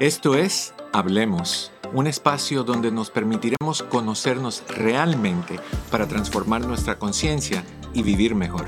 Esto 0.00 0.36
es 0.36 0.74
Hablemos, 0.92 1.72
un 1.92 2.06
espacio 2.06 2.62
donde 2.62 2.92
nos 2.92 3.10
permitiremos 3.10 3.82
conocernos 3.82 4.62
realmente 4.68 5.58
para 5.90 6.06
transformar 6.06 6.64
nuestra 6.64 7.00
conciencia 7.00 7.64
y 7.94 8.04
vivir 8.04 8.36
mejor. 8.36 8.66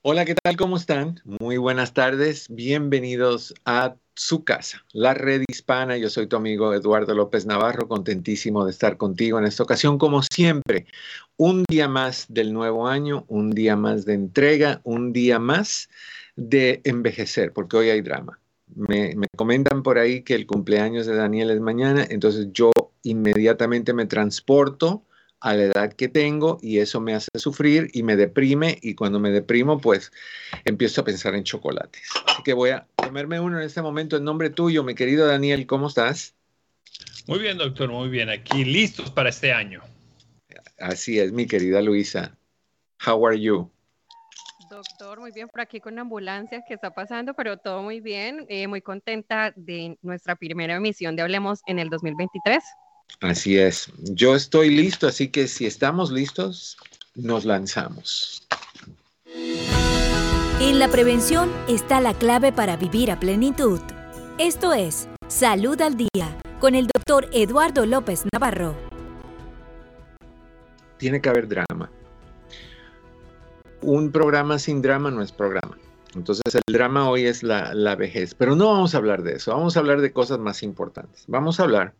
Hola, 0.00 0.24
¿qué 0.24 0.34
tal? 0.34 0.56
¿Cómo 0.56 0.78
están? 0.78 1.20
Muy 1.38 1.58
buenas 1.58 1.92
tardes. 1.92 2.46
Bienvenidos 2.48 3.52
a 3.66 3.96
su 4.14 4.42
casa, 4.42 4.82
la 4.94 5.12
red 5.12 5.42
hispana. 5.46 5.98
Yo 5.98 6.08
soy 6.08 6.28
tu 6.28 6.36
amigo 6.36 6.72
Eduardo 6.72 7.12
López 7.12 7.44
Navarro, 7.44 7.88
contentísimo 7.88 8.64
de 8.64 8.70
estar 8.70 8.96
contigo 8.96 9.38
en 9.38 9.44
esta 9.44 9.64
ocasión, 9.64 9.98
como 9.98 10.22
siempre. 10.22 10.86
Un 11.36 11.62
día 11.68 11.88
más 11.88 12.24
del 12.30 12.54
nuevo 12.54 12.88
año, 12.88 13.26
un 13.28 13.50
día 13.50 13.76
más 13.76 14.06
de 14.06 14.14
entrega, 14.14 14.80
un 14.82 15.12
día 15.12 15.38
más 15.38 15.90
de 16.38 16.80
envejecer, 16.84 17.52
porque 17.52 17.76
hoy 17.76 17.90
hay 17.90 18.00
drama. 18.00 18.38
Me, 18.76 19.12
comentan 19.36 19.82
por 19.82 19.98
ahí 19.98 20.22
que 20.22 20.34
el 20.34 20.46
cumpleaños 20.46 21.04
de 21.06 21.16
Daniel 21.16 21.50
es 21.50 21.60
mañana, 21.60 22.06
entonces 22.08 22.48
yo 22.52 22.70
inmediatamente 23.02 23.92
me 23.92 24.06
transporto 24.06 25.04
a 25.40 25.54
la 25.54 25.64
edad 25.64 25.92
que 25.92 26.06
tengo 26.06 26.58
y 26.62 26.78
eso 26.78 27.00
me 27.00 27.14
hace 27.14 27.28
sufrir 27.34 27.90
y 27.92 28.04
me 28.04 28.14
deprime 28.14 28.78
y 28.82 28.94
cuando 28.94 29.18
me 29.18 29.30
deprimo 29.30 29.80
pues 29.80 30.12
empiezo 30.64 31.00
a 31.00 31.04
pensar 31.04 31.34
en 31.34 31.42
chocolates. 31.42 32.08
Así 32.26 32.42
que 32.44 32.52
voy 32.52 32.70
a 32.70 32.86
comerme 32.94 33.40
uno 33.40 33.58
en 33.58 33.64
este 33.64 33.82
momento 33.82 34.16
en 34.16 34.24
nombre 34.24 34.50
tuyo, 34.50 34.84
mi 34.84 34.94
querido 34.94 35.26
Daniel, 35.26 35.66
¿cómo 35.66 35.88
estás? 35.88 36.36
Muy 37.26 37.40
bien, 37.40 37.58
doctor, 37.58 37.90
muy 37.90 38.08
bien. 38.08 38.30
Aquí 38.30 38.64
listos 38.64 39.10
para 39.10 39.30
este 39.30 39.52
año. 39.52 39.82
Así 40.78 41.18
es, 41.18 41.32
mi 41.32 41.46
querida 41.46 41.82
Luisa. 41.82 42.36
How 43.04 43.26
are 43.26 43.40
you? 43.40 43.70
Doctor, 44.78 45.18
muy 45.18 45.32
bien 45.32 45.48
por 45.48 45.60
aquí 45.60 45.80
con 45.80 45.96
la 45.96 46.02
ambulancia 46.02 46.62
que 46.64 46.74
está 46.74 46.94
pasando, 46.94 47.34
pero 47.34 47.56
todo 47.56 47.82
muy 47.82 47.98
bien. 47.98 48.46
Eh, 48.48 48.68
muy 48.68 48.80
contenta 48.80 49.52
de 49.56 49.98
nuestra 50.02 50.36
primera 50.36 50.76
emisión 50.76 51.16
de 51.16 51.22
Hablemos 51.22 51.62
en 51.66 51.80
el 51.80 51.90
2023. 51.90 52.62
Así 53.20 53.58
es. 53.58 53.90
Yo 53.98 54.36
estoy 54.36 54.70
listo, 54.70 55.08
así 55.08 55.32
que 55.32 55.48
si 55.48 55.66
estamos 55.66 56.12
listos, 56.12 56.76
nos 57.16 57.44
lanzamos. 57.44 58.46
En 60.60 60.78
la 60.78 60.86
prevención 60.86 61.50
está 61.68 62.00
la 62.00 62.14
clave 62.14 62.52
para 62.52 62.76
vivir 62.76 63.10
a 63.10 63.18
plenitud. 63.18 63.80
Esto 64.38 64.74
es 64.74 65.08
Salud 65.26 65.80
al 65.80 65.96
Día 65.96 66.38
con 66.60 66.76
el 66.76 66.86
doctor 66.86 67.28
Eduardo 67.32 67.84
López 67.84 68.22
Navarro. 68.32 68.76
Tiene 70.98 71.20
que 71.20 71.28
haber 71.28 71.48
drama 71.48 71.90
un 73.82 74.12
programa 74.12 74.58
sin 74.58 74.82
drama 74.82 75.10
no 75.10 75.22
es 75.22 75.32
programa. 75.32 75.78
Entonces 76.14 76.54
el 76.54 76.72
drama 76.72 77.08
hoy 77.08 77.26
es 77.26 77.42
la, 77.42 77.94
vejez, 77.96 78.34
pero 78.34 78.56
no 78.56 78.72
vamos 78.72 78.94
a 78.94 78.98
hablar 78.98 79.22
de 79.22 79.34
eso, 79.34 79.52
vamos 79.52 79.76
a 79.76 79.80
hablar 79.80 80.00
de 80.00 80.12
cosas 80.12 80.38
más 80.38 80.62
importantes. 80.62 81.24
Vamos 81.26 81.60
a 81.60 81.64
hablar 81.64 81.94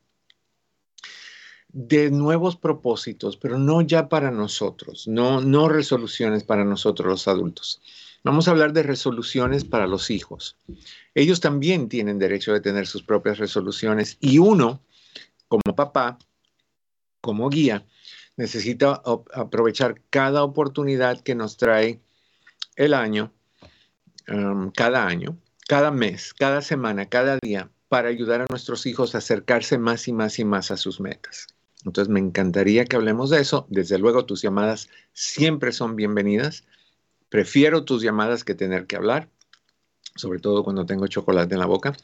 de 1.68 2.10
nuevos 2.10 2.56
propósitos, 2.56 3.36
pero 3.36 3.58
no 3.58 3.82
ya 3.82 4.08
para 4.08 4.30
nosotros, 4.30 5.06
no, 5.06 5.40
no 5.40 5.68
resoluciones 5.68 6.42
para 6.44 6.64
nosotros 6.64 7.08
los 7.08 7.28
adultos. 7.28 7.82
Vamos 8.24 8.48
a 8.48 8.50
hablar 8.50 8.72
de 8.72 8.82
resoluciones 8.82 9.64
para 9.64 9.86
los 9.86 10.10
hijos. 10.10 10.56
Ellos 11.14 11.40
también 11.40 11.88
tienen 11.88 12.18
derecho 12.18 12.52
de 12.52 12.60
tener 12.60 12.86
sus 12.86 13.02
propias 13.02 13.38
resoluciones 13.38 14.16
y 14.20 14.38
uno, 14.38 14.82
como 15.46 15.74
papá, 15.76 16.18
como 17.20 17.48
guía, 17.48 17.84
necesita 18.38 19.02
aprovechar 19.34 20.00
cada 20.10 20.44
oportunidad 20.44 21.20
que 21.20 21.34
nos 21.34 21.56
trae 21.56 22.00
el 22.76 22.94
año, 22.94 23.32
um, 24.28 24.70
cada 24.70 25.06
año, 25.06 25.36
cada 25.68 25.90
mes, 25.90 26.32
cada 26.32 26.62
semana, 26.62 27.08
cada 27.08 27.38
día, 27.42 27.68
para 27.88 28.08
ayudar 28.08 28.40
a 28.40 28.46
nuestros 28.48 28.86
hijos 28.86 29.14
a 29.14 29.18
acercarse 29.18 29.76
más 29.76 30.06
y 30.06 30.12
más 30.12 30.38
y 30.38 30.44
más 30.44 30.70
a 30.70 30.76
sus 30.76 31.00
metas. 31.00 31.48
Entonces 31.84 32.08
me 32.12 32.20
encantaría 32.20 32.84
que 32.84 32.96
hablemos 32.96 33.30
de 33.30 33.40
eso. 33.40 33.66
Desde 33.70 33.98
luego 33.98 34.24
tus 34.24 34.40
llamadas 34.40 34.88
siempre 35.12 35.72
son 35.72 35.96
bienvenidas. 35.96 36.64
Prefiero 37.28 37.84
tus 37.84 38.02
llamadas 38.02 38.44
que 38.44 38.54
tener 38.54 38.86
que 38.86 38.96
hablar, 38.96 39.28
sobre 40.14 40.38
todo 40.38 40.62
cuando 40.62 40.86
tengo 40.86 41.08
chocolate 41.08 41.54
en 41.54 41.60
la 41.60 41.66
boca. 41.66 41.96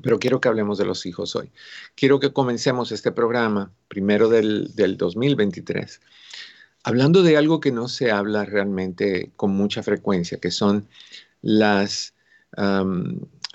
pero 0.01 0.19
quiero 0.19 0.39
que 0.39 0.47
hablemos 0.47 0.77
de 0.77 0.85
los 0.85 1.05
hijos 1.05 1.35
hoy. 1.35 1.51
Quiero 1.95 2.19
que 2.19 2.33
comencemos 2.33 2.91
este 2.91 3.11
programa, 3.11 3.71
primero 3.87 4.29
del, 4.29 4.73
2023, 4.97 6.01
hablando 6.83 7.23
de 7.23 7.37
algo 7.37 7.59
que 7.59 7.71
no 7.71 7.87
se 7.87 8.11
habla 8.11 8.45
realmente 8.45 9.31
con 9.35 9.51
mucha 9.51 9.83
frecuencia, 9.83 10.39
que 10.39 10.51
son 10.51 10.87
las 11.41 12.13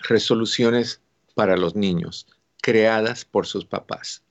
resoluciones 0.08 1.00
para 1.34 1.56
los 1.56 1.74
niños 1.74 2.26
creadas 2.60 3.24
por 3.24 3.46
sus 3.46 3.64
papás. 3.64 4.22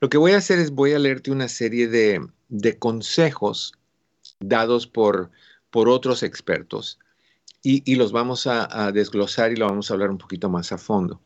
Lo 0.00 0.08
que 0.08 0.18
voy 0.18 0.32
a 0.32 0.38
hacer 0.38 0.58
es 0.58 0.70
voy 0.70 0.92
a 0.92 0.98
leerte 0.98 1.30
una 1.30 1.48
serie 1.48 1.88
de, 1.88 2.78
consejos 2.78 3.72
dados 4.40 4.86
por, 4.86 5.30
por 5.70 5.88
otros 5.88 6.22
expertos 6.22 6.98
y, 7.68 7.96
los 7.96 8.12
vamos 8.12 8.46
a, 8.46 8.92
desglosar 8.92 9.50
y 9.50 9.56
lo 9.56 9.66
vamos 9.66 9.90
a 9.90 9.94
hablar 9.94 10.10
un 10.10 10.18
poquito 10.18 10.48
más 10.48 10.70
a 10.70 10.78
fondo. 10.78 11.20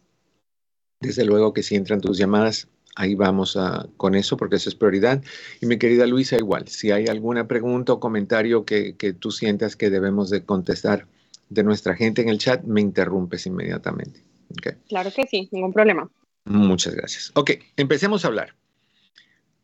Desde 0.98 1.26
luego 1.26 1.52
que 1.52 1.62
si 1.62 1.76
entran 1.76 2.00
tus 2.00 2.16
llamadas, 2.16 2.68
ahí 2.96 3.14
vamos 3.14 3.58
a, 3.58 3.86
con 3.98 4.14
eso 4.14 4.38
porque 4.38 4.56
eso 4.56 4.70
es 4.70 4.74
prioridad. 4.74 5.22
Y 5.60 5.66
mi 5.66 5.78
querida 5.78 6.06
Luisa, 6.06 6.38
igual, 6.38 6.66
si 6.68 6.92
hay 6.92 7.08
alguna 7.08 7.46
pregunta 7.46 7.92
o 7.92 8.00
comentario 8.00 8.64
que, 8.64 8.94
tú 9.18 9.30
sientas 9.30 9.76
que 9.76 9.90
debemos 9.90 10.30
de 10.30 10.42
contestar 10.42 11.06
de 11.50 11.62
nuestra 11.62 11.94
gente 11.94 12.22
en 12.22 12.30
el 12.30 12.38
chat, 12.38 12.64
me 12.64 12.80
interrumpes 12.80 13.44
inmediatamente. 13.44 14.24
Claro 14.88 15.10
que 15.14 15.26
sí, 15.26 15.46
ningún 15.52 15.74
problema. 15.74 16.10
Muchas 16.46 16.94
gracias. 16.94 17.32
Ok, 17.34 17.50
empecemos 17.76 18.24
a 18.24 18.28
hablar. 18.28 18.56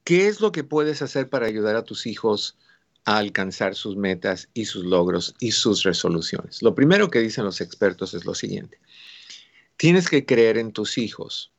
¿Qué 0.05 0.29
es 0.29 0.43
lo 0.43 0.53
que 0.53 0.63
puedes 0.63 1.01
hacer 1.01 1.31
para 1.31 1.47
ayudar 1.47 1.75
a 1.75 1.85
tus 1.85 2.07
hijos 2.07 2.59
a 3.07 3.19
alcanzar 3.19 3.75
sus 3.75 3.97
metas 3.97 4.51
y 4.53 4.67
sus 4.67 4.85
logros 4.85 5.35
y 5.39 5.53
sus 5.53 5.85
resoluciones. 5.85 6.61
Lo 6.61 6.75
primero 6.75 7.09
que 7.09 7.21
dicen 7.21 7.45
los 7.45 7.61
expertos 7.61 8.13
es 8.15 8.27
lo 8.27 8.35
siguiente. 8.35 8.79
Tienes 9.77 10.11
que 10.11 10.27
creer 10.27 10.59
en 10.59 10.73
tus 10.73 10.99
hijos. 10.99 11.53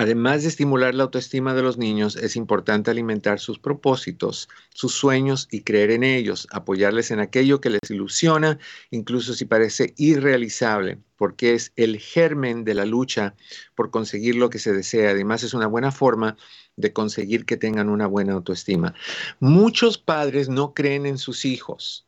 Además 0.00 0.42
de 0.42 0.48
estimular 0.48 0.94
la 0.94 1.02
autoestima 1.02 1.54
de 1.54 1.62
los 1.64 1.76
niños, 1.76 2.14
es 2.14 2.36
importante 2.36 2.88
alimentar 2.88 3.40
sus 3.40 3.58
propósitos, 3.58 4.48
sus 4.72 4.94
sueños 4.94 5.48
y 5.50 5.62
creer 5.62 5.90
en 5.90 6.04
ellos, 6.04 6.46
apoyarles 6.52 7.10
en 7.10 7.18
aquello 7.18 7.60
que 7.60 7.70
les 7.70 7.90
ilusiona, 7.90 8.60
incluso 8.92 9.34
si 9.34 9.44
parece 9.44 9.94
irrealizable, 9.96 10.98
porque 11.16 11.54
es 11.54 11.72
el 11.74 11.98
germen 11.98 12.62
de 12.62 12.74
la 12.74 12.84
lucha 12.84 13.34
por 13.74 13.90
conseguir 13.90 14.36
lo 14.36 14.50
que 14.50 14.60
se 14.60 14.72
desea. 14.72 15.10
Además, 15.10 15.42
es 15.42 15.52
una 15.52 15.66
buena 15.66 15.90
forma 15.90 16.36
de 16.76 16.92
conseguir 16.92 17.44
que 17.44 17.56
tengan 17.56 17.88
una 17.88 18.06
buena 18.06 18.34
autoestima. 18.34 18.94
Muchos 19.40 19.98
padres 19.98 20.48
no 20.48 20.74
creen 20.74 21.06
en 21.06 21.18
sus 21.18 21.44
hijos. 21.44 22.06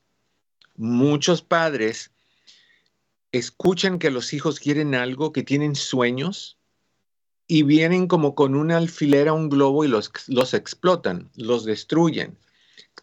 Muchos 0.76 1.42
padres 1.42 2.12
escuchan 3.32 3.98
que 3.98 4.12
los 4.12 4.32
hijos 4.32 4.60
quieren 4.60 4.94
algo, 4.94 5.32
que 5.32 5.42
tienen 5.42 5.74
sueños, 5.74 6.59
y 7.50 7.64
vienen 7.64 8.06
como 8.06 8.36
con 8.36 8.54
una 8.54 8.76
alfiler 8.76 9.26
a 9.26 9.32
un 9.32 9.48
globo 9.48 9.84
y 9.84 9.88
los, 9.88 10.12
los 10.28 10.54
explotan, 10.54 11.28
los 11.34 11.64
destruyen. 11.64 12.38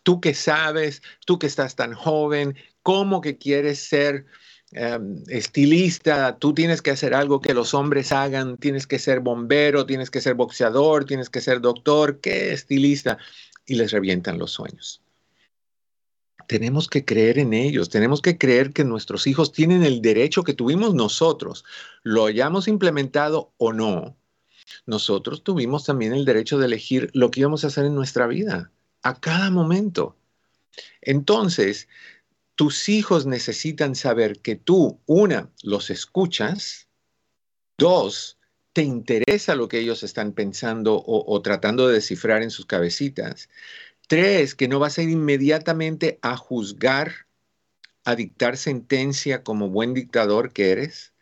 Tú 0.03 0.21
que 0.21 0.33
sabes, 0.33 1.01
tú 1.25 1.37
que 1.37 1.47
estás 1.47 1.75
tan 1.75 1.93
joven, 1.93 2.55
¿cómo 2.81 3.19
que 3.19 3.37
quieres 3.37 3.79
ser 3.79 4.25
em, 4.71 5.21
estilista, 5.27 6.37
tú 6.39 6.53
tienes 6.53 6.81
que 6.81 6.91
hacer 6.91 7.13
algo 7.13 7.41
que 7.41 7.53
los 7.53 7.73
hombres 7.73 8.13
hagan, 8.13 8.55
tienes 8.55 8.87
que 8.87 8.99
ser 8.99 9.19
bombero, 9.19 9.85
tienes 9.85 10.09
que 10.09 10.21
ser 10.21 10.35
boxeador, 10.35 11.03
tienes 11.03 11.29
que 11.29 11.41
ser 11.41 11.59
doctor, 11.59 12.21
¿qué 12.21 12.53
estilista? 12.53 13.17
Y 13.65 13.75
les 13.75 13.91
revientan 13.91 14.37
los 14.37 14.51
sueños. 14.51 15.01
Tenemos 16.47 16.87
que 16.87 17.03
creer 17.03 17.37
en 17.37 17.51
ellos, 17.51 17.89
tenemos 17.89 18.21
que 18.21 18.37
creer 18.37 18.71
que 18.71 18.85
nuestros 18.85 19.27
hijos 19.27 19.51
tienen 19.51 19.83
el 19.83 20.01
derecho 20.01 20.45
que 20.45 20.53
tuvimos 20.53 20.93
nosotros, 20.93 21.65
lo 22.01 22.27
hayamos 22.27 22.69
implementado 22.69 23.51
o 23.57 23.73
no. 23.73 24.15
Nosotros 24.85 25.43
tuvimos 25.43 25.85
también 25.85 26.13
el 26.13 26.25
derecho 26.25 26.57
de 26.57 26.65
elegir 26.65 27.09
lo 27.13 27.31
que 27.31 27.41
íbamos 27.41 27.63
a 27.63 27.67
hacer 27.67 27.85
en 27.85 27.95
nuestra 27.95 28.27
vida, 28.27 28.71
a 29.01 29.19
cada 29.19 29.49
momento. 29.49 30.17
Entonces, 31.01 31.87
tus 32.55 32.89
hijos 32.89 33.25
necesitan 33.25 33.95
saber 33.95 34.39
que 34.39 34.55
tú, 34.55 34.99
una, 35.05 35.49
los 35.63 35.89
escuchas, 35.89 36.87
dos, 37.77 38.37
te 38.73 38.83
interesa 38.83 39.55
lo 39.55 39.67
que 39.67 39.79
ellos 39.79 40.03
están 40.03 40.33
pensando 40.33 41.03
o, 41.03 41.41
tratando 41.41 41.87
de 41.87 41.95
descifrar 41.95 42.43
en 42.43 42.51
sus 42.51 42.65
cabecitas. 42.65 43.49
Tres, 44.07 44.53
que 44.53 44.67
no 44.67 44.79
vas 44.79 44.97
a 44.97 45.03
ir 45.03 45.09
inmediatamente 45.09 46.19
a 46.21 46.37
juzgar, 46.37 47.27
a 48.05 48.15
dictar 48.15 48.55
sentencia 48.55 49.43
como 49.43 49.69
buen 49.69 49.93
dictador 49.93 50.53
que 50.53 50.71
eres, 50.71 51.13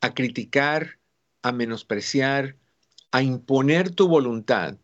a 0.00 0.12
criticar, 0.12 0.98
a 1.42 1.52
menospreciar, 1.52 2.56
a 3.12 3.22
imponer 3.22 3.90
tu 3.90 4.08
voluntad 4.08 4.76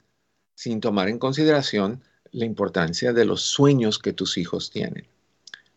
sin 0.54 0.80
tomar 0.80 1.08
en 1.08 1.18
consideración 1.18 2.04
la 2.30 2.44
importancia 2.44 3.14
de 3.14 3.24
los 3.24 3.40
sueños 3.40 3.98
que 3.98 4.12
tus 4.12 4.36
hijos 4.36 4.70
tienen. 4.70 5.06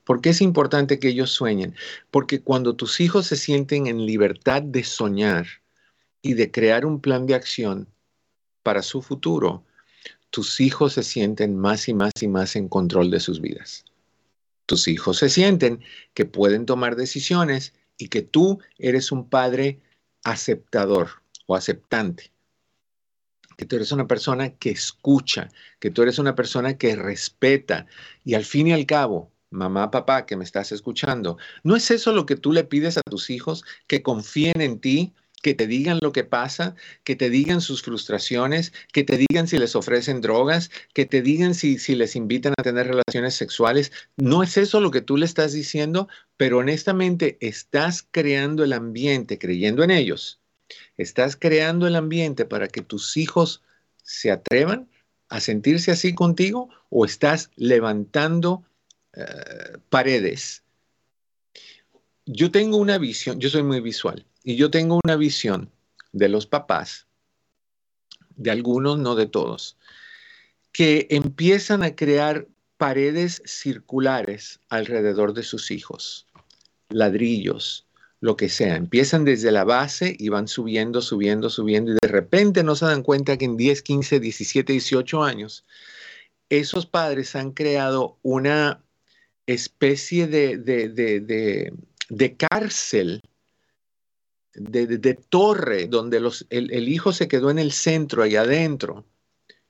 ¿Por 0.03 0.19
qué 0.19 0.31
es 0.31 0.41
importante 0.41 0.99
que 0.99 1.07
ellos 1.07 1.31
sueñen? 1.31 1.75
Porque 2.11 2.41
cuando 2.41 2.75
tus 2.75 2.99
hijos 2.99 3.25
se 3.27 3.37
sienten 3.37 3.87
en 3.87 4.05
libertad 4.05 4.61
de 4.61 4.83
soñar 4.83 5.47
y 6.21 6.33
de 6.33 6.51
crear 6.51 6.85
un 6.85 6.99
plan 6.99 7.25
de 7.25 7.35
acción 7.35 7.87
para 8.63 8.81
su 8.81 9.01
futuro, 9.01 9.63
tus 10.29 10.59
hijos 10.59 10.93
se 10.93 11.03
sienten 11.03 11.57
más 11.57 11.87
y 11.87 11.93
más 11.93 12.11
y 12.19 12.27
más 12.27 12.57
en 12.57 12.67
control 12.67 13.11
de 13.11 13.21
sus 13.21 13.39
vidas. 13.39 13.85
Tus 14.65 14.89
hijos 14.89 15.19
se 15.19 15.29
sienten 15.29 15.81
que 16.13 16.25
pueden 16.25 16.65
tomar 16.65 16.97
decisiones 16.97 17.73
y 17.97 18.09
que 18.09 18.21
tú 18.21 18.59
eres 18.77 19.13
un 19.13 19.29
padre 19.29 19.79
aceptador 20.23 21.09
o 21.45 21.55
aceptante 21.55 22.30
que 23.61 23.67
tú 23.67 23.75
eres 23.75 23.91
una 23.91 24.07
persona 24.07 24.55
que 24.55 24.71
escucha, 24.71 25.51
que 25.79 25.91
tú 25.91 26.01
eres 26.01 26.17
una 26.17 26.33
persona 26.33 26.79
que 26.79 26.95
respeta. 26.95 27.85
Y 28.25 28.33
al 28.33 28.43
fin 28.43 28.65
y 28.65 28.73
al 28.73 28.87
cabo, 28.87 29.31
mamá, 29.51 29.91
papá, 29.91 30.25
que 30.25 30.35
me 30.35 30.43
estás 30.43 30.71
escuchando, 30.71 31.37
¿no 31.63 31.75
es 31.75 31.91
eso 31.91 32.11
lo 32.11 32.25
que 32.25 32.35
tú 32.35 32.53
le 32.53 32.63
pides 32.63 32.97
a 32.97 33.03
tus 33.03 33.29
hijos, 33.29 33.63
que 33.85 34.01
confíen 34.01 34.61
en 34.61 34.79
ti, 34.79 35.13
que 35.43 35.53
te 35.53 35.67
digan 35.67 35.99
lo 36.01 36.11
que 36.11 36.23
pasa, 36.23 36.73
que 37.03 37.15
te 37.15 37.29
digan 37.29 37.61
sus 37.61 37.83
frustraciones, 37.83 38.73
que 38.93 39.03
te 39.03 39.17
digan 39.17 39.47
si 39.47 39.59
les 39.59 39.75
ofrecen 39.75 40.21
drogas, 40.21 40.71
que 40.95 41.05
te 41.05 41.21
digan 41.21 41.53
si, 41.53 41.77
si 41.77 41.93
les 41.93 42.15
invitan 42.15 42.55
a 42.57 42.63
tener 42.63 42.87
relaciones 42.87 43.35
sexuales. 43.35 43.91
No 44.17 44.41
es 44.41 44.57
eso 44.57 44.81
lo 44.81 44.89
que 44.89 45.01
tú 45.01 45.17
le 45.17 45.27
estás 45.27 45.53
diciendo, 45.53 46.07
pero 46.35 46.57
honestamente 46.57 47.37
estás 47.41 48.07
creando 48.09 48.63
el 48.63 48.73
ambiente, 48.73 49.37
creyendo 49.37 49.83
en 49.83 49.91
ellos, 49.91 50.40
Estás 51.01 51.35
creando 51.35 51.87
el 51.87 51.95
ambiente 51.95 52.45
para 52.45 52.67
que 52.67 52.81
tus 52.81 53.17
hijos 53.17 53.63
se 54.03 54.29
atrevan 54.29 54.87
a 55.29 55.39
sentirse 55.39 55.89
así 55.89 56.13
contigo 56.13 56.69
o 56.89 57.05
estás 57.05 57.49
levantando 57.55 58.63
uh, 59.17 59.79
paredes. 59.89 60.61
Yo 62.27 62.51
tengo 62.51 62.77
una 62.77 62.99
visión, 62.99 63.39
yo 63.39 63.49
soy 63.49 63.63
muy 63.63 63.79
visual, 63.79 64.27
y 64.43 64.57
yo 64.57 64.69
tengo 64.69 64.99
una 65.03 65.15
visión 65.15 65.71
de 66.11 66.29
los 66.29 66.45
papás, 66.45 67.07
de 68.35 68.51
algunos, 68.51 68.99
no 68.99 69.15
de 69.15 69.25
todos, 69.25 69.77
que 70.71 71.07
empiezan 71.09 71.81
a 71.81 71.95
crear 71.95 72.47
paredes 72.77 73.41
circulares 73.45 74.59
alrededor 74.69 75.33
de 75.33 75.41
sus 75.41 75.71
hijos, 75.71 76.27
ladrillos, 76.89 77.87
lo 78.21 78.37
que 78.37 78.47
sea. 78.47 78.77
Empiezan 78.77 79.25
desde 79.25 79.51
la 79.51 79.65
base 79.65 80.15
y 80.17 80.29
van 80.29 80.47
subiendo, 80.47 81.01
subiendo, 81.01 81.49
subiendo 81.49 81.91
y 81.91 81.97
de 82.01 82.07
repente 82.07 82.63
no 82.63 82.75
se 82.75 82.85
dan 82.85 83.03
cuenta 83.03 83.37
que 83.37 83.45
en 83.45 83.57
10, 83.57 83.81
15, 83.81 84.19
17, 84.19 84.71
18 84.71 85.23
años, 85.23 85.65
esos 86.49 86.85
padres 86.85 87.35
han 87.35 87.51
creado 87.51 88.17
una 88.21 88.83
especie 89.47 90.27
de, 90.27 90.57
de, 90.57 90.87
de, 90.89 91.73
de 92.09 92.37
cárcel, 92.37 93.21
de, 94.53 95.13
torre, 95.29 95.87
donde 95.87 96.19
los, 96.19 96.45
el, 96.49 96.71
el, 96.71 96.89
hijo 96.89 97.13
se 97.13 97.27
quedó 97.27 97.49
en 97.49 97.57
el 97.57 97.71
centro, 97.71 98.21
ahí 98.21 98.35
adentro, 98.35 99.05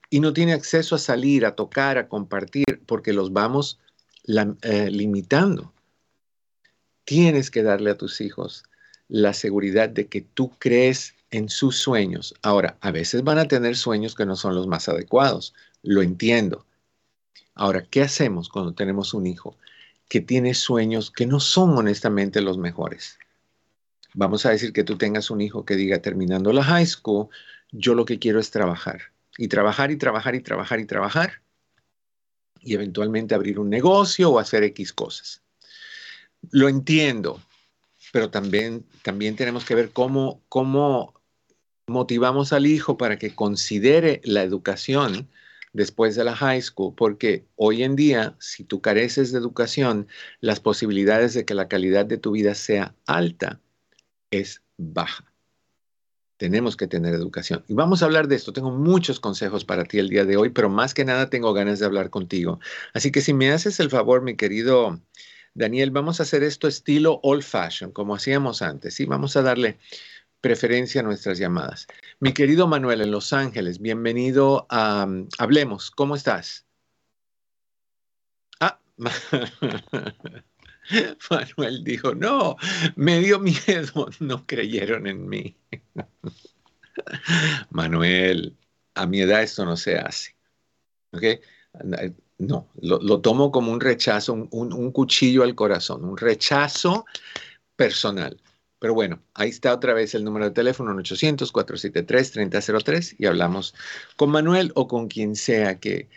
y 0.09 0.19
no 0.19 0.33
tiene 0.33 0.53
acceso 0.53 0.95
a 0.95 0.99
salir, 0.99 1.45
a 1.45 1.55
tocar, 1.55 1.97
a 1.97 2.09
compartir, 2.09 2.81
porque 2.85 3.13
los 3.13 3.31
vamos 3.31 3.79
eh, 4.27 4.89
limitando 4.91 5.71
tienes 7.05 7.51
que 7.51 7.63
darle 7.63 7.91
a 7.91 7.97
tus 7.97 8.21
hijos 8.21 8.63
la 9.07 9.33
seguridad 9.33 9.89
de 9.89 10.07
que 10.07 10.21
tú 10.21 10.51
crees 10.57 11.15
en 11.31 11.49
sus 11.49 11.77
sueños. 11.77 12.33
Ahora, 12.41 12.77
a 12.81 12.91
veces 12.91 13.23
van 13.23 13.39
a 13.39 13.47
tener 13.47 13.75
sueños 13.75 14.15
que 14.15 14.25
no 14.25 14.35
son 14.35 14.55
los 14.55 14.67
más 14.67 14.87
adecuados, 14.87 15.53
lo 15.81 16.01
entiendo. 16.01 16.65
Ahora, 17.55 17.85
¿qué 17.89 18.01
hacemos 18.01 18.49
cuando 18.49 18.73
tenemos 18.73 19.13
un 19.13 19.27
hijo 19.27 19.57
que 20.07 20.21
tiene 20.21 20.53
sueños 20.53 21.11
que 21.11 21.25
no 21.25 21.39
son 21.39 21.77
honestamente 21.77 22.41
los 22.41 22.57
mejores? 22.57 23.17
Vamos 24.13 24.45
a 24.45 24.49
decir 24.49 24.73
que 24.73 24.83
tú 24.83 24.97
tengas 24.97 25.31
un 25.31 25.41
hijo 25.41 25.65
que 25.65 25.75
diga, 25.75 25.99
terminando 25.99 26.51
la 26.51 26.63
high 26.63 26.85
school, 26.85 27.29
yo 27.71 27.95
lo 27.95 28.05
que 28.05 28.19
quiero 28.19 28.39
es 28.39 28.51
trabajar. 28.51 29.01
Y 29.37 29.47
trabajar 29.47 29.91
y 29.91 29.97
trabajar 29.97 30.35
y 30.35 30.41
trabajar 30.41 30.79
y 30.79 30.85
trabajar. 30.85 31.41
Y 32.59 32.73
eventualmente 32.73 33.33
abrir 33.35 33.57
un 33.57 33.69
negocio 33.69 34.29
o 34.29 34.39
hacer 34.39 34.63
X 34.63 34.91
cosas. 34.91 35.40
Lo 36.49 36.67
entiendo, 36.67 37.39
pero 38.11 38.31
también, 38.31 38.85
también 39.03 39.35
tenemos 39.35 39.63
que 39.65 39.75
ver 39.75 39.91
cómo, 39.91 40.43
cómo 40.49 41.13
motivamos 41.87 42.53
al 42.53 42.65
hijo 42.65 42.97
para 42.97 43.17
que 43.17 43.35
considere 43.35 44.21
la 44.23 44.43
educación 44.43 45.29
después 45.73 46.15
de 46.15 46.23
la 46.23 46.35
high 46.35 46.61
school, 46.61 46.93
porque 46.95 47.45
hoy 47.55 47.83
en 47.83 47.95
día, 47.95 48.35
si 48.39 48.63
tú 48.63 48.81
careces 48.81 49.31
de 49.31 49.39
educación, 49.39 50.07
las 50.39 50.59
posibilidades 50.59 51.33
de 51.33 51.45
que 51.45 51.53
la 51.53 51.67
calidad 51.67 52.05
de 52.05 52.17
tu 52.17 52.31
vida 52.31 52.55
sea 52.55 52.95
alta 53.05 53.61
es 54.31 54.61
baja. 54.77 55.25
Tenemos 56.37 56.75
que 56.75 56.87
tener 56.87 57.13
educación. 57.13 57.63
Y 57.67 57.75
vamos 57.75 58.01
a 58.01 58.05
hablar 58.05 58.27
de 58.27 58.35
esto. 58.35 58.51
Tengo 58.51 58.71
muchos 58.71 59.19
consejos 59.19 59.63
para 59.63 59.85
ti 59.85 59.99
el 59.99 60.09
día 60.09 60.25
de 60.25 60.37
hoy, 60.37 60.49
pero 60.49 60.69
más 60.69 60.95
que 60.95 61.05
nada 61.05 61.29
tengo 61.29 61.53
ganas 61.53 61.77
de 61.79 61.85
hablar 61.85 62.09
contigo. 62.09 62.59
Así 62.93 63.11
que 63.11 63.21
si 63.21 63.31
me 63.33 63.51
haces 63.51 63.79
el 63.79 63.91
favor, 63.91 64.23
mi 64.23 64.35
querido 64.35 64.99
Daniel, 65.53 65.91
vamos 65.91 66.19
a 66.19 66.23
hacer 66.23 66.43
esto 66.43 66.67
estilo 66.67 67.19
old 67.23 67.43
fashion, 67.43 67.91
como 67.91 68.15
hacíamos 68.15 68.61
antes, 68.61 68.99
y 69.01 69.05
vamos 69.05 69.35
a 69.35 69.41
darle 69.41 69.79
preferencia 70.39 71.01
a 71.01 71.03
nuestras 71.03 71.37
llamadas. 71.37 71.87
Mi 72.19 72.33
querido 72.33 72.67
Manuel 72.67 73.01
en 73.01 73.11
Los 73.11 73.33
Ángeles, 73.33 73.79
bienvenido 73.79 74.65
a 74.69 75.03
um, 75.05 75.27
Hablemos, 75.37 75.91
¿cómo 75.91 76.15
estás? 76.15 76.65
Ah, 78.61 78.79
Manuel 81.29 81.83
dijo, 81.83 82.15
no, 82.15 82.55
me 82.95 83.19
dio 83.19 83.39
miedo, 83.39 84.09
no 84.21 84.45
creyeron 84.47 85.05
en 85.05 85.27
mí. 85.27 85.57
Manuel, 87.71 88.55
a 88.95 89.05
mi 89.05 89.19
edad 89.21 89.43
esto 89.43 89.65
no 89.65 89.75
se 89.75 89.97
hace. 89.97 90.33
¿Ok? 91.11 91.23
No, 92.41 92.67
lo, 92.81 93.21
tomo 93.21 93.51
como 93.51 93.71
un 93.71 93.79
rechazo, 93.79 94.33
un, 94.33 94.91
cuchillo 94.91 95.43
al 95.43 95.53
corazón, 95.53 96.03
un 96.03 96.17
rechazo 96.17 97.05
personal. 97.75 98.41
Pero 98.79 98.95
bueno, 98.95 99.21
ahí 99.35 99.49
está 99.49 99.75
otra 99.75 99.93
vez 99.93 100.15
el 100.15 100.23
número 100.23 100.45
de 100.45 100.51
teléfono 100.51 100.91
800-473-3003 100.95 103.17
y 103.19 103.27
hablamos 103.27 103.75
con 104.15 104.31
Manuel 104.31 104.71
o 104.73 104.87
con 104.87 105.07
quien 105.07 105.35
sea 105.35 105.79
que, 105.79 106.09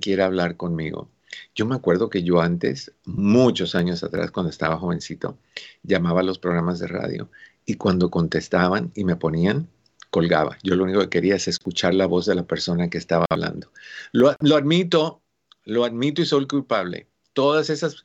quiera 0.00 0.24
hablar 0.24 0.56
conmigo. 0.56 1.10
Yo 1.54 1.66
me 1.66 1.74
acuerdo 1.74 2.08
que 2.08 2.22
yo 2.22 2.40
antes, 2.40 2.92
muchos 3.04 3.74
años 3.74 4.02
atrás, 4.02 4.30
cuando 4.30 4.48
estaba 4.48 4.78
jovencito, 4.78 5.36
llamaba 5.82 6.20
a 6.20 6.24
los 6.24 6.38
programas 6.38 6.78
de 6.78 6.86
radio 6.86 7.28
y 7.66 7.74
cuando 7.74 8.10
contestaban 8.10 8.92
y 8.94 9.04
me 9.04 9.16
ponían, 9.16 9.68
colgaba. 10.08 10.56
Yo 10.62 10.74
lo 10.74 10.84
único 10.84 11.00
que 11.00 11.10
quería 11.10 11.36
es 11.36 11.48
escuchar 11.48 11.92
la 11.92 12.06
voz 12.06 12.24
de 12.24 12.34
la 12.34 12.46
persona 12.46 12.88
que 12.88 12.96
estaba 12.96 13.26
hablando. 13.28 13.70
Lo, 14.12 14.34
lo 14.40 14.56
admito, 14.56 15.20
lo 15.66 15.84
admito 15.84 16.22
y 16.22 16.26
soy 16.26 16.46
culpable. 16.46 17.08
Todas 17.34 17.68
esas 17.68 18.04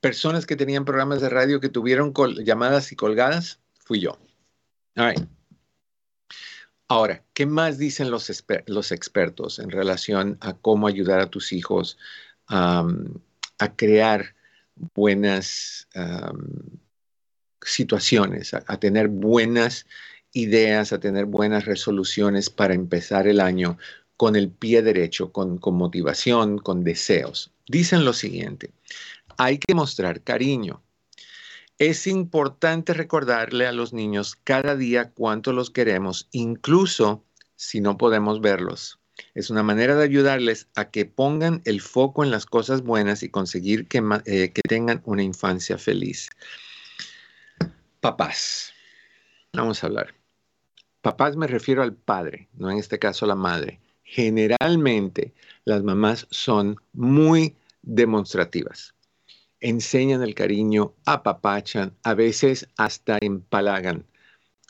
personas 0.00 0.46
que 0.46 0.54
tenían 0.54 0.84
programas 0.84 1.20
de 1.20 1.28
radio 1.28 1.58
que 1.58 1.68
tuvieron 1.68 2.14
llamadas 2.44 2.92
y 2.92 2.96
colgadas, 2.96 3.58
fui 3.80 3.98
yo. 3.98 4.16
Ahora, 6.86 7.24
¿qué 7.34 7.46
más 7.46 7.78
dicen 7.78 8.10
los, 8.10 8.44
los, 8.66 8.92
expertos 8.92 9.58
en 9.58 9.70
relación 9.70 10.38
a 10.40 10.54
cómo 10.54 10.86
ayudar 10.86 11.20
a 11.20 11.30
tus 11.30 11.52
hijos 11.52 11.98
a 12.46 12.86
crear 13.76 14.34
buenas, 14.94 15.88
situaciones, 17.62 18.54
a, 18.54 18.80
tener 18.80 19.08
buenas 19.08 19.86
ideas, 20.32 20.92
a 20.92 21.00
tener 21.00 21.26
buenas 21.26 21.64
resoluciones 21.64 22.50
para 22.50 22.74
empezar 22.74 23.26
el 23.26 23.40
año 23.40 23.78
con 24.18 24.34
el 24.34 24.50
pie 24.50 24.82
derecho, 24.82 25.30
con, 25.30 25.60
motivación, 25.62 26.58
con 26.58 26.82
deseos. 26.82 27.52
Dicen 27.68 28.04
lo 28.04 28.12
siguiente, 28.12 28.72
hay 29.38 29.58
que 29.58 29.74
mostrar 29.74 30.22
cariño. 30.22 30.82
Es 31.78 32.08
importante 32.08 32.94
recordarle 32.94 33.68
a 33.68 33.72
los 33.72 33.92
niños 33.92 34.34
cada 34.42 34.74
día 34.74 35.12
cuánto 35.12 35.52
los 35.52 35.70
queremos, 35.70 36.28
incluso 36.32 37.24
si 37.54 37.80
no 37.80 37.96
podemos 37.96 38.40
verlos. 38.40 38.98
Es 39.34 39.50
una 39.50 39.62
manera 39.62 39.94
de 39.94 40.02
ayudarles 40.02 40.66
a 40.74 40.90
que 40.90 41.04
pongan 41.04 41.62
el 41.64 41.80
foco 41.80 42.24
en 42.24 42.32
las 42.32 42.44
cosas 42.44 42.82
buenas 42.82 43.22
y 43.22 43.28
conseguir 43.28 43.86
que, 43.86 44.02
eh, 44.26 44.52
que 44.52 44.62
tengan 44.62 45.00
una 45.04 45.22
infancia 45.22 45.78
feliz. 45.78 46.28
Papás. 48.00 48.72
Vamos 49.52 49.84
a 49.84 49.86
hablar. 49.86 50.12
Papás 51.02 51.36
me 51.36 51.46
refiero 51.46 51.84
al 51.84 51.94
padre, 51.94 52.48
no 52.54 52.68
en 52.68 52.78
este 52.78 52.98
caso 52.98 53.24
la 53.24 53.36
madre. 53.36 53.80
Generalmente 54.10 55.34
las 55.66 55.82
mamás 55.82 56.26
son 56.30 56.76
muy 56.94 57.56
demostrativas. 57.82 58.94
Enseñan 59.60 60.22
el 60.22 60.34
cariño, 60.34 60.94
apapachan, 61.04 61.92
a 62.04 62.14
veces 62.14 62.66
hasta 62.78 63.18
empalagan 63.20 64.06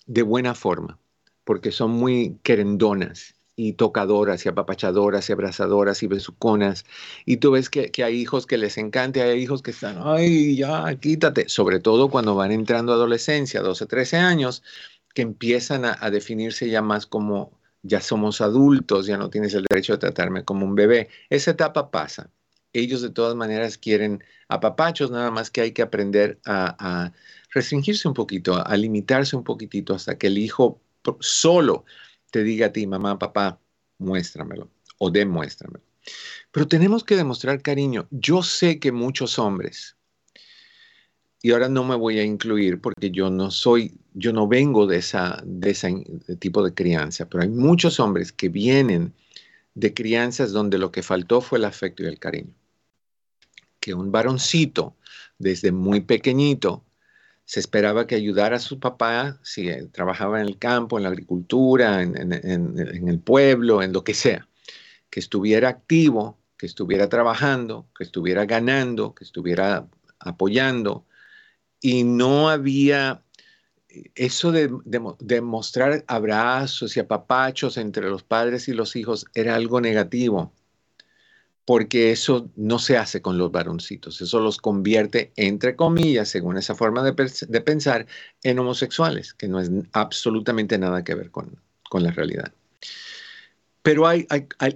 de 0.07 0.23
buena 0.23 0.57
forma, 0.57 0.99
porque 1.45 1.71
son 1.71 1.93
muy 1.93 2.37
querendonas 2.43 3.37
y 3.55 3.75
tocadoras 3.75 4.45
y 4.45 4.49
apapachadoras 4.49 5.29
y 5.29 5.33
abrazadoras 5.33 6.03
y 6.03 6.09
besuconas. 6.09 6.85
Y 7.25 7.37
tú 7.37 7.53
ves 7.53 7.71
que, 7.71 7.93
hay 8.03 8.17
hijos 8.17 8.45
que 8.45 8.59
les 8.59 8.77
encanta, 8.77 9.23
hay 9.23 9.41
hijos 9.41 9.63
que 9.63 9.71
están, 9.71 9.99
ay, 10.03 10.57
ya, 10.57 10.93
quítate. 10.97 11.49
Sobre 11.49 11.79
todo 11.79 12.09
cuando 12.09 12.35
van 12.35 12.51
entrando 12.51 12.91
a 12.91 12.97
adolescencia, 12.97 13.61
12, 13.61 13.87
13 13.87 14.17
años, 14.17 14.65
que 15.15 15.23
empiezan 15.23 15.85
a, 15.85 15.97
a 16.01 16.11
definirse 16.11 16.69
ya 16.69 16.83
más 16.83 17.07
como, 17.07 17.53
ya 17.83 18.01
somos 18.01 18.41
adultos, 18.41 19.07
ya 19.07 19.17
no 19.17 19.31
tienes 19.31 19.55
el 19.55 19.65
derecho 19.69 19.93
de 19.95 19.99
tratarme 19.99 20.45
como 20.45 20.67
un 20.67 20.75
bebé. 20.75 21.09
Esa 21.31 21.53
etapa 21.53 21.91
pasa. 21.91 22.31
Ellos 22.73 23.03
de 23.03 23.11
todas 23.11 23.35
maneras 23.35 23.79
quieren 23.79 24.23
apapachos, 24.49 25.11
nada 25.11 25.31
más 25.31 25.51
que 25.51 25.63
hay 25.63 25.73
que 25.73 25.83
aprender 25.83 26.41
a, 26.45 26.77
a 27.07 27.13
restringirse 27.51 28.09
un 28.09 28.15
poquito, 28.15 28.55
a 28.67 28.77
limitarse 28.77 29.37
un 29.37 29.45
poquitito 29.45 29.95
hasta 29.95 30.19
que 30.19 30.27
el 30.29 30.39
hijo 30.39 30.81
solo 31.21 31.85
te 32.31 32.43
diga 32.43 32.67
a 32.67 32.73
ti, 32.73 32.87
mamá, 32.87 33.19
papá, 33.19 33.61
muéstramelo 33.99 34.71
o 34.99 35.11
demuéstramelo. 35.11 35.85
Pero 36.51 36.69
tenemos 36.69 37.05
que 37.05 37.17
demostrar 37.17 37.63
cariño. 37.63 38.09
Yo 38.11 38.43
sé 38.43 38.79
que 38.79 38.93
muchos 38.93 39.39
hombres, 39.39 39.98
y 41.41 41.53
ahora 41.53 41.69
no 41.69 41.85
me 41.85 41.95
voy 41.95 42.19
a 42.19 42.25
incluir 42.25 42.81
porque 42.81 43.11
yo 43.11 43.31
no 43.31 43.51
soy, 43.51 43.95
yo 44.15 44.33
no 44.33 44.49
vengo 44.49 44.87
de, 44.87 44.99
esa, 44.99 45.41
de 45.45 45.71
ese 45.71 46.05
tipo 46.39 46.63
de 46.63 46.75
crianza, 46.75 47.29
pero 47.29 47.43
hay 47.43 47.49
muchos 47.49 48.01
hombres 48.01 48.33
que 48.33 48.49
vienen 48.49 49.15
de 49.75 49.95
crianzas 49.95 50.51
donde 50.53 50.79
lo 50.79 50.91
que 50.91 51.03
faltó 51.03 51.41
fue 51.41 51.59
el 51.59 51.65
afecto 51.65 52.03
y 52.03 52.07
el 52.07 52.19
cariño. 52.19 52.53
Que 53.79 53.95
un 53.95 54.11
varoncito 54.11 54.97
desde 55.39 55.71
muy 55.71 56.01
pequeñito 56.01 56.85
se 57.45 57.61
esperaba 57.61 58.07
que 58.07 58.17
ayudara 58.17 58.57
a 58.57 58.61
su 58.61 58.81
papá 58.81 59.39
si 59.43 59.71
trabajaba 59.93 60.41
en 60.41 60.49
el 60.49 60.59
campo, 60.59 60.99
en 60.99 61.05
la 61.05 61.09
agricultura, 61.09 62.03
en, 62.03 63.09
el 63.09 63.21
pueblo, 63.21 63.83
en 63.83 63.93
lo 63.93 64.05
que 64.05 64.13
sea, 64.13 64.47
que 65.09 65.21
estuviera 65.21 65.71
activo, 65.71 66.39
que 66.59 66.67
estuviera 66.67 67.09
trabajando, 67.09 67.87
que 67.97 68.05
estuviera 68.05 68.45
ganando, 68.45 69.15
que 69.15 69.25
estuviera 69.25 69.87
apoyando. 70.19 71.07
Y 71.81 72.05
no 72.05 72.49
había 72.49 73.23
eso 74.15 74.53
de, 74.53 75.41
mostrar 75.41 76.05
abrazos 76.07 76.97
y 76.97 77.01
apapachos 77.01 77.77
entre 77.77 78.09
los 78.09 78.23
padres 78.23 78.69
y 78.69 78.73
los 78.73 78.97
hijos 78.97 79.25
era 79.35 79.55
algo 79.55 79.81
negativo 79.81 80.53
porque 81.65 82.13
eso 82.13 82.51
no 82.57 82.79
se 82.79 82.97
hace 82.97 83.21
con 83.21 83.37
los 83.37 83.53
varoncitos, 83.53 84.23
eso 84.23 84.41
los 84.41 84.57
convierte, 84.57 85.33
entre 85.37 85.77
comillas, 85.77 86.31
según 86.31 86.57
esa 86.57 86.75
forma 86.75 87.03
de, 87.03 87.13
pensar, 87.61 88.07
en 88.43 88.59
homosexuales, 88.59 89.35
que 89.35 89.49
no 89.49 89.61
es 89.61 89.71
absolutamente 89.93 90.79
nada 90.79 91.05
que 91.05 91.15
ver 91.15 91.31
con, 91.31 91.61
la 91.93 92.11
realidad. 92.11 92.55
Pero 93.83 94.07
hay, 94.07 94.27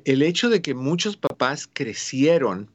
el 0.04 0.20
hecho 0.20 0.50
de 0.50 0.60
que 0.60 0.74
muchos 0.74 1.16
papás 1.16 1.66
crecieron 1.72 2.68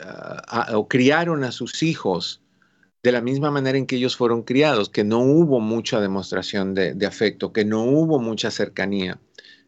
ah, 0.00 0.66
o 0.74 0.88
criaron 0.88 1.44
a 1.44 1.52
sus 1.52 1.84
hijos 1.84 2.40
de 3.02 3.12
la 3.12 3.20
misma 3.20 3.50
manera 3.50 3.78
en 3.78 3.86
que 3.86 3.96
ellos 3.96 4.16
fueron 4.16 4.42
criados, 4.42 4.88
que 4.88 5.04
no 5.04 5.20
hubo 5.20 5.60
mucha 5.60 6.00
demostración 6.00 6.74
de 6.74 7.06
afecto, 7.06 7.52
que 7.52 7.64
no 7.64 7.82
hubo 7.84 8.18
mucha 8.18 8.50
cercanía, 8.50 9.20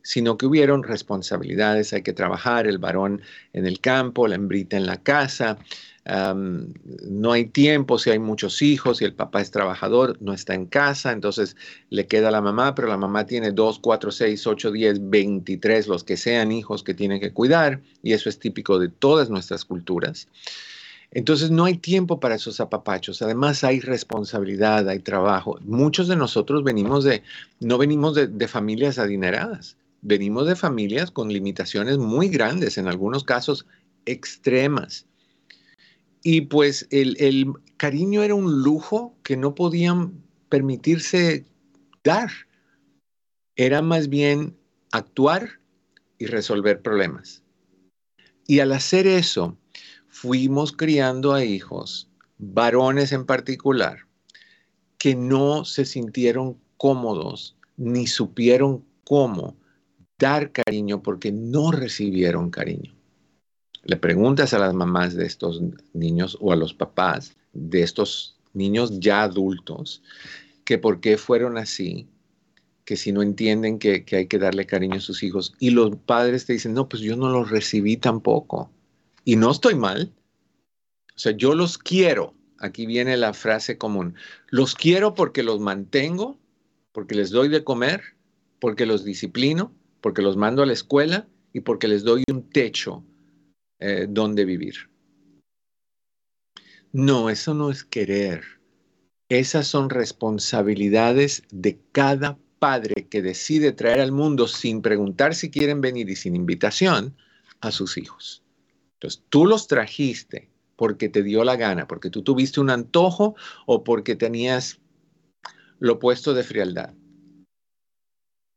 sino 0.02 0.38
que 0.38 0.46
hubieron 0.46 0.82
responsabilidades, 0.82 1.92
hay 1.92 2.02
que 2.02 2.12
trabajar, 2.12 2.66
el 2.66 2.78
varón 2.78 3.22
en 3.52 3.66
el 3.66 3.80
campo, 3.80 4.26
la 4.26 4.36
hembrita 4.36 4.76
en 4.76 4.86
la 4.86 5.02
casa, 5.02 5.58
no 6.06 7.32
hay 7.32 7.44
tiempo 7.44 7.98
si 7.98 8.10
hay 8.10 8.18
muchos 8.18 8.62
hijos 8.62 9.00
y 9.00 9.04
el 9.04 9.12
papá 9.12 9.42
es 9.42 9.50
trabajador, 9.50 10.16
no 10.20 10.32
está 10.32 10.54
en 10.54 10.66
casa, 10.66 11.12
entonces 11.12 11.56
le 11.90 12.06
queda 12.06 12.28
a 12.28 12.32
la 12.32 12.40
mamá, 12.40 12.74
pero 12.74 12.88
la 12.88 12.96
mamá 12.96 13.26
tiene 13.26 13.52
2, 13.52 13.78
4, 13.78 14.10
6, 14.10 14.46
8, 14.46 14.72
10, 14.72 15.10
23, 15.10 15.86
los 15.86 16.02
que 16.02 16.16
sean 16.16 16.50
hijos 16.50 16.82
que 16.82 16.94
tiene 16.94 17.20
que 17.20 17.32
cuidar, 17.32 17.80
y 18.02 18.14
eso 18.14 18.28
es 18.28 18.38
típico 18.38 18.78
de 18.78 18.88
todas 18.88 19.30
nuestras 19.30 19.64
culturas. 19.64 20.26
Entonces 21.12 21.50
no 21.50 21.64
hay 21.64 21.76
tiempo 21.76 22.20
para 22.20 22.36
esos 22.36 22.60
apapachos. 22.60 23.20
Además 23.22 23.64
hay 23.64 23.80
responsabilidad, 23.80 24.88
hay 24.88 25.00
trabajo. 25.00 25.58
Muchos 25.62 26.08
de 26.08 26.16
nosotros 26.16 26.62
venimos 26.62 27.04
de, 27.04 27.22
no 27.58 27.78
venimos 27.78 28.14
de 28.14 28.48
familias 28.48 28.98
adineradas 28.98 29.76
venimos 30.02 30.46
de 30.46 30.56
familias 30.56 31.10
con 31.10 31.32
limitaciones 31.32 31.98
muy 31.98 32.28
grandes, 32.28 32.78
en 32.78 32.88
algunos 32.88 33.24
casos 33.24 33.66
extremas. 34.06 35.06
Y 36.22 36.42
pues 36.42 36.86
el, 36.90 37.52
cariño 37.76 38.22
era 38.22 38.34
un 38.34 38.62
lujo 38.62 39.14
que 39.22 39.36
no 39.36 39.54
podían 39.54 40.22
permitirse 40.48 41.46
dar. 42.04 42.30
Era 43.56 43.82
más 43.82 44.08
bien 44.08 44.56
actuar 44.92 45.60
y 46.18 46.26
resolver 46.26 46.82
problemas. 46.82 47.42
Y 48.46 48.60
al 48.60 48.72
hacer 48.72 49.06
eso, 49.06 49.56
fuimos 50.10 50.72
criando 50.72 51.32
a 51.32 51.44
hijos, 51.44 52.08
varones 52.38 53.12
en 53.12 53.24
particular, 53.24 54.00
que 54.98 55.14
no 55.14 55.64
se 55.64 55.84
sintieron 55.86 56.58
cómodos 56.76 57.56
ni 57.76 58.06
supieron 58.06 58.84
cómo 59.04 59.56
dar 60.18 60.52
cariño 60.52 61.02
porque 61.02 61.32
no 61.32 61.72
recibieron 61.72 62.50
cariño. 62.50 62.94
Le 63.84 63.96
preguntas 63.96 64.52
a 64.52 64.58
las 64.58 64.74
mamás 64.74 65.14
de 65.14 65.24
estos 65.24 65.62
niños 65.94 66.36
o 66.40 66.52
a 66.52 66.56
los 66.56 66.74
papás 66.74 67.34
de 67.54 67.82
estos 67.82 68.36
niños 68.52 69.00
ya 69.00 69.22
adultos 69.22 70.02
que 70.64 70.78
por 70.78 71.00
qué 71.00 71.16
fueron 71.16 71.56
así, 71.56 72.06
que 72.84 72.96
si 72.96 73.12
no 73.12 73.22
entienden 73.22 73.78
que, 73.78 74.04
hay 74.12 74.26
que 74.26 74.38
darle 74.38 74.66
cariño 74.66 74.96
a 74.96 75.00
sus 75.00 75.22
hijos 75.22 75.54
y 75.58 75.70
los 75.70 75.96
padres 75.96 76.46
te 76.46 76.52
dicen, 76.52 76.74
no, 76.74 76.88
pues 76.88 77.02
yo 77.02 77.16
no 77.16 77.30
los 77.30 77.50
recibí 77.50 77.96
tampoco. 77.96 78.70
Y 79.24 79.36
no 79.36 79.50
estoy 79.50 79.74
mal. 79.74 80.12
O 81.14 81.18
sea, 81.18 81.32
yo 81.32 81.54
los 81.54 81.78
quiero. 81.78 82.34
Aquí 82.58 82.86
viene 82.86 83.16
la 83.16 83.32
frase 83.32 83.78
común. 83.78 84.14
Los 84.48 84.74
quiero 84.74 85.14
porque 85.14 85.42
los 85.42 85.60
mantengo, 85.60 86.38
porque 86.92 87.14
les 87.14 87.30
doy 87.30 87.48
de 87.48 87.64
comer, 87.64 88.02
porque 88.58 88.86
los 88.86 89.04
disciplino, 89.04 89.74
porque 90.00 90.22
los 90.22 90.36
mando 90.36 90.62
a 90.62 90.66
la 90.66 90.72
escuela 90.72 91.26
y 91.52 91.60
porque 91.60 91.88
les 91.88 92.04
doy 92.04 92.24
un 92.30 92.50
techo 92.50 93.04
eh, 93.78 94.06
donde 94.08 94.44
vivir. 94.44 94.74
No, 96.92 97.30
eso 97.30 97.54
no 97.54 97.70
es 97.70 97.84
querer. 97.84 98.42
Esas 99.28 99.66
son 99.68 99.90
responsabilidades 99.90 101.44
de 101.50 101.80
cada 101.92 102.36
padre 102.58 103.06
que 103.08 103.22
decide 103.22 103.72
traer 103.72 104.00
al 104.00 104.12
mundo 104.12 104.48
sin 104.48 104.82
preguntar 104.82 105.34
si 105.34 105.50
quieren 105.50 105.80
venir 105.80 106.10
y 106.10 106.16
sin 106.16 106.36
invitación 106.36 107.16
a 107.60 107.70
sus 107.70 107.96
hijos. 107.96 108.42
Entonces, 109.00 109.22
tú 109.30 109.46
los 109.46 109.66
trajiste 109.66 110.50
porque 110.76 111.08
te 111.08 111.22
dio 111.22 111.42
la 111.42 111.56
gana, 111.56 111.88
porque 111.88 112.10
tú 112.10 112.22
tuviste 112.22 112.60
un 112.60 112.68
antojo 112.68 113.34
o 113.64 113.82
porque 113.82 114.14
tenías 114.14 114.78
lo 115.78 115.94
opuesto 115.94 116.34
de 116.34 116.42
frialdad. 116.42 116.92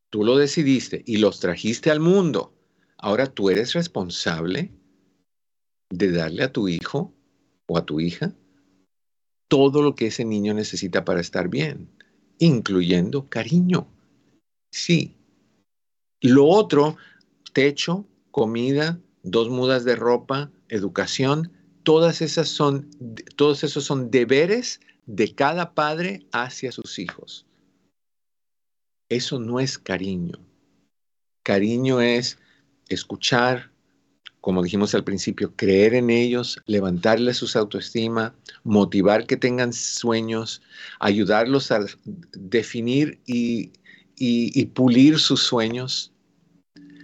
Tú 0.09 0.25
lo 0.25 0.35
decidiste 0.35 1.01
y 1.05 1.17
los 1.17 1.39
trajiste 1.39 1.91
al 1.91 2.01
mundo. 2.01 2.53
Ahora 2.97 3.27
tú 3.27 3.49
eres 3.49 3.71
responsable 3.71 4.69
de 5.89 6.11
darle 6.11 6.43
a 6.43 6.51
tu 6.51 6.67
hijo 6.67 7.13
o 7.67 7.77
a 7.77 7.85
tu 7.85 8.01
hija 8.01 8.35
todo 9.47 9.81
lo 9.81 9.95
que 9.95 10.07
ese 10.07 10.25
niño 10.25 10.53
necesita 10.53 11.05
para 11.05 11.21
estar 11.21 11.47
bien, 11.47 11.89
incluyendo 12.37 13.29
cariño. 13.29 13.87
Sí. 14.71 15.15
Lo 16.19 16.47
otro, 16.47 16.97
techo, 17.53 18.05
comida, 18.31 18.99
dos 19.23 19.49
mudas 19.49 19.85
de 19.85 19.95
ropa, 19.95 20.51
educación, 20.69 21.51
todas 21.83 22.21
esas 22.21 22.49
son, 22.49 22.89
todos 23.35 23.63
esos 23.63 23.85
son 23.85 24.11
deberes 24.11 24.79
de 25.05 25.33
cada 25.33 25.73
padre 25.73 26.25
hacia 26.31 26.71
sus 26.71 26.99
hijos. 26.99 27.45
Eso 29.09 29.39
no 29.39 29.59
es 29.59 29.77
cariño. 29.77 30.39
Cariño 31.43 31.99
es 31.99 32.37
escuchar, 32.87 33.71
como 34.39 34.63
dijimos 34.63 34.95
al 34.95 35.03
principio, 35.03 35.53
creer 35.55 35.93
en 35.93 36.09
ellos, 36.09 36.57
levantarles 36.65 37.37
su 37.37 37.57
autoestima, 37.57 38.33
motivar 38.63 39.25
que 39.25 39.37
tengan 39.37 39.73
sueños, 39.73 40.61
ayudarlos 40.99 41.71
a 41.71 41.85
definir 42.33 43.19
y 43.25 44.65
pulir 44.67 45.19
sus 45.19 45.43
sueños, 45.43 46.12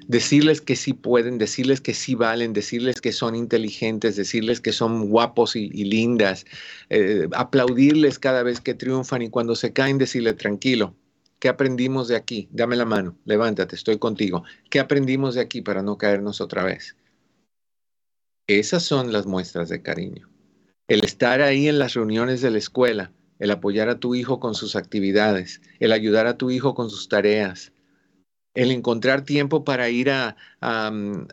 decirles 0.10 0.60
que 0.60 0.76
sí 0.76 0.94
pueden, 0.94 1.38
decirles 1.38 1.82
que 1.82 1.94
sí 1.94 2.16
valen, 2.16 2.52
decirles 2.52 3.00
que 3.00 3.12
son 3.12 3.36
inteligentes, 3.36 4.16
decirles 4.16 4.60
que 4.60 4.74
son 4.74 5.08
guapos 5.08 5.56
y, 5.56 5.70
lindas, 5.70 6.46
eh, 6.90 7.28
aplaudirles 7.34 8.18
cada 8.18 8.42
vez 8.42 8.60
que 8.60 8.74
triunfan 8.74 9.22
y 9.22 9.30
cuando 9.30 9.56
se 9.56 9.72
caen 9.72 10.00
decirle 10.00 10.34
tranquilo. 10.34 10.96
¿Qué 11.38 11.48
aprendimos 11.48 12.08
de 12.08 12.16
aquí? 12.16 12.50
Dame 12.52 12.76
la 12.76 12.86
mano, 12.86 13.16
levántate, 13.26 13.76
estoy 13.76 14.00
contigo. 14.00 14.44
¿Qué 14.72 14.80
aprendimos 14.80 15.36
de 15.36 15.42
aquí 15.42 15.62
para 15.62 15.84
no 15.84 16.00
caernos 16.00 16.42
otra 16.42 16.64
vez? 16.64 16.96
Esas 18.48 18.82
son 18.82 19.14
las 19.14 19.28
muestras 19.28 19.70
de 19.70 19.84
cariño. 19.84 20.28
El 20.88 21.04
estar 21.06 21.44
ahí 21.44 21.68
en 21.68 21.78
las 21.78 21.94
reuniones 21.94 22.42
de 22.42 22.50
la 22.50 22.58
escuela, 22.58 23.12
el 23.38 23.52
apoyar 23.52 23.90
a 23.90 24.00
tu 24.00 24.16
hijo 24.16 24.40
con 24.40 24.56
sus 24.56 24.76
actividades, 24.76 25.62
el 25.80 25.92
ayudar 25.92 26.26
a 26.26 26.36
tu 26.36 26.50
hijo 26.50 26.74
con 26.74 26.90
sus 26.90 27.10
tareas, 27.10 27.72
el 28.54 28.72
encontrar 28.72 29.24
tiempo 29.24 29.64
para 29.64 29.90
ir 29.90 30.10
mm, 30.62 31.28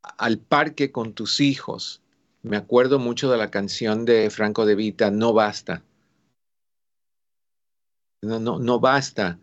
al 0.00 0.38
parque 0.38 0.92
con 0.92 1.12
tus 1.14 1.40
hijos. 1.40 2.02
Me 2.42 2.56
acuerdo 2.56 2.98
mucho 2.98 3.30
de 3.30 3.38
la 3.38 3.50
canción 3.50 4.04
de 4.04 4.30
Franco 4.30 4.66
de 4.66 4.74
Vita, 4.74 5.10
No 5.10 5.32
basta. 5.32 5.82
No, 8.22 8.40
no, 8.40 8.58
no 8.58 8.80
basta 8.80 9.38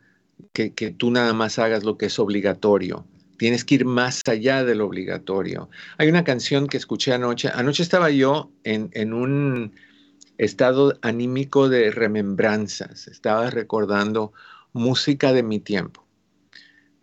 que, 0.51 0.69
tú 0.91 1.11
nada 1.11 1.33
más 1.33 1.59
hagas 1.59 1.83
lo 1.83 1.97
que 1.97 2.07
es 2.07 2.19
obligatorio. 2.19 3.05
Tienes 3.37 3.63
que 3.65 3.75
ir 3.75 3.85
más 3.85 4.21
allá 4.27 4.63
de 4.63 4.75
lo 4.75 4.85
obligatorio. 4.85 5.69
Hay 5.97 6.09
una 6.09 6.23
canción 6.23 6.67
que 6.67 6.77
escuché 6.77 7.13
anoche. 7.13 7.49
Anoche 7.53 7.83
estaba 7.83 8.09
yo 8.09 8.51
en, 8.63 8.89
en 8.93 9.13
un 9.13 9.73
estado 10.37 10.97
anímico 11.01 11.69
de 11.69 11.91
remembranzas. 11.91 13.07
Estaba 13.07 13.49
recordando 13.49 14.33
música 14.73 15.31
de 15.33 15.43
mi 15.43 15.59
tiempo 15.59 16.04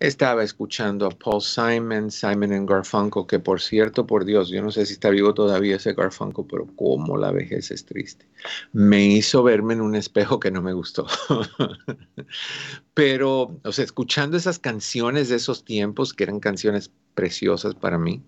estaba 0.03 0.43
escuchando 0.43 1.07
a 1.07 1.11
Paul 1.11 1.41
Simon, 1.41 2.11
Simon 2.11 2.53
and 2.53 2.69
Garfunkel, 2.69 3.25
que 3.25 3.39
por 3.39 3.61
cierto, 3.61 4.05
por 4.05 4.25
Dios, 4.25 4.49
yo 4.49 4.61
no 4.61 4.73
sé 4.73 4.85
si 4.85 4.95
está 4.95 5.11
vivo 5.11 5.33
todavía 5.33 5.77
ese 5.77 5.95
Garfunkel, 5.95 6.45
pero 6.51 6.67
cómo 6.75 7.17
la 7.17 7.31
vejez 7.31 7.71
es 7.71 7.87
triste. 7.87 8.27
Me 8.73 9.07
hizo 9.07 9.45
verme 9.45 9.75
en 9.75 9.81
un 9.81 9.95
espejo 9.95 10.41
que 10.41 10.51
no 10.51 10.61
me 10.61 10.73
gustó. 10.73 11.07
pero, 12.95 13.61
o 13.63 13.73
sea, 13.73 13.85
escuchando 13.85 14.37
esas 14.37 14.59
canciones 14.59 15.29
de 15.29 15.37
esos 15.37 15.65
tiempos, 15.65 16.13
que 16.13 16.25
eran 16.25 16.41
canciones 16.41 16.91
preciosas 17.15 17.77
para 17.77 17.97
mí, 17.97 18.23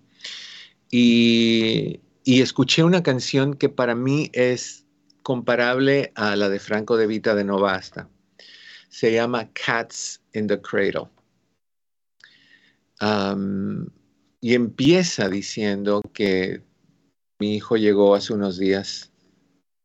y, 0.89 1.99
y 2.23 2.41
escuché 2.41 2.85
una 2.85 3.03
canción 3.03 3.53
que 3.53 3.67
para 3.67 3.95
mí 3.95 4.29
es 4.31 4.85
comparable 5.23 6.13
a 6.15 6.37
la 6.37 6.47
de 6.47 6.59
Franco 6.59 6.95
de 6.95 7.07
Vita 7.07 7.35
de 7.35 7.43
No 7.43 7.59
Basta. 7.59 8.07
Se 8.87 9.11
llama 9.11 9.49
Cats 9.51 10.21
in 10.31 10.47
the 10.47 10.61
Cradle 10.61 11.09
y 13.01 14.53
empieza 14.53 15.29
diciendo 15.29 16.01
que 16.13 16.61
mi 17.39 17.55
hijo 17.55 17.75
llegó 17.77 18.15
hace 18.15 18.33
unos 18.33 18.57
días. 18.57 19.11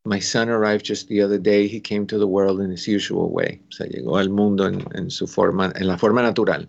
My 0.05 0.21
son 0.21 0.49
arrived 0.49 0.85
just 0.87 1.09
the 1.09 1.23
other 1.23 1.41
day. 1.41 1.69
He 1.69 1.81
came 1.81 2.07
to 2.07 2.19
the 2.19 2.25
world 2.25 2.63
in 2.63 2.73
his 2.73 2.87
usual 2.87 3.29
way. 3.31 3.63
O 3.69 3.73
sea, 3.73 3.87
llegó 3.87 4.17
al 4.17 4.31
mundo 4.31 4.67
en, 4.67 5.11
su 5.11 5.27
forma, 5.27 5.73
en 5.75 5.87
la 5.87 5.99
forma 5.99 6.23
natural. 6.23 6.69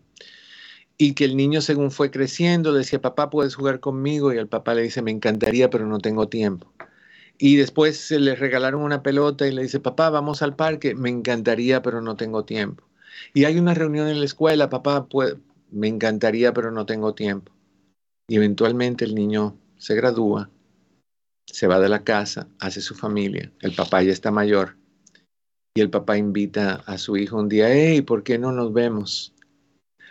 Y 0.98 1.14
que 1.14 1.26
el 1.26 1.38
niño, 1.38 1.62
según 1.62 1.92
fue 1.92 2.12
creciendo, 2.12 2.74
decía, 2.74 3.02
papá, 3.02 3.30
puedes 3.30 3.56
jugar 3.56 3.80
conmigo. 3.80 4.34
Y 4.34 4.38
el 4.38 4.48
papá 4.48 4.74
le 4.74 4.84
dice, 4.84 5.02
me 5.02 5.12
encantaría, 5.12 5.70
pero 5.70 5.86
no 5.86 6.00
tengo 6.00 6.28
tiempo. 6.28 6.72
Y 7.38 7.56
después 7.56 7.98
se 7.98 8.20
le 8.20 8.36
regalaron 8.36 8.82
una 8.82 9.02
pelota 9.02 9.48
y 9.48 9.52
le 9.52 9.64
dice, 9.64 9.80
papá, 9.80 10.10
vamos 10.10 10.42
al 10.42 10.56
parque. 10.56 10.94
Me 10.94 11.10
encantaría, 11.10 11.82
pero 11.82 12.02
no 12.02 12.18
tengo 12.18 12.44
tiempo. 12.44 12.84
Y 13.34 13.46
hay 13.46 13.58
una 13.58 13.74
reunión 13.74 14.08
en 14.08 14.20
la 14.20 14.26
escuela, 14.26 14.70
papá, 14.70 15.08
me 15.72 15.88
encantaría, 15.88 16.54
pero 16.54 16.72
no 16.72 16.86
tengo 16.86 17.14
tiempo. 17.14 17.52
Y 18.28 18.36
eventualmente 18.36 19.06
el 19.06 19.16
niño 19.16 19.58
se 19.78 19.96
gradúa, 19.96 20.50
se 21.46 21.68
va 21.68 21.80
de 21.80 21.90
la 21.90 22.04
casa, 22.04 22.48
hace 22.60 22.82
su 22.82 22.96
familia, 22.96 23.52
el 23.62 23.76
papá 23.76 24.04
ya 24.04 24.12
está 24.12 24.32
mayor 24.32 24.78
y 25.74 25.82
el 25.82 25.90
papá 25.90 26.18
invita 26.18 26.84
a 26.86 26.98
su 26.98 27.16
hijo 27.16 27.38
un 27.38 27.48
día, 27.48 27.74
hey, 27.74 28.02
¿por 28.02 28.24
qué 28.24 28.38
no 28.38 28.52
nos 28.52 28.74
vemos? 28.74 29.34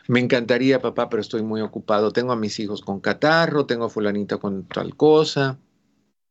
Me 0.09 0.19
encantaría, 0.19 0.81
papá, 0.81 1.09
pero 1.09 1.21
estoy 1.21 1.43
muy 1.43 1.61
ocupado. 1.61 2.13
Tengo 2.13 2.33
a 2.33 2.37
mis 2.37 2.59
hijos 2.59 2.81
con 2.81 3.01
catarro, 3.01 3.67
tengo 3.67 3.85
a 3.85 3.91
fulanito 3.91 4.41
con 4.41 4.65
tal 4.67 4.97
cosa. 4.97 5.59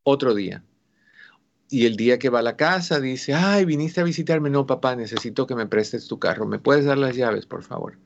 Otro 0.03 0.33
día. 0.33 0.63
Y 1.69 1.85
el 1.85 1.95
día 1.95 2.17
que 2.17 2.29
va 2.29 2.39
a 2.39 2.41
la 2.41 2.57
casa 2.57 2.99
dice, 2.99 3.35
ay, 3.35 3.65
viniste 3.65 4.01
a 4.01 4.03
visitarme. 4.03 4.49
No, 4.49 4.65
papá, 4.65 4.95
necesito 4.95 5.45
que 5.45 5.55
me 5.55 5.67
prestes 5.67 6.07
tu 6.07 6.17
carro. 6.17 6.47
¿Me 6.47 6.57
puedes 6.57 6.85
dar 6.85 6.97
las 6.97 7.15
llaves, 7.15 7.45
por 7.45 7.63
favor? 7.63 7.97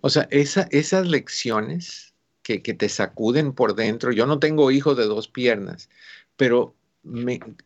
O 0.00 0.10
sea, 0.10 0.28
esas 0.30 1.06
lecciones 1.06 2.14
que, 2.42 2.58
te 2.60 2.88
sacuden 2.88 3.52
por 3.52 3.74
dentro, 3.74 4.12
yo 4.12 4.26
no 4.26 4.38
tengo 4.38 4.70
hijo 4.70 4.94
de 4.94 5.04
dos 5.04 5.28
piernas, 5.28 5.90
pero 6.36 6.74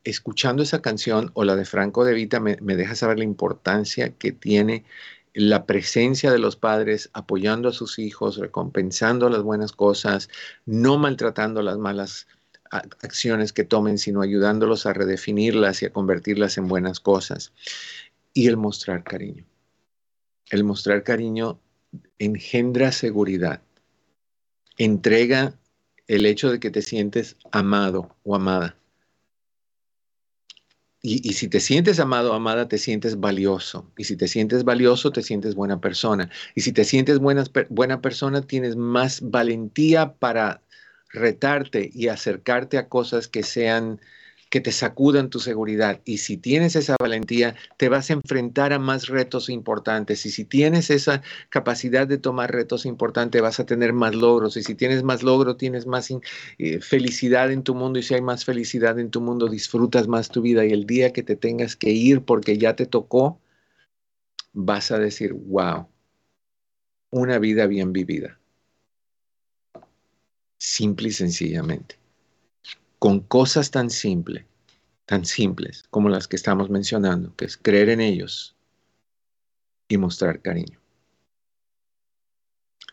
escuchando 0.04 0.62
esa 0.62 0.82
canción 0.82 1.30
o 1.34 1.44
la 1.44 1.56
de 1.56 1.64
Franco 1.64 2.04
de 2.04 2.14
Vita 2.14 2.40
me, 2.40 2.56
me 2.60 2.76
deja 2.76 2.94
saber 2.94 3.18
la 3.18 3.24
importancia 3.24 4.10
que 4.16 4.32
tiene 4.32 4.84
la 5.34 5.66
presencia 5.66 6.30
de 6.30 6.38
los 6.38 6.56
padres 6.56 7.10
apoyando 7.12 7.68
a 7.68 7.72
sus 7.72 7.98
hijos, 7.98 8.36
recompensando 8.36 9.28
las 9.30 9.42
buenas 9.42 9.72
cosas, 9.72 10.28
no 10.66 10.98
maltratando 10.98 11.62
las 11.62 11.78
malas 11.78 12.26
acciones 12.72 13.52
que 13.52 13.64
tomen, 13.64 13.98
sino 13.98 14.22
ayudándolos 14.22 14.86
a 14.86 14.92
redefinirlas 14.92 15.82
y 15.82 15.86
a 15.86 15.92
convertirlas 15.92 16.56
en 16.58 16.68
buenas 16.68 17.00
cosas. 17.00 17.52
Y 18.32 18.48
el 18.48 18.56
mostrar 18.56 19.04
cariño. 19.04 19.44
El 20.50 20.64
mostrar 20.64 21.02
cariño 21.02 21.60
engendra 22.18 22.92
seguridad, 22.92 23.62
entrega 24.78 25.58
el 26.06 26.26
hecho 26.26 26.50
de 26.50 26.60
que 26.60 26.70
te 26.70 26.82
sientes 26.82 27.36
amado 27.52 28.16
o 28.24 28.34
amada. 28.34 28.76
Y, 31.04 31.32
si 31.32 31.48
te 31.48 31.58
sientes 31.58 31.98
amado 31.98 32.30
o 32.30 32.34
amada, 32.34 32.68
te 32.68 32.78
sientes 32.78 33.18
valioso. 33.18 33.90
Y 33.96 34.04
si 34.04 34.16
te 34.16 34.28
sientes 34.28 34.62
valioso, 34.62 35.10
te 35.10 35.22
sientes 35.22 35.56
buena 35.56 35.80
persona. 35.80 36.30
Y 36.54 36.60
si 36.60 36.70
te 36.72 36.84
sientes 36.84 37.18
buena 37.18 38.00
persona, 38.00 38.42
tienes 38.42 38.76
más 38.76 39.20
valentía 39.20 40.14
para 40.14 40.62
retarte 41.08 41.90
y 41.92 42.06
acercarte 42.06 42.78
a 42.78 42.88
cosas 42.88 43.26
que 43.26 43.42
sean 43.42 44.00
que 44.52 44.60
te 44.60 44.70
sacudan 44.70 45.30
tu 45.30 45.40
seguridad. 45.40 46.02
Y 46.04 46.18
si 46.18 46.36
tienes 46.36 46.76
esa 46.76 46.96
valentía, 47.00 47.56
te 47.78 47.88
vas 47.88 48.10
a 48.10 48.12
enfrentar 48.12 48.74
a 48.74 48.78
más 48.78 49.08
retos 49.08 49.48
importantes. 49.48 50.26
Y 50.26 50.30
si 50.30 50.44
tienes 50.44 50.90
esa 50.90 51.22
capacidad 51.48 52.06
de 52.06 52.18
tomar 52.18 52.52
retos 52.52 52.84
importantes, 52.84 53.40
vas 53.40 53.60
a 53.60 53.64
tener 53.64 53.94
más 53.94 54.14
logros. 54.14 54.58
Y 54.58 54.62
si 54.62 54.74
tienes 54.74 55.04
más 55.04 55.22
logros, 55.22 55.56
tienes 55.56 55.86
más 55.86 56.10
eh, 56.58 56.80
felicidad 56.82 57.50
en 57.50 57.62
tu 57.62 57.74
mundo. 57.74 57.98
Y 57.98 58.02
si 58.02 58.12
hay 58.12 58.20
más 58.20 58.44
felicidad 58.44 58.98
en 58.98 59.10
tu 59.10 59.22
mundo, 59.22 59.48
disfrutas 59.48 60.06
más 60.06 60.28
tu 60.28 60.42
vida. 60.42 60.66
Y 60.66 60.72
el 60.72 60.84
día 60.84 61.14
que 61.14 61.22
te 61.22 61.34
tengas 61.34 61.74
que 61.74 61.88
ir 61.88 62.20
porque 62.20 62.58
ya 62.58 62.76
te 62.76 62.84
tocó, 62.84 63.40
vas 64.52 64.90
a 64.90 64.98
decir, 64.98 65.32
wow, 65.32 65.88
una 67.08 67.38
vida 67.38 67.66
bien 67.66 67.94
vivida. 67.94 68.38
Simple 70.58 71.08
y 71.08 71.12
sencillamente 71.12 72.01
con 73.02 73.18
cosas 73.18 73.72
tan 73.72 73.90
simples, 73.90 74.44
tan 75.06 75.24
simples 75.24 75.82
como 75.90 76.08
las 76.08 76.28
que 76.28 76.36
estamos 76.36 76.70
mencionando, 76.70 77.34
que 77.34 77.46
es 77.46 77.56
creer 77.56 77.88
en 77.88 78.00
ellos 78.00 78.54
y 79.88 79.96
mostrar 79.96 80.40
cariño. 80.40 80.78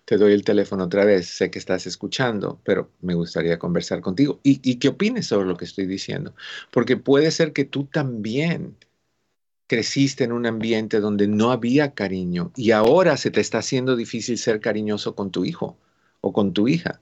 Te 0.06 0.18
doy 0.18 0.34
el 0.34 0.44
teléfono 0.44 0.86
otra 0.86 1.06
vez, 1.06 1.28
sé 1.28 1.52
que 1.52 1.60
estás 1.60 1.86
escuchando, 1.86 2.60
pero 2.64 2.90
me 3.02 3.14
gustaría 3.14 3.60
conversar 3.60 4.02
contigo. 4.02 4.40
Y, 4.42 4.60
y 4.68 4.78
qué 4.78 4.88
opines 4.88 5.28
sobre 5.28 5.48
lo 5.48 5.56
que 5.56 5.66
estoy 5.66 5.86
diciendo, 5.86 6.34
porque 6.72 6.98
puede 6.98 7.30
ser 7.30 7.54
que 7.54 7.66
tú 7.66 7.84
también 7.86 8.78
creciste 9.68 10.24
en 10.24 10.32
un 10.32 10.48
ambiente 10.48 11.02
donde 11.02 11.28
no 11.28 11.52
había 11.52 11.94
cariño 11.94 12.52
y 12.56 12.72
ahora 12.72 13.16
se 13.16 13.30
te 13.30 13.42
está 13.42 13.60
haciendo 13.60 13.96
difícil 13.96 14.40
ser 14.40 14.60
cariñoso 14.60 15.14
con 15.14 15.30
tu 15.30 15.46
hijo 15.46 15.78
o 16.22 16.34
con 16.34 16.52
tu 16.52 16.68
hija, 16.68 17.00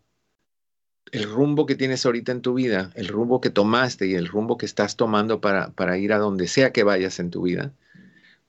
el 1.12 1.24
rumbo 1.24 1.66
que 1.66 1.76
tienes 1.76 2.06
ahorita 2.06 2.32
en 2.32 2.42
tu 2.42 2.54
vida, 2.54 2.92
el 2.96 3.08
rumbo 3.08 3.42
que 3.42 3.50
tomaste 3.50 4.08
y 4.08 4.16
el 4.16 4.28
rumbo 4.28 4.58
que 4.58 4.66
estás 4.66 4.96
tomando 4.96 5.42
para, 5.42 5.72
para 5.72 5.98
ir 5.98 6.14
a 6.14 6.18
donde 6.18 6.48
sea 6.48 6.72
que 6.72 6.84
vayas 6.84 7.20
en 7.20 7.30
tu 7.30 7.44
vida? 7.44 7.74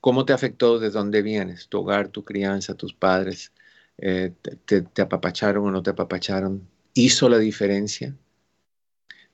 ¿Cómo 0.01 0.25
te 0.25 0.33
afectó 0.33 0.79
de 0.79 0.91
dónde 0.91 1.21
vienes? 1.21 1.67
Tu 1.67 1.79
hogar, 1.79 2.09
tu 2.09 2.23
crianza, 2.23 2.75
tus 2.75 2.93
padres, 2.93 3.51
eh, 3.97 4.31
te, 4.65 4.81
te 4.81 5.01
apapacharon 5.01 5.65
o 5.67 5.71
no 5.71 5.83
te 5.83 5.91
apapacharon? 5.91 6.67
¿Hizo 6.93 7.29
la 7.29 7.39
diferencia? 7.39 8.15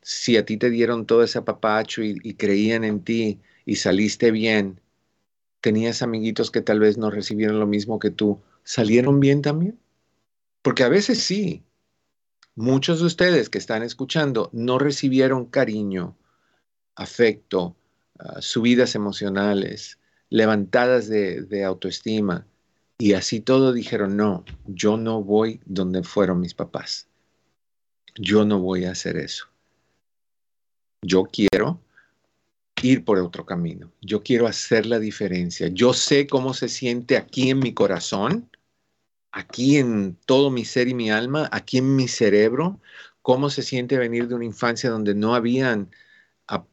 si 0.01 0.37
a 0.37 0.45
ti 0.45 0.57
te 0.57 0.69
dieron 0.69 1.05
todo 1.05 1.23
ese 1.23 1.37
apapacho 1.39 2.01
y, 2.03 2.33
creían 2.35 2.83
en 2.83 3.03
ti 3.03 3.39
y 3.65 3.75
saliste 3.75 4.31
bien, 4.31 4.81
tenías 5.61 6.01
amiguitos 6.01 6.51
que 6.51 6.61
tal 6.61 6.79
vez 6.79 6.97
no 6.97 7.11
recibieron 7.11 7.59
lo 7.59 7.67
mismo 7.67 7.99
que 7.99 8.09
tú, 8.09 8.41
¿salieron 8.63 9.19
bien 9.19 9.41
también? 9.41 9.79
Porque 10.61 10.83
a 10.83 10.89
veces 10.89 11.19
sí. 11.19 11.63
Muchos 12.55 12.99
de 12.99 13.05
ustedes 13.05 13.49
que 13.49 13.57
están 13.57 13.83
escuchando 13.83 14.49
no 14.53 14.77
recibieron 14.77 15.45
cariño, 15.45 16.17
afecto, 16.95 17.75
ah, 18.19 18.41
subidas 18.41 18.95
emocionales, 18.95 19.99
levantadas 20.29 21.07
de, 21.07 21.41
de 21.41 21.63
autoestima. 21.63 22.45
Y 22.97 23.13
así 23.13 23.39
todo 23.39 23.73
dijeron, 23.73 24.17
no, 24.17 24.45
yo 24.67 24.97
no 24.97 25.23
voy 25.23 25.59
donde 25.65 26.03
fueron 26.03 26.39
mis 26.39 26.53
papás. 26.53 27.07
Yo 28.15 28.45
no 28.45 28.59
voy 28.59 28.85
a 28.85 28.91
hacer 28.91 29.17
eso 29.17 29.51
yo 31.01 31.23
quiero 31.23 31.81
ir 32.81 33.03
por 33.03 33.19
otro 33.19 33.45
camino. 33.45 33.91
Yo 34.01 34.23
quiero 34.23 34.47
hacer 34.47 34.85
la 34.85 34.99
diferencia. 34.99 35.67
Yo 35.67 35.93
sé 35.93 36.27
cómo 36.27 36.53
se 36.53 36.69
siente 36.69 37.17
aquí 37.17 37.49
en 37.49 37.59
mi 37.59 37.73
corazón, 37.73 38.49
aquí 39.31 39.77
en 39.77 40.17
todo 40.25 40.49
mi 40.51 40.65
ser 40.65 40.87
y 40.87 40.93
mi 40.93 41.11
alma, 41.11 41.49
aquí 41.51 41.77
en 41.77 41.95
mi 41.95 42.07
cerebro, 42.07 42.79
cómo 43.21 43.49
se 43.49 43.63
siente 43.63 43.97
venir 43.97 44.27
de 44.27 44.35
una 44.35 44.45
infancia 44.45 44.89
donde 44.89 45.15
no 45.15 45.35
habían 45.35 45.91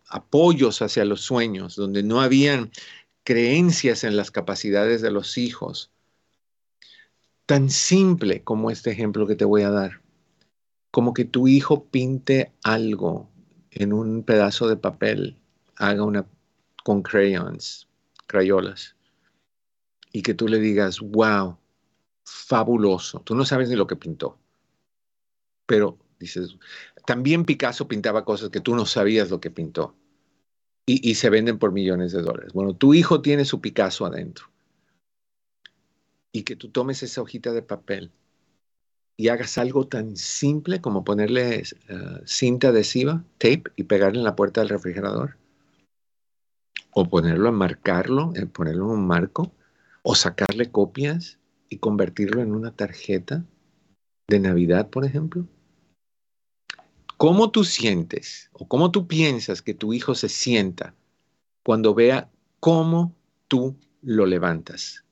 apoyos 0.09 0.83
hacia 0.83 1.05
los 1.05 1.21
sueños, 1.21 1.77
donde 1.77 2.03
no 2.03 2.21
habían 2.21 2.73
creencias 3.23 4.03
en 4.05 4.17
las 4.17 4.31
capacidades 4.31 5.03
de 5.03 5.11
los 5.11 5.39
hijos. 5.39 5.93
Tan 7.47 7.71
simple 7.71 8.43
como 8.43 8.71
este 8.71 8.91
ejemplo 8.91 9.27
que 9.27 9.37
te 9.37 9.45
voy 9.45 9.63
a 9.63 9.71
dar. 9.71 10.01
Como 10.91 11.15
que 11.15 11.25
tu 11.25 11.47
hijo 11.47 11.85
pinte 11.85 12.53
algo 12.65 13.31
en 13.71 13.93
un 13.93 14.25
pedazo 14.25 14.69
de 14.69 14.77
papel 14.77 15.37
haga 15.77 16.03
una 16.03 16.27
con 16.83 17.03
crayons, 17.03 17.87
crayolas, 18.27 18.97
y 20.13 20.23
que 20.23 20.35
tú 20.35 20.49
le 20.49 20.59
digas, 20.59 21.01
wow, 21.01 21.57
fabuloso. 22.29 23.21
Tú 23.21 23.35
no 23.35 23.45
sabes 23.45 23.69
ni 23.69 23.77
lo 23.77 23.87
que 23.87 23.97
pintó, 23.97 24.39
pero 25.67 25.99
dices, 26.19 26.57
también 27.07 27.45
Picasso 27.45 27.89
pintaba 27.89 28.25
cosas 28.25 28.51
que 28.51 28.61
tú 28.61 28.75
no 28.75 28.87
sabías 28.87 29.31
lo 29.31 29.41
que 29.41 29.51
pintó 29.51 29.95
y, 30.87 31.15
se 31.17 31.29
venden 31.29 31.59
por 31.59 31.73
millones 31.73 32.13
de 32.13 32.23
dólares. 32.23 32.55
Bueno, 32.55 32.75
tu 32.75 32.95
hijo 32.95 33.21
tiene 33.21 33.45
su 33.45 33.61
Picasso 33.61 34.07
adentro 34.07 34.47
y 36.33 36.45
que 36.45 36.57
tú 36.57 36.71
tomes 36.71 37.03
esa 37.03 37.21
hojita 37.21 37.53
de 37.53 37.63
papel 37.63 38.11
y 39.19 39.29
hagas 39.29 39.59
algo 39.59 39.87
tan 39.87 40.17
simple 40.17 40.81
como 40.81 41.05
ponerle 41.05 41.57
eh, 41.59 41.65
cinta 42.25 42.69
adhesiva, 42.69 43.25
tape, 43.37 43.65
y 43.77 43.85
pegarle 43.85 44.19
en 44.19 44.25
la 44.25 44.37
puerta 44.37 44.61
del 44.61 44.71
refrigerador. 44.71 45.37
O 46.93 47.09
ponerlo, 47.09 47.49
enmarcarlo, 47.49 48.33
eh, 48.37 48.47
ponerlo 48.47 48.87
en 48.87 48.91
un 48.93 49.07
marco, 49.07 49.53
o 50.03 50.15
sacarle 50.15 50.71
copias 50.71 51.39
y 51.69 51.79
convertirlo 51.79 52.43
en 52.43 52.53
una 52.53 52.73
tarjeta 52.73 53.45
de 54.29 54.41
Navidad, 54.41 54.91
por 54.91 55.05
ejemplo. 55.05 55.47
¿Cómo 57.17 57.51
tú 57.51 57.65
sientes 57.65 58.51
o 58.53 58.69
cómo 58.69 58.91
tú 58.91 59.07
piensas 59.07 59.63
que 59.63 59.75
tu 59.75 59.93
hijo 59.93 60.15
se 60.15 60.29
sienta 60.29 60.95
cuando 61.65 61.95
vea 61.95 62.31
cómo 62.61 63.15
tú 63.49 63.77
lo 64.03 64.27
levantas? 64.27 65.05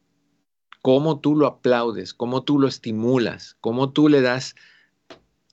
cómo 0.86 1.18
tú 1.18 1.34
lo 1.34 1.48
aplaudes, 1.48 2.14
cómo 2.14 2.44
tú 2.44 2.60
lo 2.60 2.68
estimulas, 2.68 3.56
cómo 3.60 3.90
tú 3.90 4.08
le 4.08 4.20
das 4.20 4.54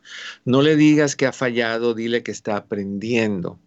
No 0.47 0.63
le 0.63 0.77
digas 0.77 1.15
que 1.15 1.27
ha 1.27 1.33
fallado, 1.33 1.93
dile 1.93 2.23
que 2.23 2.31
está 2.31 2.57
aprendiendo. 2.57 3.61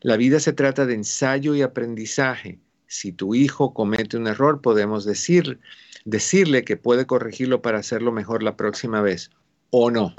La 0.00 0.16
vida 0.16 0.40
se 0.40 0.52
trata 0.52 0.84
de 0.84 0.94
ensayo 0.94 1.54
y 1.54 1.62
aprendizaje. 1.62 2.58
Si 2.88 3.12
tu 3.12 3.36
hijo 3.36 3.72
comete 3.72 4.16
un 4.16 4.26
error, 4.26 4.60
podemos 4.60 5.04
decir, 5.04 5.60
decirle 6.04 6.64
que 6.64 6.76
puede 6.76 7.06
corregirlo 7.06 7.62
para 7.62 7.78
hacerlo 7.78 8.10
mejor 8.10 8.42
la 8.42 8.56
próxima 8.56 9.00
vez 9.00 9.30
o 9.70 9.92
no. 9.92 10.12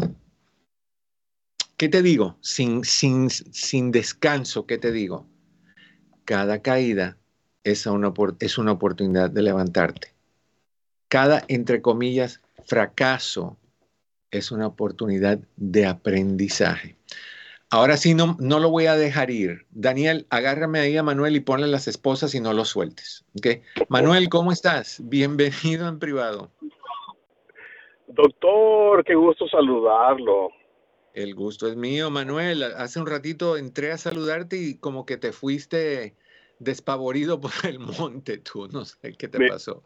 ¿Qué 1.75 1.89
te 1.89 2.01
digo? 2.01 2.37
Sin, 2.39 2.85
sin, 2.85 3.29
sin 3.29 3.91
descanso, 3.91 4.65
¿qué 4.65 4.77
te 4.77 4.93
digo? 4.93 5.27
Cada 6.25 6.61
caída 6.61 7.17
es 7.63 7.85
una, 7.85 8.11
es 8.39 8.57
una 8.57 8.71
oportunidad 8.71 9.29
de 9.29 9.43
levantarte. 9.43 10.13
Cada, 11.07 11.43
entre 11.47 11.81
comillas, 11.81 12.41
fracaso 12.65 13.57
es 14.31 14.51
una 14.51 14.67
oportunidad 14.67 15.39
de 15.55 15.85
aprendizaje. 15.85 16.95
Ahora 17.69 17.97
sí, 17.97 18.13
no, 18.13 18.37
no 18.39 18.59
lo 18.59 18.69
voy 18.69 18.85
a 18.87 18.95
dejar 18.95 19.31
ir. 19.31 19.65
Daniel, 19.71 20.25
agárrame 20.29 20.79
ahí 20.79 20.97
a 20.97 21.03
Manuel 21.03 21.35
y 21.35 21.41
ponle 21.41 21.67
las 21.67 21.87
esposas 21.87 22.33
y 22.35 22.39
no 22.39 22.53
lo 22.53 22.65
sueltes. 22.65 23.25
¿okay? 23.37 23.61
Manuel, 23.89 24.29
¿cómo 24.29 24.51
estás? 24.51 24.99
Bienvenido 25.03 25.87
en 25.87 25.99
privado. 25.99 26.51
Doctor, 28.07 29.03
qué 29.03 29.15
gusto 29.15 29.47
saludarlo. 29.47 30.49
El 31.15 31.33
gusto 31.33 31.67
es 31.67 31.75
mío, 31.75 32.11
Manuel. 32.11 32.63
Hace 32.63 32.99
un 32.99 33.07
ratito 33.07 33.57
entré 33.57 33.91
a 33.91 33.97
saludarte 33.97 34.57
y 34.57 34.77
como 34.77 35.05
que 35.05 35.17
te 35.17 35.31
fuiste 35.31 36.15
despavorido 36.59 37.39
por 37.41 37.51
el 37.67 37.79
monte, 37.79 38.37
tú. 38.37 38.67
No 38.67 38.85
sé 38.85 39.13
qué 39.17 39.27
te 39.27 39.47
pasó. 39.47 39.81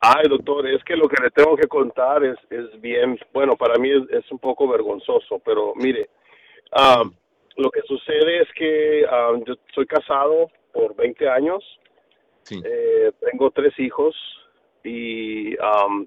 Ay, 0.00 0.28
doctor, 0.28 0.66
es 0.66 0.82
que 0.84 0.96
lo 0.96 1.08
que 1.08 1.22
le 1.22 1.30
tengo 1.30 1.56
que 1.56 1.66
contar 1.66 2.24
es, 2.24 2.36
es 2.50 2.80
bien, 2.80 3.18
bueno, 3.32 3.56
para 3.56 3.78
mí 3.78 3.90
es, 3.90 4.02
es 4.10 4.30
un 4.30 4.38
poco 4.38 4.68
vergonzoso, 4.68 5.40
pero 5.44 5.72
mire, 5.76 6.10
Um, 6.74 7.12
lo 7.56 7.70
que 7.70 7.82
sucede 7.82 8.42
es 8.42 8.48
que 8.56 9.06
um, 9.06 9.44
yo 9.44 9.54
soy 9.74 9.86
casado 9.86 10.50
por 10.72 10.96
20 10.96 11.28
años, 11.28 11.62
eh, 12.50 13.12
tengo 13.20 13.50
tres 13.52 13.78
hijos 13.78 14.14
y 14.82 15.54
um, 15.56 16.06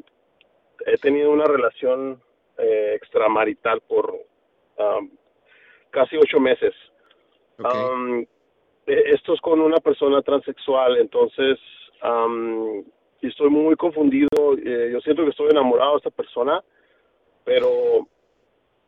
he 0.85 0.97
tenido 0.97 1.31
una 1.31 1.45
relación 1.45 2.21
eh, 2.57 2.93
extramarital 2.95 3.79
por 3.81 4.13
casi 5.89 6.17
ocho 6.17 6.39
meses. 6.39 6.73
E, 8.85 9.13
esto 9.13 9.33
es 9.33 9.41
con 9.41 9.59
una 9.59 9.77
persona 9.77 10.21
transexual, 10.21 10.97
entonces 10.97 11.59
estoy 13.21 13.49
muy 13.49 13.75
confundido. 13.75 14.57
Eh, 14.57 14.89
yo 14.91 14.99
siento 15.01 15.23
que 15.23 15.31
estoy 15.31 15.49
enamorado 15.49 15.93
de 15.93 15.97
esta 15.97 16.11
persona, 16.11 16.63
pero 17.43 18.07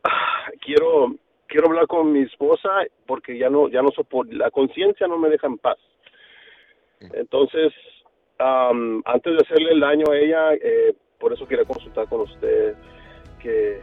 ah, 0.04 0.50
quiero 0.64 1.14
quiero 1.50 1.66
hablar 1.66 1.86
con 1.86 2.12
mi 2.12 2.22
esposa 2.22 2.68
porque 3.06 3.36
ya 3.36 3.50
no, 3.50 3.68
ya 3.68 3.82
no 3.82 3.90
soporto, 3.90 4.32
la 4.32 4.50
conciencia 4.50 5.06
no 5.06 5.18
me 5.18 5.28
deja 5.28 5.48
en 5.48 5.58
paz. 5.58 5.76
Entonces, 7.12 7.72
antes 8.38 9.32
de 9.32 9.42
hacerle 9.42 9.72
el 9.72 9.80
daño 9.80 10.04
a 10.10 10.18
ella, 10.18 10.54
eh, 10.54 10.94
por 11.18 11.32
eso 11.32 11.46
quería 11.46 11.64
consultar 11.64 12.08
con 12.08 12.22
usted, 12.22 12.74
que, 13.42 13.80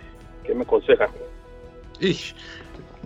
me 0.53 0.61
aconseja. 0.61 1.09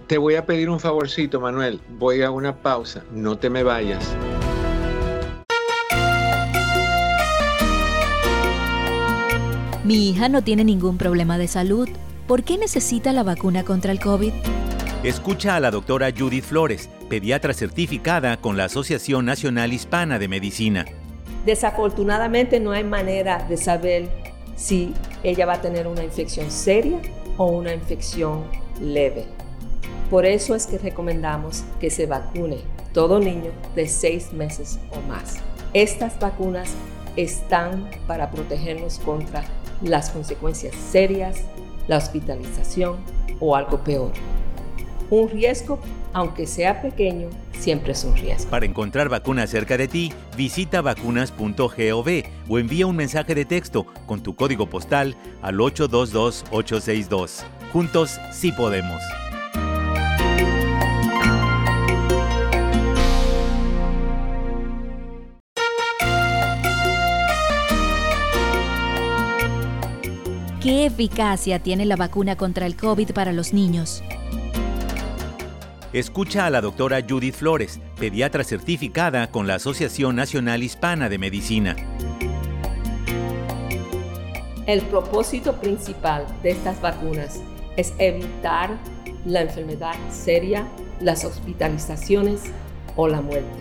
Te 0.07 0.17
voy 0.17 0.35
a 0.35 0.45
pedir 0.45 0.69
un 0.69 0.79
favorcito, 0.79 1.39
Manuel. 1.39 1.79
Voy 1.97 2.21
a 2.21 2.31
una 2.31 2.55
pausa. 2.55 3.03
No 3.11 3.37
te 3.37 3.49
me 3.49 3.63
vayas. 3.63 4.15
Mi 9.83 10.09
hija 10.09 10.29
no 10.29 10.43
tiene 10.43 10.63
ningún 10.63 10.97
problema 10.97 11.37
de 11.37 11.47
salud. 11.47 11.89
¿Por 12.27 12.43
qué 12.43 12.57
necesita 12.57 13.11
la 13.13 13.23
vacuna 13.23 13.63
contra 13.63 13.91
el 13.91 13.99
COVID? 13.99 14.31
Escucha 15.03 15.55
a 15.55 15.59
la 15.59 15.71
doctora 15.71 16.11
Judith 16.15 16.43
Flores, 16.43 16.87
pediatra 17.09 17.53
certificada 17.53 18.37
con 18.37 18.55
la 18.55 18.65
Asociación 18.65 19.25
Nacional 19.25 19.73
Hispana 19.73 20.19
de 20.19 20.27
Medicina. 20.27 20.85
Desafortunadamente 21.45 22.59
no 22.59 22.71
hay 22.71 22.83
manera 22.83 23.45
de 23.49 23.57
saber 23.57 24.09
si 24.55 24.93
ella 25.23 25.47
va 25.47 25.53
a 25.53 25.61
tener 25.61 25.87
una 25.87 26.03
infección 26.03 26.51
seria 26.51 27.01
o 27.37 27.47
una 27.47 27.73
infección 27.73 28.43
leve. 28.81 29.25
Por 30.09 30.25
eso 30.25 30.55
es 30.55 30.65
que 30.65 30.77
recomendamos 30.77 31.63
que 31.79 31.89
se 31.89 32.05
vacune 32.05 32.57
todo 32.93 33.19
niño 33.19 33.51
de 33.75 33.87
seis 33.87 34.33
meses 34.33 34.79
o 34.91 34.99
más. 35.07 35.37
Estas 35.73 36.19
vacunas 36.19 36.69
están 37.15 37.89
para 38.07 38.29
protegernos 38.29 38.99
contra 38.99 39.43
las 39.81 40.09
consecuencias 40.09 40.75
serias, 40.75 41.43
la 41.87 41.97
hospitalización 41.97 42.97
o 43.39 43.55
algo 43.55 43.79
peor. 43.83 44.11
Un 45.09 45.29
riesgo, 45.29 45.79
aunque 46.13 46.47
sea 46.47 46.81
pequeño, 46.81 47.29
siempre 47.57 47.91
es 47.93 48.03
un 48.03 48.15
riesgo. 48.15 48.49
Para 48.49 48.65
encontrar 48.65 49.09
vacunas 49.09 49.49
cerca 49.49 49.77
de 49.77 49.87
ti, 49.87 50.13
visita 50.37 50.81
vacunas.gov 50.81 52.07
o 52.49 52.59
envía 52.59 52.87
un 52.87 52.95
mensaje 52.95 53.35
de 53.35 53.45
texto 53.45 53.85
con 54.05 54.21
tu 54.23 54.35
código 54.35 54.67
postal 54.67 55.15
al 55.41 55.57
822-862. 55.57 57.43
Juntos 57.71 58.19
sí 58.31 58.51
podemos. 58.51 59.01
¿Qué 70.61 70.85
eficacia 70.85 71.59
tiene 71.59 71.85
la 71.85 71.95
vacuna 71.95 72.35
contra 72.35 72.65
el 72.65 72.75
COVID 72.75 73.13
para 73.13 73.31
los 73.31 73.53
niños? 73.53 74.03
Escucha 75.93 76.45
a 76.45 76.49
la 76.49 76.61
doctora 76.61 76.99
Judith 77.07 77.35
Flores, 77.35 77.79
pediatra 77.99 78.43
certificada 78.43 79.31
con 79.31 79.47
la 79.47 79.55
Asociación 79.55 80.15
Nacional 80.15 80.61
Hispana 80.61 81.09
de 81.09 81.17
Medicina. 81.17 81.75
El 84.67 84.81
propósito 84.83 85.55
principal 85.55 86.27
de 86.43 86.51
estas 86.51 86.79
vacunas 86.79 87.41
es 87.77 87.93
evitar 87.97 88.77
la 89.25 89.41
enfermedad 89.41 89.93
seria, 90.09 90.67
las 90.99 91.23
hospitalizaciones 91.25 92.43
o 92.95 93.07
la 93.07 93.21
muerte. 93.21 93.59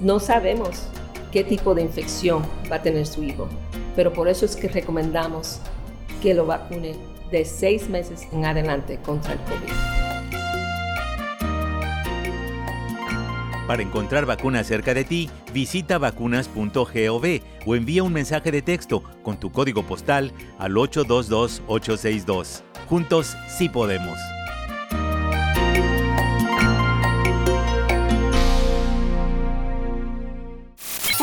No 0.00 0.20
sabemos 0.20 0.88
qué 1.32 1.44
tipo 1.44 1.74
de 1.74 1.82
infección 1.82 2.42
va 2.70 2.76
a 2.76 2.82
tener 2.82 3.06
su 3.06 3.22
hijo, 3.22 3.48
pero 3.96 4.12
por 4.12 4.28
eso 4.28 4.44
es 4.44 4.56
que 4.56 4.68
recomendamos 4.68 5.60
que 6.22 6.34
lo 6.34 6.46
vacune 6.46 6.94
de 7.30 7.44
seis 7.44 7.88
meses 7.88 8.26
en 8.32 8.44
adelante 8.44 8.98
contra 9.04 9.32
el 9.34 9.38
COVID. 9.40 9.97
Para 13.68 13.82
encontrar 13.82 14.24
vacunas 14.24 14.66
cerca 14.66 14.94
de 14.94 15.04
ti, 15.04 15.28
visita 15.52 15.98
vacunas.gov 15.98 17.40
o 17.66 17.76
envía 17.76 18.02
un 18.02 18.14
mensaje 18.14 18.50
de 18.50 18.62
texto 18.62 19.02
con 19.22 19.38
tu 19.38 19.52
código 19.52 19.82
postal 19.82 20.32
al 20.58 20.72
822-862. 20.72 22.62
Juntos 22.88 23.36
sí 23.46 23.68
podemos. 23.68 24.18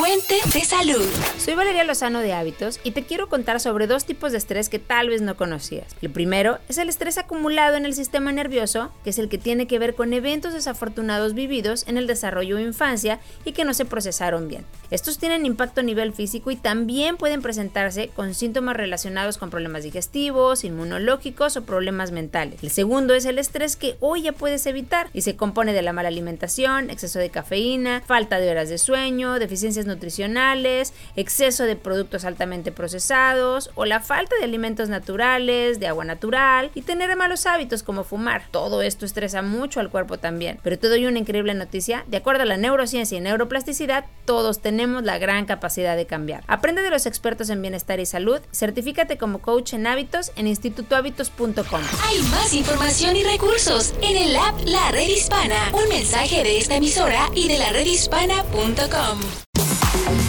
Fuente 0.06 0.36
de 0.54 0.64
salud. 0.64 1.04
Soy 1.36 1.56
Valeria 1.56 1.82
Lozano 1.82 2.20
de 2.20 2.32
Hábitos 2.32 2.78
y 2.84 2.92
te 2.92 3.02
quiero 3.02 3.28
contar 3.28 3.58
sobre 3.58 3.88
dos 3.88 4.04
tipos 4.04 4.30
de 4.30 4.38
estrés 4.38 4.68
que 4.68 4.78
tal 4.78 5.08
vez 5.08 5.20
no 5.20 5.36
conocías. 5.36 5.96
El 6.00 6.10
primero 6.10 6.60
es 6.68 6.78
el 6.78 6.88
estrés 6.88 7.18
acumulado 7.18 7.74
en 7.74 7.84
el 7.84 7.92
sistema 7.92 8.30
nervioso, 8.30 8.92
que 9.02 9.10
es 9.10 9.18
el 9.18 9.28
que 9.28 9.38
tiene 9.38 9.66
que 9.66 9.80
ver 9.80 9.96
con 9.96 10.12
eventos 10.12 10.54
desafortunados 10.54 11.34
vividos 11.34 11.84
en 11.88 11.98
el 11.98 12.06
desarrollo 12.06 12.54
o 12.54 12.60
infancia 12.60 13.18
y 13.44 13.50
que 13.50 13.64
no 13.64 13.74
se 13.74 13.84
procesaron 13.84 14.46
bien. 14.46 14.64
Estos 14.92 15.18
tienen 15.18 15.44
impacto 15.44 15.80
a 15.80 15.84
nivel 15.84 16.12
físico 16.12 16.52
y 16.52 16.56
también 16.56 17.16
pueden 17.16 17.42
presentarse 17.42 18.06
con 18.14 18.32
síntomas 18.34 18.76
relacionados 18.76 19.38
con 19.38 19.50
problemas 19.50 19.82
digestivos, 19.82 20.62
inmunológicos 20.62 21.56
o 21.56 21.64
problemas 21.64 22.12
mentales. 22.12 22.62
El 22.62 22.70
segundo 22.70 23.12
es 23.14 23.24
el 23.24 23.40
estrés 23.40 23.74
que 23.74 23.96
hoy 23.98 24.22
ya 24.22 24.30
puedes 24.30 24.66
evitar 24.66 25.08
y 25.12 25.22
se 25.22 25.34
compone 25.34 25.72
de 25.72 25.82
la 25.82 25.92
mala 25.92 26.08
alimentación, 26.08 26.90
exceso 26.90 27.18
de 27.18 27.30
cafeína, 27.30 28.04
falta 28.06 28.38
de 28.38 28.48
horas 28.48 28.68
de 28.68 28.78
sueño, 28.78 29.40
deficiencias 29.40 29.86
nutricionales, 29.96 30.92
exceso 31.16 31.64
de 31.64 31.76
productos 31.76 32.24
altamente 32.24 32.72
procesados 32.72 33.70
o 33.74 33.84
la 33.84 34.00
falta 34.00 34.36
de 34.36 34.44
alimentos 34.44 34.88
naturales, 34.88 35.80
de 35.80 35.88
agua 35.88 36.04
natural 36.04 36.70
y 36.74 36.82
tener 36.82 37.14
malos 37.16 37.46
hábitos 37.46 37.82
como 37.82 38.04
fumar. 38.04 38.44
Todo 38.50 38.82
esto 38.82 39.04
estresa 39.04 39.42
mucho 39.42 39.80
al 39.80 39.90
cuerpo 39.90 40.18
también. 40.18 40.58
Pero 40.62 40.78
te 40.78 40.88
doy 40.88 41.06
una 41.06 41.18
increíble 41.18 41.54
noticia, 41.54 42.04
de 42.06 42.18
acuerdo 42.18 42.42
a 42.42 42.46
la 42.46 42.56
neurociencia 42.56 43.18
y 43.18 43.20
neuroplasticidad, 43.20 44.04
todos 44.24 44.60
tenemos 44.60 45.04
la 45.04 45.18
gran 45.18 45.46
capacidad 45.46 45.96
de 45.96 46.06
cambiar. 46.06 46.44
Aprende 46.46 46.82
de 46.82 46.90
los 46.90 47.06
expertos 47.06 47.50
en 47.50 47.62
bienestar 47.62 48.00
y 48.00 48.06
salud, 48.06 48.40
certifícate 48.52 49.18
como 49.18 49.40
coach 49.40 49.74
en 49.74 49.86
hábitos 49.86 50.32
en 50.36 50.46
institutohábitos.com. 50.46 51.80
Hay 52.04 52.18
más 52.30 52.52
información 52.54 53.16
y 53.16 53.24
recursos 53.24 53.94
en 54.02 54.16
el 54.16 54.36
app 54.36 54.60
La 54.66 54.90
Red 54.92 55.08
Hispana. 55.08 55.70
Un 55.72 55.88
mensaje 55.88 56.42
de 56.42 56.58
esta 56.58 56.76
emisora 56.76 57.30
y 57.34 57.48
de 57.48 57.58
la 57.58 57.70
redhispana.com. 57.70 59.55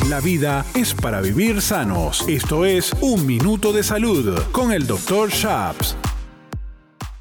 La 0.09 0.21
vida 0.21 0.65
es 0.75 0.93
para 0.93 1.21
vivir 1.21 1.61
sanos. 1.61 2.27
Esto 2.27 2.65
es 2.65 2.93
Un 3.01 3.25
Minuto 3.25 3.73
de 3.73 3.83
Salud 3.83 4.39
con 4.51 4.71
el 4.71 4.87
Dr. 4.87 5.29
Shaps. 5.29 5.97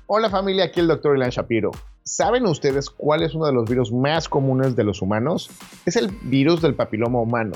Hola 0.07 0.31
familia, 0.31 0.67
aquí 0.67 0.81
el 0.81 0.87
Dr. 0.87 1.17
Ilan 1.17 1.31
Shapiro. 1.31 1.73
¿Saben 2.05 2.47
ustedes 2.47 2.89
cuál 2.89 3.23
es 3.23 3.35
uno 3.35 3.47
de 3.47 3.53
los 3.53 3.69
virus 3.69 3.93
más 3.93 4.29
comunes 4.29 4.77
de 4.77 4.85
los 4.85 5.03
humanos? 5.03 5.51
Es 5.85 5.97
el 5.97 6.09
virus 6.23 6.63
del 6.63 6.75
papiloma 6.75 7.21
humano. 7.21 7.55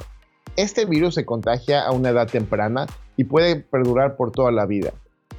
Este 0.57 0.85
virus 0.85 1.14
se 1.14 1.24
contagia 1.24 1.87
a 1.87 1.92
una 1.92 2.09
edad 2.09 2.29
temprana 2.29 2.87
y 3.16 3.24
puede 3.24 3.57
perdurar 3.57 4.16
por 4.16 4.33
toda 4.33 4.50
la 4.50 4.66
vida. 4.66 4.92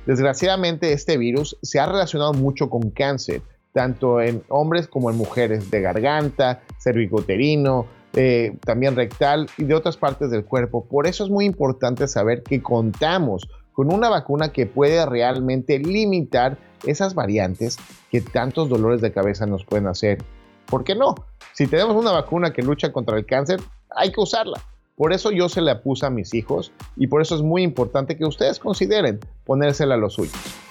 Desgraciadamente 0.06 0.94
este 0.94 1.18
virus 1.18 1.58
se 1.62 1.80
ha 1.80 1.86
relacionado 1.86 2.34
mucho 2.34 2.70
con 2.70 2.90
cáncer, 2.92 3.42
tanto 3.74 4.22
en 4.22 4.44
hombres 4.48 4.88
como 4.88 5.12
en 5.12 5.18
mujeres, 5.18 5.70
de 5.70 5.82
garganta, 5.82 6.62
cervicuterino, 6.80 7.86
eh, 8.14 8.58
también 8.66 8.96
rectal 8.96 9.50
y 9.58 9.64
de 9.64 9.74
otras 9.74 9.98
partes 9.98 10.32
del 10.32 10.46
cuerpo. 10.46 10.86
Por 10.86 11.08
eso 11.08 11.24
es 11.24 11.30
muy 11.30 11.46
importante 11.46 12.08
saber 12.08 12.44
que 12.44 12.62
contamos 12.62 13.48
con 13.74 13.94
una 13.94 14.10
vacuna 14.10 14.52
que 14.52 14.66
puede 14.66 15.06
realmente 15.06 15.80
limitar 15.80 16.58
esas 16.86 17.14
variantes 17.14 17.78
que 18.10 18.22
tantos 18.22 18.70
dolores 18.70 19.02
de 19.02 19.12
cabeza 19.12 19.46
nos 19.46 19.66
pueden 19.66 19.88
hacer. 19.88 20.18
¿Por 20.66 20.84
qué 20.84 20.96
no? 20.96 21.16
Si 21.54 21.68
tenemos 21.68 21.96
una 21.96 22.12
vacuna 22.12 22.54
que 22.54 22.64
lucha 22.64 22.92
contra 22.92 23.18
el 23.18 23.26
cáncer, 23.26 23.60
hay 23.90 24.12
que 24.12 24.22
usarla. 24.22 24.60
Por 24.96 25.14
eso 25.14 25.32
yo 25.32 25.50
se 25.50 25.62
la 25.62 25.82
puse 25.82 26.06
a 26.06 26.10
mis 26.10 26.34
hijos 26.34 26.72
y 26.96 27.08
por 27.08 27.22
eso 27.22 27.36
es 27.36 27.42
muy 27.42 27.64
importante 27.64 28.18
que 28.18 28.26
ustedes 28.26 28.60
consideren 28.60 29.20
ponérsela 29.46 29.96
a 29.96 29.98
los 29.98 30.14
suyos. 30.14 30.71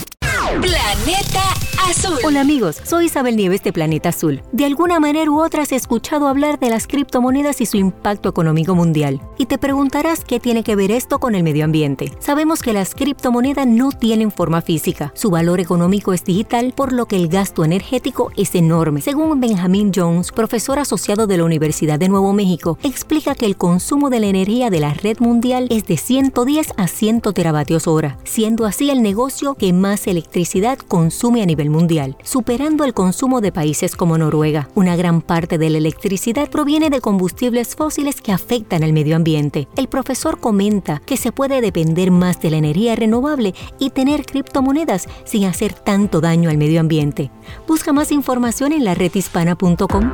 Planeta 0.59 1.43
Azul. 1.89 2.17
Hola 2.25 2.41
amigos, 2.41 2.81
soy 2.83 3.05
Isabel 3.05 3.37
Nieves 3.37 3.63
de 3.63 3.71
Planeta 3.71 4.09
Azul. 4.09 4.41
De 4.51 4.65
alguna 4.65 4.99
manera 4.99 5.31
u 5.31 5.41
otra 5.41 5.63
has 5.63 5.71
escuchado 5.71 6.27
hablar 6.27 6.59
de 6.59 6.69
las 6.69 6.87
criptomonedas 6.87 7.61
y 7.61 7.65
su 7.65 7.77
impacto 7.77 8.27
económico 8.27 8.75
mundial. 8.75 9.21
Y 9.37 9.45
te 9.45 9.57
preguntarás 9.57 10.25
qué 10.25 10.41
tiene 10.41 10.63
que 10.63 10.75
ver 10.75 10.91
esto 10.91 11.19
con 11.19 11.35
el 11.35 11.43
medio 11.43 11.63
ambiente. 11.63 12.11
Sabemos 12.19 12.61
que 12.61 12.73
las 12.73 12.93
criptomonedas 12.95 13.65
no 13.65 13.91
tienen 13.91 14.29
forma 14.29 14.61
física. 14.61 15.13
Su 15.15 15.29
valor 15.29 15.61
económico 15.61 16.11
es 16.11 16.25
digital, 16.25 16.73
por 16.75 16.91
lo 16.91 17.05
que 17.05 17.15
el 17.15 17.29
gasto 17.29 17.63
energético 17.63 18.31
es 18.35 18.53
enorme. 18.53 19.01
Según 19.01 19.39
Benjamin 19.39 19.91
Jones, 19.95 20.33
profesor 20.33 20.79
asociado 20.79 21.27
de 21.27 21.37
la 21.37 21.45
Universidad 21.45 21.97
de 21.97 22.09
Nuevo 22.09 22.33
México, 22.33 22.77
explica 22.83 23.35
que 23.35 23.45
el 23.45 23.55
consumo 23.55 24.09
de 24.09 24.19
la 24.19 24.27
energía 24.27 24.69
de 24.69 24.81
la 24.81 24.93
red 24.93 25.19
mundial 25.19 25.67
es 25.69 25.85
de 25.85 25.95
110 25.95 26.73
a 26.75 26.87
100 26.87 27.21
teravatios 27.33 27.87
hora, 27.87 28.17
siendo 28.25 28.65
así 28.65 28.89
el 28.89 29.01
negocio 29.01 29.55
que 29.55 29.71
más 29.71 30.07
electricidad 30.07 30.40
consume 30.87 31.41
a 31.41 31.45
nivel 31.45 31.69
mundial, 31.69 32.17
superando 32.23 32.83
el 32.83 32.93
consumo 32.93 33.41
de 33.41 33.51
países 33.51 33.95
como 33.95 34.17
Noruega. 34.17 34.69
Una 34.75 34.95
gran 34.95 35.21
parte 35.21 35.57
de 35.57 35.69
la 35.69 35.77
electricidad 35.77 36.49
proviene 36.49 36.89
de 36.89 37.01
combustibles 37.01 37.75
fósiles 37.75 38.21
que 38.21 38.31
afectan 38.31 38.83
al 38.83 38.93
medio 38.93 39.15
ambiente. 39.15 39.67
El 39.75 39.87
profesor 39.87 40.39
comenta 40.39 41.01
que 41.05 41.17
se 41.17 41.31
puede 41.31 41.61
depender 41.61 42.11
más 42.11 42.41
de 42.41 42.51
la 42.51 42.57
energía 42.57 42.95
renovable 42.95 43.53
y 43.79 43.91
tener 43.91 44.25
criptomonedas 44.25 45.07
sin 45.25 45.45
hacer 45.45 45.73
tanto 45.73 46.21
daño 46.21 46.49
al 46.49 46.57
medio 46.57 46.79
ambiente. 46.79 47.31
Busca 47.67 47.93
más 47.93 48.11
información 48.11 48.73
en 48.73 48.83
la 48.83 48.95
redhispana.com. 48.95 50.11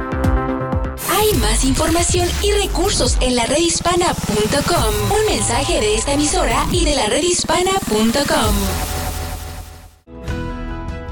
Hay 1.09 1.33
más 1.39 1.63
información 1.63 2.27
y 2.41 2.51
recursos 2.51 3.17
en 3.21 3.35
la 3.35 3.45
redhispana.com. 3.45 5.17
Un 5.19 5.25
mensaje 5.25 5.79
de 5.79 5.95
esta 5.95 6.13
emisora 6.13 6.65
y 6.71 6.85
de 6.85 6.95
la 6.95 7.07
redhispana.com. 7.07 8.96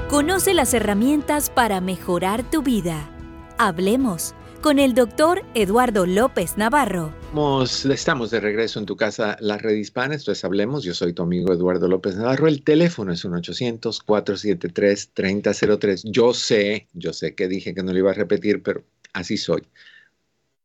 Conoce 0.08 0.54
las 0.54 0.72
herramientas 0.72 1.50
para 1.50 1.80
mejorar 1.80 2.48
tu 2.48 2.62
vida. 2.62 3.10
Hablemos 3.58 4.36
con 4.62 4.78
el 4.78 4.94
doctor 4.94 5.42
Eduardo 5.54 6.06
López 6.06 6.56
Navarro. 6.56 7.12
Estamos 7.90 8.30
de 8.30 8.38
regreso 8.38 8.78
en 8.78 8.86
tu 8.86 8.94
casa, 8.94 9.36
la 9.40 9.58
red 9.58 9.74
hispana. 9.74 10.14
Esto 10.14 10.30
es 10.30 10.44
Hablemos. 10.44 10.84
Yo 10.84 10.94
soy 10.94 11.12
tu 11.12 11.24
amigo 11.24 11.52
Eduardo 11.52 11.88
López 11.88 12.14
Navarro. 12.14 12.46
El 12.46 12.62
teléfono 12.62 13.12
es 13.12 13.24
1-800-473-3003. 13.24 16.02
Yo 16.04 16.32
sé, 16.32 16.86
yo 16.92 17.12
sé 17.12 17.34
que 17.34 17.48
dije 17.48 17.74
que 17.74 17.82
no 17.82 17.92
lo 17.92 17.98
iba 17.98 18.12
a 18.12 18.14
repetir, 18.14 18.62
pero 18.62 18.84
así 19.12 19.36
soy. 19.36 19.64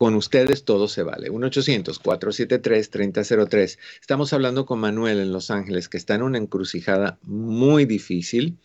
Con 0.01 0.15
ustedes 0.15 0.65
todo 0.65 0.87
se 0.87 1.03
vale. 1.03 1.29
1-800-473-3003. 1.29 3.77
Estamos 4.01 4.33
hablando 4.33 4.65
con 4.65 4.79
Manuel 4.79 5.19
en 5.19 5.31
Los 5.31 5.51
Ángeles, 5.51 5.89
que 5.89 5.97
está 5.97 6.15
en 6.15 6.23
una 6.23 6.39
encrucijada 6.39 7.19
muy 7.21 7.85
difícil. 7.85 8.57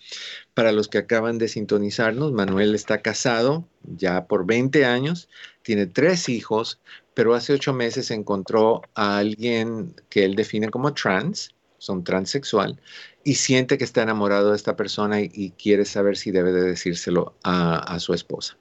Para 0.54 0.72
los 0.72 0.88
que 0.88 0.96
acaban 0.96 1.36
de 1.36 1.48
sintonizarnos, 1.48 2.32
Manuel 2.32 2.74
está 2.74 3.02
casado 3.02 3.68
ya 3.82 4.24
por 4.24 4.46
20 4.46 4.86
años, 4.86 5.28
tiene 5.60 5.84
tres 5.84 6.30
hijos, 6.30 6.80
pero 7.12 7.34
hace 7.34 7.52
ocho 7.52 7.74
meses 7.74 8.10
encontró 8.10 8.80
a 8.94 9.18
alguien 9.18 9.94
que 10.08 10.24
él 10.24 10.36
define 10.36 10.70
como 10.70 10.94
trans, 10.94 11.54
son 11.76 12.02
transexual, 12.02 12.80
y 13.26 13.34
siente 13.34 13.76
que 13.76 13.82
está 13.82 14.04
enamorado 14.04 14.50
de 14.50 14.56
esta 14.56 14.76
persona 14.76 15.20
y, 15.20 15.50
quiere 15.60 15.84
saber 15.84 16.16
si 16.16 16.30
debe 16.30 16.52
de 16.52 16.62
decírselo 16.62 17.34
a, 17.42 17.98
su 17.98 18.14
esposa. 18.14 18.56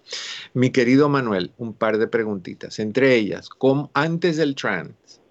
Mi 0.55 0.71
querido 0.71 1.07
Manuel, 1.07 1.51
un 1.59 1.77
par 1.77 1.99
de 1.99 2.07
preguntitas, 2.07 2.79
entre 2.79 3.13
ellas, 3.13 3.47
antes 3.93 4.37
del 4.37 4.55
trans, 4.55 5.21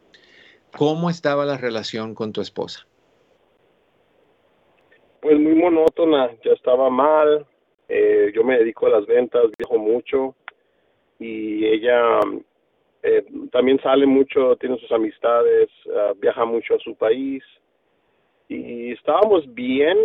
¿cómo 0.71 1.11
estaba 1.11 1.45
la 1.45 1.59
relación 1.59 2.15
con 2.15 2.33
tu 2.33 2.43
esposa? 2.43 2.87
Pues 5.21 5.37
muy 5.41 5.57
monótona, 5.57 6.31
ya 6.45 6.53
estaba 6.53 6.89
mal, 6.89 7.45
eh, 7.89 8.31
yo 8.37 8.45
me 8.45 8.57
dedico 8.57 8.87
a 8.87 8.91
las 8.91 9.07
ventas, 9.07 9.47
viajo 9.59 9.79
mucho 9.79 10.37
y 11.19 11.67
ella 11.67 12.21
eh, 13.03 13.25
también 13.51 13.81
sale 13.83 14.07
mucho, 14.07 14.55
tiene 14.61 14.79
sus 14.79 14.93
amistades, 14.93 15.69
ah, 15.93 16.13
viaja 16.21 16.45
mucho 16.45 16.77
a 16.77 16.79
su 16.79 16.95
país 16.95 17.43
y 18.49 18.93
estábamos 18.93 19.43
bien 19.55 19.97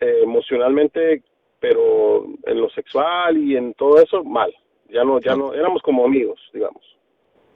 eh, 0.00 0.20
emocionalmente, 0.22 1.22
pero 1.60 2.26
en 2.44 2.60
lo 2.60 2.68
sexual 2.70 3.38
y 3.38 3.56
en 3.56 3.74
todo 3.74 4.02
eso 4.02 4.24
mal. 4.24 4.52
Ya 4.90 5.04
no, 5.04 5.20
ya 5.20 5.34
no, 5.34 5.54
éramos 5.54 5.80
como 5.82 6.04
amigos, 6.04 6.38
digamos. 6.52 6.82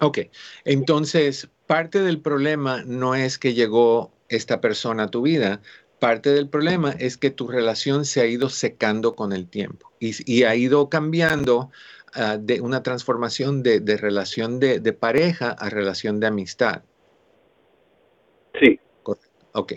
Ok, 0.01 0.19
entonces 0.65 1.51
parte 1.67 2.01
del 2.01 2.21
problema 2.21 2.83
no 2.87 3.15
es 3.15 3.39
que 3.39 3.55
llegó 3.55 4.13
esta 4.29 4.61
persona 4.61 5.05
a 5.05 5.11
tu 5.11 5.23
vida, 5.23 5.61
parte 5.99 6.31
del 6.31 6.49
problema 6.49 6.93
es 6.99 7.17
que 7.17 7.31
tu 7.31 7.49
relación 7.49 8.05
se 8.05 8.21
ha 8.21 8.27
ido 8.27 8.49
secando 8.49 9.15
con 9.15 9.33
el 9.33 9.49
tiempo 9.49 9.91
y, 9.99 10.45
ha 10.45 10.55
ido 10.55 10.89
cambiando 10.89 11.71
ah, 12.15 12.37
de 12.39 12.61
una 12.61 12.83
transformación 12.83 13.63
de, 13.63 13.81
relación 13.97 14.61
de, 14.61 14.81
de, 14.81 14.93
pareja 14.93 15.51
a 15.51 15.71
relación 15.71 16.21
de 16.21 16.27
amistad. 16.27 16.83
Sí. 18.61 18.79
Ok. 19.57 19.73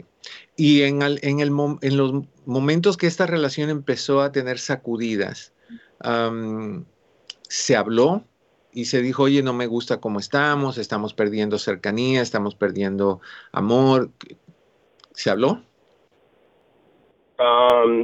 Y 0.58 0.82
en, 0.82 1.02
en, 1.02 1.40
el, 1.40 1.52
en, 1.82 1.98
los 1.98 2.14
momentos 2.46 2.98
que 2.98 3.08
esta 3.08 3.26
relación 3.26 3.70
empezó 3.70 4.22
a 4.22 4.34
tener 4.34 4.60
sacudidas, 4.60 5.54
se 7.48 7.76
habló 7.78 8.24
y 8.74 8.86
se 8.86 9.02
dijo, 9.02 9.24
oye, 9.24 9.42
no 9.42 9.54
me 9.54 9.68
gusta 9.68 10.02
cómo 10.02 10.20
estamos, 10.20 10.78
estamos 10.78 11.14
perdiendo 11.14 11.58
cercanía, 11.58 12.22
estamos 12.22 12.56
perdiendo 12.56 13.22
amor. 13.54 14.10
¿Se 15.14 15.30
habló? 15.30 15.64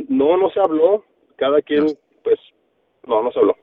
no, 0.08 0.38
no 0.38 0.50
se 0.52 0.60
habló. 0.62 1.04
Cada 1.36 1.62
quien, 1.62 1.88
pues, 2.24 2.40
no, 3.06 3.22
no 3.22 3.32
se 3.34 3.40
habló 3.40 3.58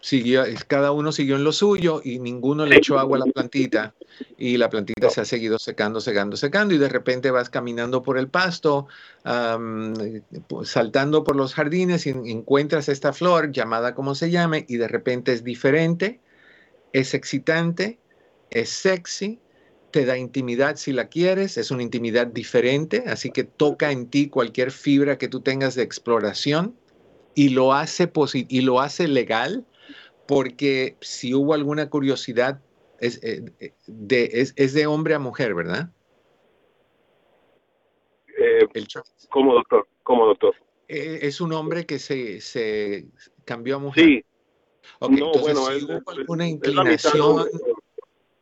siguió, 0.00 0.44
cada 0.66 0.92
uno 0.92 1.12
siguió 1.12 1.36
en 1.36 1.44
lo 1.44 1.52
suyo 1.52 2.00
y 2.04 2.18
ninguno 2.18 2.66
le 2.66 2.76
echó 2.76 2.98
agua 2.98 3.16
a 3.16 3.26
la 3.26 3.32
plantita 3.32 3.94
y 4.36 4.56
la 4.56 4.70
plantita 4.70 5.10
se 5.10 5.20
ha 5.20 5.24
seguido 5.24 5.58
secando, 5.58 6.00
secando, 6.00 6.36
secando 6.36 6.74
y 6.74 6.78
de 6.78 6.88
repente 6.88 7.30
vas 7.30 7.50
caminando 7.50 8.02
por 8.02 8.18
el 8.18 8.28
pasto, 8.28 8.86
pues, 10.46 10.68
saltando 10.68 11.24
por 11.24 11.36
los 11.36 11.54
jardines 11.54 12.06
y 12.06 12.10
encuentras 12.10 12.88
esta 12.88 13.12
flor 13.12 13.50
llamada 13.50 13.94
como 13.94 14.14
se 14.14 14.30
llame 14.30 14.64
y 14.68 14.76
de 14.76 14.88
repente 14.88 15.32
es 15.32 15.44
diferente, 15.44 16.20
es 16.92 17.14
excitante, 17.14 17.98
es 18.50 18.70
sexy, 18.70 19.40
te 19.90 20.04
da 20.04 20.16
intimidad 20.16 20.76
si 20.76 20.92
la 20.92 21.08
quieres, 21.08 21.56
es 21.56 21.70
una 21.70 21.82
intimidad 21.82 22.26
diferente, 22.26 23.04
así 23.06 23.30
que 23.30 23.44
toca 23.44 23.90
en 23.90 24.08
ti 24.08 24.28
cualquier 24.28 24.70
fibra 24.70 25.18
que 25.18 25.28
tú 25.28 25.40
tengas 25.40 25.74
de 25.74 25.82
exploración 25.82 26.74
y 27.34 27.50
lo 27.50 27.72
hace, 27.72 28.10
y 28.34 28.60
lo 28.60 28.80
hace 28.80 29.08
legal 29.08 29.64
porque 30.28 30.98
si 31.00 31.32
hubo 31.32 31.54
alguna 31.54 31.88
curiosidad, 31.88 32.60
es, 33.00 33.18
eh, 33.24 33.72
de, 33.86 34.30
es, 34.34 34.74
de 34.74 34.86
hombre 34.86 35.14
a 35.14 35.18
mujer, 35.18 35.54
¿verdad? 35.54 35.90
Eh, 38.38 38.66
como 39.30 39.54
doctor, 39.54 39.88
como 40.02 40.26
doctor. 40.26 40.54
Eh, 40.86 41.20
es 41.22 41.40
un 41.40 41.54
hombre 41.54 41.86
que 41.86 41.98
se, 41.98 42.42
se 42.42 43.06
cambió 43.46 43.76
a 43.76 43.78
mujer. 43.78 44.04
Sí. 44.04 44.24
no, 45.00 45.32
bueno, 45.32 45.64
si 45.64 45.84
hubo 45.86 46.10
alguna 46.10 46.46
inclinación, 46.46 47.46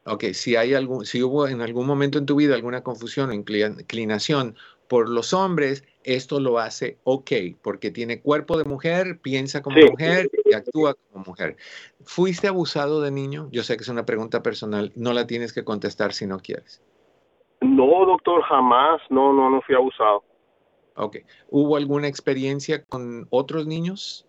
ok, 0.07 0.25
si 0.33 0.57
hay 0.57 0.75
algún, 0.75 1.07
si 1.07 1.23
hubo 1.23 1.47
en 1.47 1.61
algún 1.61 1.87
momento 1.87 2.19
en 2.19 2.27
tu 2.27 2.35
vida 2.35 2.57
alguna 2.57 2.83
confusión 2.83 3.31
o 3.31 3.33
inclinación 3.33 4.57
por 4.89 5.09
los 5.09 5.33
hombres, 5.33 5.85
esto 6.07 6.41
lo 6.41 6.59
hace 6.59 6.99
ok, 7.05 7.33
porque 7.61 7.91
tiene 7.91 8.21
cuerpo 8.21 8.57
de 8.57 8.65
mujer, 8.65 9.19
piensa 9.21 9.63
como 9.63 9.77
mujer 9.77 10.31
y 10.45 10.55
actúa 10.55 10.95
como 10.95 11.25
mujer. 11.25 11.57
¿Fuiste 12.05 12.47
abusado 12.49 13.03
de 13.03 13.11
niño? 13.11 13.49
Yo 13.51 13.63
sé 13.63 13.77
que 13.77 13.83
es 13.83 13.89
una 13.89 14.07
pregunta 14.07 14.43
personal, 14.43 14.93
no 14.95 15.13
la 15.13 15.27
tienes 15.27 15.53
que 15.53 15.65
contestar 15.65 16.13
si 16.13 16.27
no 16.27 16.39
quieres. 16.39 16.83
No, 17.61 18.07
doctor, 18.07 18.43
jamás, 18.43 19.01
no, 19.11 19.33
no, 19.33 19.51
no 19.51 19.61
fui 19.63 19.75
abusado. 19.75 20.23
Ok. 20.95 21.19
¿Hubo 21.51 21.77
alguna 21.77 22.07
experiencia 22.07 22.85
con 22.85 23.27
otros 23.31 23.67
niños? 23.67 24.27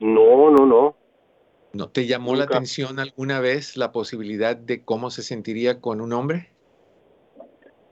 No, 0.00 0.50
no, 0.50 0.66
no. 0.66 0.96
¿No 1.72 1.90
te 1.90 2.06
llamó 2.06 2.34
la 2.34 2.44
atención 2.44 2.98
alguna 2.98 3.40
vez 3.40 3.76
la 3.76 3.92
posibilidad 3.92 4.56
de 4.56 4.84
cómo 4.84 5.10
se 5.10 5.22
sentiría 5.22 5.80
con 5.80 6.00
un 6.00 6.12
hombre? 6.14 6.50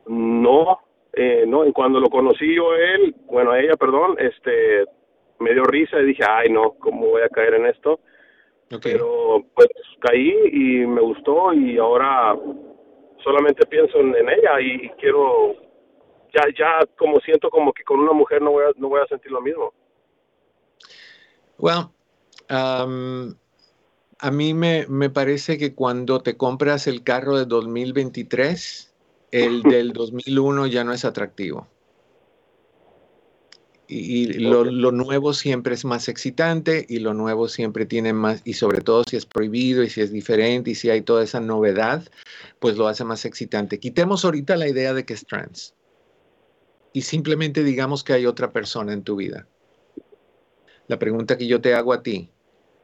No, 0.07 0.79
eh, 1.19 1.45
no, 1.47 1.65
y 1.65 1.73
cuando 1.73 1.99
lo 1.99 2.11
conocí 2.11 2.55
yo 2.55 2.73
a 2.73 2.79
él, 2.79 3.15
bueno, 3.25 3.53
a 3.53 3.59
ella, 3.59 3.75
perdón, 3.77 4.17
este, 4.19 4.85
me 5.39 5.55
dio 5.55 5.65
risa 5.65 5.99
y 5.99 6.05
dije, 6.05 6.23
ay, 6.29 6.51
no, 6.51 6.75
¿cómo 6.79 7.07
voy 7.07 7.23
a 7.23 7.31
caer 7.31 7.55
en 7.55 7.65
esto? 7.65 8.01
Pero 8.83 9.43
pues 9.55 9.69
caí 10.01 10.35
y 10.53 10.87
me 10.87 11.01
gustó 11.01 11.55
y 11.55 11.79
ahora 11.79 12.37
solamente 13.25 13.65
pienso 13.67 13.99
en, 13.99 14.15
ella 14.15 14.61
y 14.61 14.91
quiero, 15.01 15.55
ya, 16.35 16.43
ya 16.59 16.87
como 16.99 17.19
siento 17.21 17.49
como 17.49 17.73
que 17.73 17.83
con 17.85 18.01
una 18.01 18.13
mujer 18.13 18.43
no 18.43 18.51
voy 18.51 18.65
a, 18.65 18.73
no 18.77 18.91
voy 18.91 19.01
a 19.01 19.07
sentir 19.07 19.33
lo 19.33 19.41
mismo. 19.41 19.73
Well, 21.57 21.89
um, 22.51 23.35
a 24.19 24.31
mí 24.31 24.53
me, 24.53 24.85
me 24.89 25.09
parece 25.09 25.57
que 25.57 25.75
cuando 25.75 26.21
te 26.21 26.37
compras 26.37 26.87
el 26.87 27.03
carro 27.03 27.39
de 27.39 27.47
2023, 27.47 28.93
el 29.45 29.63
del 29.63 29.93
2001 29.93 30.67
ya 30.69 30.83
no 30.83 30.95
es 30.95 31.05
atractivo. 31.05 31.69
Y, 33.89 34.27
lo, 34.41 34.65
nuevo 34.65 35.33
siempre 35.33 35.75
es 35.75 35.85
más 35.85 36.09
excitante 36.09 36.85
y 36.89 36.99
lo 36.99 37.15
nuevo 37.15 37.47
siempre 37.47 37.87
tiene 37.87 38.13
más, 38.13 38.41
y 38.45 38.55
sobre 38.55 38.81
todo 38.81 39.05
si 39.05 39.17
es 39.17 39.27
prohibido 39.27 39.85
y 39.85 39.91
si 39.91 40.01
es 40.01 40.11
diferente 40.11 40.73
y 40.73 40.75
si 40.75 40.91
hay 40.91 41.03
toda 41.03 41.23
esa 41.23 41.39
novedad, 41.39 42.03
pues 42.59 42.77
lo 42.77 42.89
hace 42.89 43.05
más 43.05 43.25
excitante. 43.25 43.79
Quitemos 43.79 44.25
ahorita 44.25 44.57
la 44.57 44.69
idea 44.69 44.93
de 44.93 45.05
que 45.05 45.15
es 45.15 45.25
trans 45.25 45.75
y 46.93 47.03
simplemente 47.03 47.63
digamos 47.63 48.03
que 48.03 48.15
hay 48.15 48.27
otra 48.27 48.53
persona 48.53 48.93
en 48.93 49.05
tu 49.05 49.15
vida. 49.15 49.47
La 50.89 50.99
pregunta 50.99 51.39
que 51.39 51.47
yo 51.47 51.61
te 51.61 51.75
hago 51.75 51.93
a 51.93 52.03
ti 52.03 52.31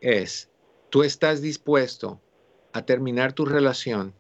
es, 0.01 0.51
¿tú 0.91 1.03
estás 1.03 1.41
dispuesto 1.41 2.21
a 2.73 2.85
terminar 2.85 3.33
tu 3.33 3.45
relación 3.45 4.15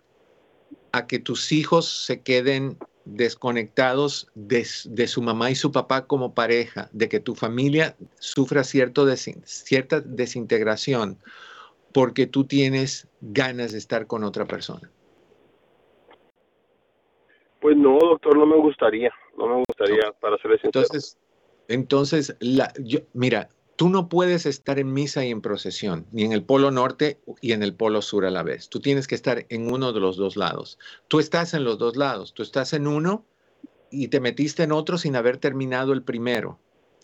a 0.93 1.07
que 1.07 1.19
tus 1.19 1.53
hijos 1.53 2.05
se 2.05 2.23
queden 2.23 2.79
desconectados 3.05 4.31
de, 4.35 4.65
su 4.65 5.23
mamá 5.23 5.51
y 5.51 5.55
su 5.55 5.73
papá 5.73 6.07
como 6.07 6.35
pareja, 6.35 6.89
de 6.93 7.09
que 7.09 7.21
tu 7.21 7.35
familia 7.35 7.97
sufra 8.21 8.63
cierto 8.63 9.07
cierta 9.17 10.01
desintegración 10.01 11.19
porque 11.93 12.27
tú 12.27 12.45
tienes 12.45 13.09
ganas 13.21 13.73
de 13.73 13.79
estar 13.79 14.07
con 14.07 14.25
otra 14.25 14.47
persona? 14.47 14.91
Pues 17.61 17.77
no, 17.77 17.99
doctor, 17.99 18.37
no 18.37 18.47
me 18.47 18.57
gustaría, 18.57 19.13
no 19.37 19.47
me 19.47 19.57
gustaría, 19.69 20.13
para 20.21 20.37
ser 20.39 20.53
sincero. 20.61 20.71
Entonces, 20.85 21.19
entonces 21.69 22.37
la, 22.41 22.73
yo, 22.79 23.01
mira, 23.13 23.49
Tú 23.77 23.89
no 23.89 24.09
puedes 24.09 24.47
estar 24.47 24.79
en 24.79 24.93
misa 24.93 25.25
y 25.25 25.31
en 25.31 25.41
procesión, 25.41 26.07
ni 26.13 26.25
en 26.25 26.33
el 26.33 26.45
polo 26.45 26.71
norte 26.71 27.19
y 27.41 27.53
en 27.53 27.63
el 27.63 27.75
polo 27.75 28.03
sur 28.03 28.25
a 28.25 28.31
la 28.31 28.43
vez. 28.43 28.69
Tú 28.69 28.81
tienes 28.81 29.07
que 29.07 29.15
estar 29.15 29.47
en 29.49 29.73
uno 29.73 29.93
de 29.93 30.01
los 30.01 30.17
dos 30.17 30.37
lados. 30.37 30.79
Tú 31.09 31.21
estás 31.21 31.55
en 31.55 31.65
los 31.65 31.79
dos 31.79 31.97
lados. 31.97 32.35
Tú 32.35 32.43
estás 32.43 32.75
en 32.75 32.87
uno 32.87 33.25
y 33.91 34.09
te 34.09 34.21
metiste 34.21 34.63
en 34.63 34.73
otro 34.73 34.99
sin 34.99 35.17
haber 35.17 35.39
terminado 35.39 35.93
el 35.93 36.03
primero. 36.03 36.59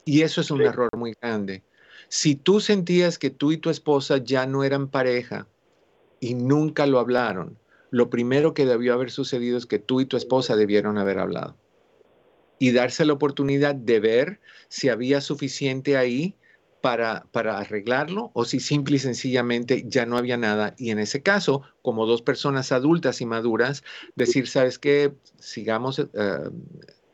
Y 0.05 0.23
eso 0.23 0.41
es 0.41 0.51
un 0.51 0.63
error 0.63 0.91
muy 0.97 1.15
grande. 1.21 1.63
Si 2.09 2.35
tú 2.35 2.61
sentías 2.61 3.19
que 3.19 3.31
tú 3.31 3.53
y 3.53 3.59
tu 3.59 3.71
esposa 3.71 4.19
ya 4.19 4.47
no 4.47 4.65
eran 4.65 4.89
pareja 4.89 5.47
y 6.21 6.35
nunca 6.35 6.87
lo 6.87 6.99
hablaron, 6.99 7.59
lo 7.91 8.11
primero 8.11 8.55
que 8.55 8.67
debió 8.67 8.95
haber 8.95 9.11
sucedido 9.11 9.59
es 9.59 9.67
que 9.67 9.79
tú 9.79 10.01
y 10.01 10.07
tu 10.07 10.17
esposa 10.17 10.57
debieron 10.57 10.99
haber 10.99 11.19
hablado 11.19 11.57
y 12.59 12.73
darse 12.73 13.05
la 13.05 13.13
oportunidad 13.13 13.75
de 13.75 14.01
ver 14.01 14.41
si 14.69 14.89
había 14.89 15.21
suficiente 15.21 15.97
ahí 15.97 16.35
para, 16.89 17.27
para, 17.33 17.59
arreglarlo 17.59 18.31
o 18.33 18.47
si 18.47 18.61
simple 18.61 18.97
y 18.97 18.99
sencillamente 18.99 19.85
ya 19.87 20.07
no 20.07 20.17
había 20.17 20.39
nada. 20.39 20.75
Y 20.79 20.89
en 20.89 20.99
ese 20.99 21.23
caso, 21.23 21.61
como 21.83 22.07
dos 22.07 22.23
personas 22.23 22.73
adultas 22.73 23.21
y 23.21 23.27
maduras, 23.27 23.85
decir, 24.17 24.49
¿sabes 24.49 24.79
qué? 24.79 25.13
Sigamos 25.39 25.99
eh, 25.99 26.07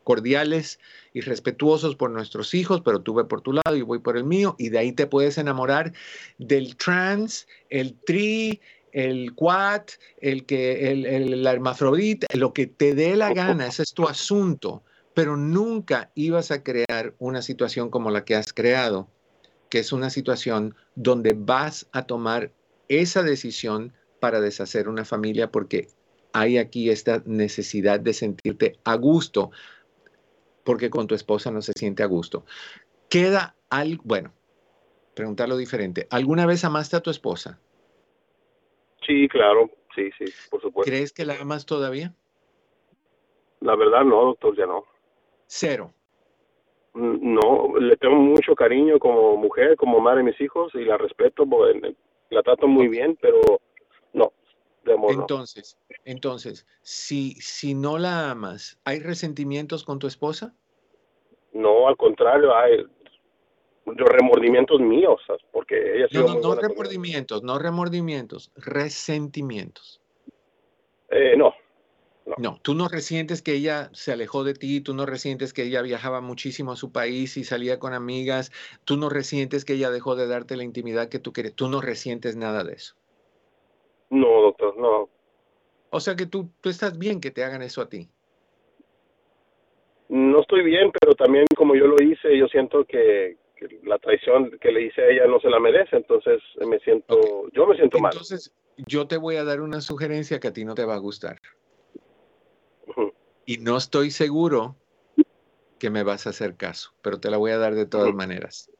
cordiales 0.05 0.79
y 1.11 1.19
respetuosos 1.19 1.97
por 1.97 2.09
nuestros 2.09 2.53
hijos, 2.53 2.79
pero 2.85 3.01
tú 3.01 3.15
ve 3.15 3.25
por 3.25 3.41
tu 3.41 3.51
lado 3.51 3.75
y 3.75 3.81
voy 3.81 3.99
por 3.99 4.15
el 4.15 4.23
mío, 4.23 4.55
y 4.57 4.69
de 4.69 4.77
ahí 4.77 4.93
te 4.93 5.07
puedes 5.07 5.37
enamorar 5.37 5.91
del 6.37 6.77
trans, 6.77 7.45
el 7.69 7.95
tri, 8.05 8.61
el 8.93 9.35
quad, 9.35 9.81
el 10.21 10.45
que, 10.45 10.89
el, 10.89 11.05
el, 11.05 11.45
hermafrodita, 11.45 12.27
lo 12.33 12.53
que 12.53 12.67
te 12.67 12.95
dé 12.95 13.17
la 13.17 13.33
gana, 13.33 13.67
ese 13.67 13.83
es 13.83 13.93
tu 13.93 14.07
asunto, 14.07 14.83
pero 15.13 15.35
nunca 15.35 16.11
ibas 16.15 16.49
a 16.51 16.63
crear 16.63 17.13
una 17.19 17.41
situación 17.41 17.89
como 17.89 18.09
la 18.09 18.23
que 18.23 18.35
has 18.35 18.53
creado 18.53 19.09
que 19.69 19.79
es 19.79 19.91
una 19.91 20.09
situación 20.09 20.75
donde 20.95 21.33
vas 21.37 21.87
a 21.91 22.05
tomar 22.05 22.51
esa 22.87 23.23
decisión 23.23 23.93
para 24.19 24.39
deshacer 24.41 24.87
una 24.87 25.05
familia 25.05 25.51
porque 25.51 25.87
hay 26.33 26.57
aquí 26.57 26.89
esta 26.89 27.21
necesidad 27.25 27.99
de 27.99 28.13
sentirte 28.13 28.77
a 28.83 28.95
gusto 28.95 29.51
porque 30.63 30.89
con 30.89 31.07
tu 31.07 31.15
esposa 31.15 31.51
no 31.51 31.61
se 31.61 31.73
siente 31.73 32.03
a 32.03 32.07
gusto. 32.07 32.45
Queda 33.09 33.55
algo, 33.69 34.03
bueno, 34.05 34.33
preguntarlo 35.13 35.57
diferente. 35.57 36.07
¿Alguna 36.09 36.45
vez 36.45 36.65
amaste 36.65 36.97
a 36.97 37.01
tu 37.01 37.09
esposa? 37.09 37.59
Sí, 39.05 39.27
claro, 39.29 39.69
sí, 39.95 40.09
sí, 40.17 40.25
por 40.49 40.61
supuesto. 40.61 40.89
¿Crees 40.89 41.13
que 41.13 41.25
la 41.25 41.39
amas 41.39 41.65
todavía? 41.65 42.13
La 43.61 43.75
verdad 43.75 44.03
no, 44.03 44.25
doctor, 44.25 44.57
ya 44.57 44.65
no. 44.65 44.83
Cero. 45.47 45.93
No, 46.95 47.77
le 47.77 47.97
tengo 47.97 48.15
mucho 48.15 48.55
cariño 48.55 48.99
como 48.99 49.35
mujer, 49.35 49.75
como 49.75 49.99
madre 49.99 50.19
de 50.19 50.31
mis 50.31 50.39
hijos 50.39 50.73
y 50.75 50.85
la 50.85 50.97
respeto, 50.97 51.45
la 52.29 52.41
trato 52.41 52.67
muy 52.67 52.87
bien, 52.87 53.17
pero 53.21 53.41
no, 54.13 54.31
de 54.85 54.93
amor 54.93 55.11
Entonces, 55.11 55.77
entonces, 56.05 56.65
si, 56.81 57.33
si 57.33 57.73
no 57.73 57.97
la 57.97 58.31
amas, 58.31 58.79
¿hay 58.85 58.99
resentimientos 58.99 59.83
con 59.83 59.99
tu 59.99 60.07
esposa? 60.07 60.55
No, 61.51 61.89
al 61.89 61.97
contrario, 61.97 62.55
hay 62.55 62.85
remordimientos 63.85 64.79
míos, 64.79 65.21
porque 65.51 65.97
ella 65.97 66.07
No, 66.13 66.35
no, 66.35 66.39
no 66.39 66.55
remordimientos, 66.55 67.43
no 67.43 67.59
remordimientos, 67.59 68.53
resentimientos. 68.55 70.01
Eh, 71.09 71.35
no, 71.35 71.53
no. 72.37 72.59
tú 72.61 72.73
no 72.73 72.87
resientes 72.87 73.41
que 73.41 73.53
ella 73.53 73.89
se 73.93 74.11
alejó 74.11 74.43
de 74.43 74.53
ti, 74.53 74.81
tú 74.81 74.93
no 74.93 75.05
resientes 75.05 75.53
que 75.53 75.63
ella 75.63 75.81
viajaba 75.81 76.21
muchísimo 76.21 76.71
a 76.71 76.75
su 76.75 76.91
país 76.91 77.37
y 77.37 77.43
salía 77.43 77.79
con 77.79 77.93
amigas, 77.93 78.51
tú 78.83 78.97
no 78.97 79.09
resientes 79.09 79.65
que 79.65 79.73
ella 79.73 79.91
dejó 79.91 80.15
de 80.15 80.27
darte 80.27 80.57
la 80.57 80.63
intimidad 80.63 81.09
que 81.09 81.19
tú 81.19 81.33
quieres, 81.33 81.53
tú 81.53 81.69
no 81.69 81.81
resientes 81.81 82.35
nada 82.35 82.63
de 82.63 82.73
eso. 82.73 82.95
No, 84.09 84.41
doctor, 84.41 84.77
no. 84.77 85.09
O 85.89 85.99
sea 85.99 86.15
que 86.15 86.25
tú, 86.25 86.49
tú 86.61 86.69
estás 86.69 86.97
bien 86.97 87.21
que 87.21 87.31
te 87.31 87.43
hagan 87.43 87.61
eso 87.61 87.81
a 87.81 87.89
ti. 87.89 88.09
No 90.09 90.41
estoy 90.41 90.63
bien, 90.63 90.91
pero 90.99 91.15
también 91.15 91.45
como 91.55 91.75
yo 91.75 91.87
lo 91.87 92.01
hice, 92.01 92.37
yo 92.37 92.47
siento 92.47 92.85
que, 92.85 93.37
la 93.83 93.97
traición 93.97 94.51
que 94.59 94.71
le 94.71 94.83
hice 94.83 95.01
a 95.01 95.07
ella 95.07 95.27
no 95.27 95.39
se 95.39 95.49
la 95.49 95.59
merece, 95.59 95.95
entonces 95.95 96.41
me 96.67 96.79
siento, 96.79 97.17
yo 97.53 97.65
me 97.65 97.75
siento 97.75 97.99
mal. 97.99 98.11
Entonces, 98.13 98.53
yo 98.77 99.07
te 99.07 99.17
voy 99.17 99.37
a 99.37 99.43
dar 99.43 99.61
una 99.61 99.81
sugerencia 99.81 100.39
que 100.39 100.49
a 100.49 100.53
ti 100.53 100.65
no 100.65 100.75
te 100.75 100.85
va 100.85 100.95
a 100.95 100.99
gustar. 100.99 101.39
Y 103.45 103.57
no 103.57 103.77
estoy 103.77 104.11
seguro 104.11 104.75
que 105.77 105.89
me 105.89 106.03
vas 106.03 106.25
a 106.25 106.31
hacer 106.31 106.55
caso, 106.55 106.93
pero 107.01 107.19
te 107.19 107.29
la 107.29 107.37
voy 107.37 107.51
a 107.51 107.57
dar 107.57 107.75
de 107.75 107.85
todas 107.85 108.13
maneras. 108.13 108.71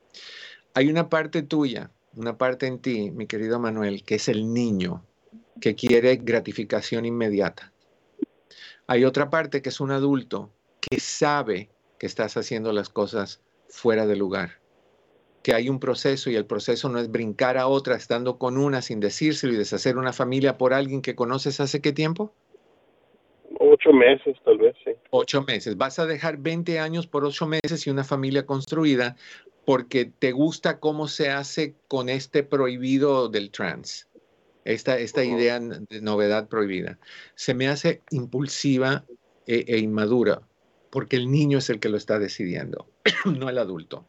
Hay 0.73 0.89
una 0.89 1.09
parte 1.09 1.43
tuya, 1.43 1.91
una 2.15 2.37
parte 2.37 2.67
en 2.67 2.79
ti, 2.79 3.11
mi 3.11 3.27
querido 3.27 3.59
Manuel, 3.59 4.03
que 4.03 4.15
es 4.15 4.27
el 4.27 4.53
niño 4.53 5.05
que 5.61 5.75
quiere 5.75 6.15
gratificación 6.17 7.05
inmediata. 7.05 7.73
Hay 8.87 9.05
otra 9.05 9.29
parte 9.29 9.61
que 9.61 9.69
es 9.69 9.79
un 9.79 9.91
adulto 9.91 10.51
que 10.79 10.99
sabe 10.99 11.69
que 11.99 12.05
estás 12.05 12.37
haciendo 12.37 12.71
las 12.71 12.89
cosas 12.89 13.41
fuera 13.69 14.05
de 14.05 14.15
lugar, 14.15 14.61
que 15.43 15.53
hay 15.53 15.69
un 15.69 15.79
proceso 15.79 16.29
y 16.29 16.35
el 16.35 16.45
proceso 16.45 16.89
no 16.89 16.99
es 16.99 17.09
brincar 17.09 17.57
a 17.57 17.67
otra 17.67 17.95
estando 17.95 18.37
con 18.37 18.57
una 18.57 18.81
sin 18.81 18.99
decírselo 18.99 19.53
y 19.53 19.57
deshacer 19.57 19.97
una 19.97 20.13
familia 20.13 20.57
por 20.57 20.73
alguien 20.73 21.01
que 21.01 21.15
conoces 21.15 21.59
hace 21.59 21.81
qué 21.81 21.93
tiempo? 21.93 22.33
Ocho 23.85 23.93
meses, 23.93 24.35
tal 24.43 24.57
vez, 24.57 24.75
sí. 24.83 24.91
Ocho 25.11 25.43
meses. 25.43 25.77
Vas 25.77 25.99
a 25.99 26.07
dejar 26.07 26.37
20 26.37 26.79
años 26.79 27.05
por 27.05 27.23
ocho 27.23 27.45
meses 27.45 27.85
y 27.85 27.91
una 27.91 28.03
familia 28.03 28.43
construida 28.43 29.15
porque 29.63 30.05
te 30.05 30.31
gusta 30.31 30.79
cómo 30.79 31.07
se 31.07 31.29
hace 31.29 31.75
con 31.87 32.09
este 32.09 32.41
prohibido 32.41 33.29
del 33.29 33.51
trans. 33.51 34.09
Esta, 34.63 34.97
esta 34.97 35.23
idea 35.23 35.59
de 35.59 36.01
novedad 36.01 36.47
prohibida. 36.49 36.97
Se 37.35 37.53
me 37.53 37.67
hace 37.67 38.01
impulsiva 38.09 39.05
e, 39.45 39.65
e 39.67 39.77
inmadura 39.77 40.41
porque 40.89 41.15
el 41.15 41.29
niño 41.29 41.59
es 41.59 41.69
el 41.69 41.79
que 41.79 41.89
lo 41.89 41.97
está 41.97 42.17
decidiendo, 42.17 42.87
no 43.37 43.49
el 43.49 43.59
adulto. 43.59 44.07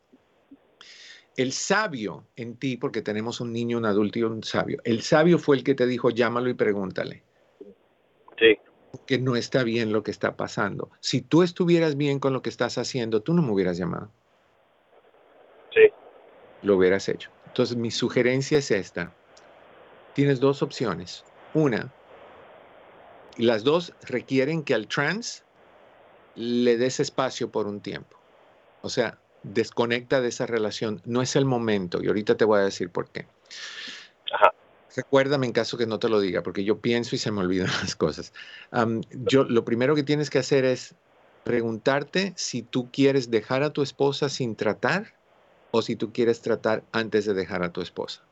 El 1.36 1.52
sabio 1.52 2.28
en 2.36 2.56
ti, 2.56 2.78
porque 2.78 3.02
tenemos 3.02 3.42
un 3.42 3.52
niño, 3.52 3.76
un 3.76 3.84
adulto 3.84 4.18
y 4.18 4.22
un 4.22 4.42
sabio, 4.42 4.80
el 4.84 5.02
sabio 5.02 5.38
fue 5.38 5.56
el 5.56 5.64
que 5.64 5.74
te 5.74 5.86
dijo, 5.86 6.08
llámalo 6.08 6.48
y 6.48 6.54
pregúntale. 6.54 7.22
Sí 8.38 8.56
que 9.06 9.18
no 9.18 9.36
está 9.36 9.62
bien 9.62 9.92
lo 9.92 10.02
que 10.02 10.10
está 10.10 10.36
pasando. 10.36 10.90
Si 11.00 11.20
tú 11.20 11.42
estuvieras 11.42 11.96
bien 11.96 12.18
con 12.18 12.32
lo 12.32 12.42
que 12.42 12.50
estás 12.50 12.78
haciendo, 12.78 13.20
tú 13.20 13.34
no 13.34 13.42
me 13.42 13.52
hubieras 13.52 13.76
llamado. 13.76 14.10
Sí. 15.74 15.90
Lo 16.62 16.76
hubieras 16.76 17.08
hecho. 17.08 17.30
Entonces, 17.46 17.76
mi 17.76 17.90
sugerencia 17.90 18.58
es 18.58 18.70
esta. 18.70 19.12
Tienes 20.14 20.40
dos 20.40 20.62
opciones. 20.62 21.24
Una, 21.54 21.92
las 23.38 23.64
dos 23.64 23.92
requieren 24.02 24.62
que 24.62 24.74
al 24.74 24.88
trans 24.88 25.44
le 26.34 26.76
des 26.76 27.00
espacio 27.00 27.50
por 27.50 27.66
un 27.66 27.80
tiempo. 27.80 28.16
O 28.82 28.88
sea, 28.88 29.18
desconecta 29.42 30.20
de 30.20 30.28
esa 30.28 30.46
relación. 30.46 31.02
No 31.04 31.22
es 31.22 31.36
el 31.36 31.44
momento. 31.44 32.02
Y 32.02 32.08
ahorita 32.08 32.36
te 32.36 32.44
voy 32.44 32.60
a 32.60 32.64
decir 32.64 32.90
por 32.90 33.08
qué. 33.08 33.26
Recuérdame 34.96 35.46
en 35.46 35.52
caso 35.52 35.76
que 35.76 35.86
no 35.86 35.98
te 35.98 36.08
lo 36.08 36.20
diga, 36.20 36.42
porque 36.42 36.64
yo 36.64 36.80
pienso 36.80 37.14
y 37.14 37.18
se 37.18 37.30
me 37.30 37.40
olvidan 37.40 37.68
las 37.82 37.94
cosas. 37.94 38.32
yo, 39.10 39.44
lo 39.44 39.64
primero 39.64 39.94
que 39.94 40.02
tienes 40.02 40.30
que 40.30 40.38
hacer 40.38 40.64
es 40.64 40.94
preguntarte 41.44 42.32
si 42.36 42.62
tú 42.62 42.90
quieres 42.90 43.30
dejar 43.30 43.62
a 43.62 43.72
tu 43.72 43.82
esposa 43.82 44.28
sin 44.28 44.56
tratar 44.56 45.14
o 45.70 45.82
si 45.82 45.94
tú 45.94 46.12
quieres 46.12 46.40
tratar 46.40 46.82
antes 46.92 47.26
de 47.26 47.34
dejar 47.34 47.62
a 47.62 47.72
tu 47.72 47.82
esposa. 47.82 48.22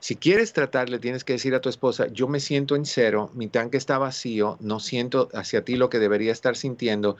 Si 0.00 0.16
quieres 0.16 0.52
tratar, 0.52 0.90
le 0.90 0.98
tienes 0.98 1.24
que 1.24 1.34
decir 1.34 1.54
a 1.54 1.60
tu 1.60 1.70
esposa, 1.70 2.08
yo 2.08 2.28
me 2.28 2.40
siento 2.40 2.76
en 2.76 2.84
cero, 2.84 3.30
mi 3.32 3.48
tanque 3.48 3.78
está 3.78 3.96
vacío, 3.96 4.58
no 4.60 4.80
siento 4.80 5.30
hacia 5.32 5.64
ti 5.64 5.76
lo 5.76 5.88
que 5.88 5.98
debería 5.98 6.32
estar 6.32 6.56
sintiendo, 6.56 7.16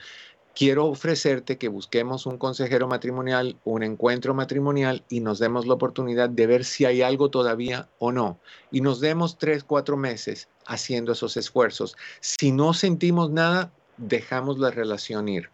quiero 0.55 0.85
ofrecerte 0.85 1.57
que 1.57 1.67
busquemos 1.67 2.25
un 2.25 2.37
consejero 2.37 2.87
matrimonial, 2.87 3.57
un 3.65 3.83
encuentro 3.83 4.33
matrimonial 4.33 5.03
y 5.09 5.19
nos 5.19 5.37
demos 5.37 5.67
la 5.67 5.73
oportunidad 5.73 6.29
de 6.29 6.47
ver 6.47 6.63
si 6.63 6.85
hay 6.85 7.01
algo 7.01 7.29
todavía 7.29 7.89
o 7.99 8.11
no. 8.11 8.39
Y 8.71 8.81
nos 8.81 9.01
demos 9.01 9.37
tres, 9.37 9.63
cuatro 9.63 9.97
meses 9.97 10.49
haciendo 10.65 11.11
esos 11.11 11.37
esfuerzos. 11.37 11.95
Si 12.21 12.51
no 12.51 12.73
sentimos 12.73 13.29
nada, 13.29 13.71
dejamos 13.97 14.57
la 14.57 14.71
relación 14.71 15.27
ir. 15.27 15.49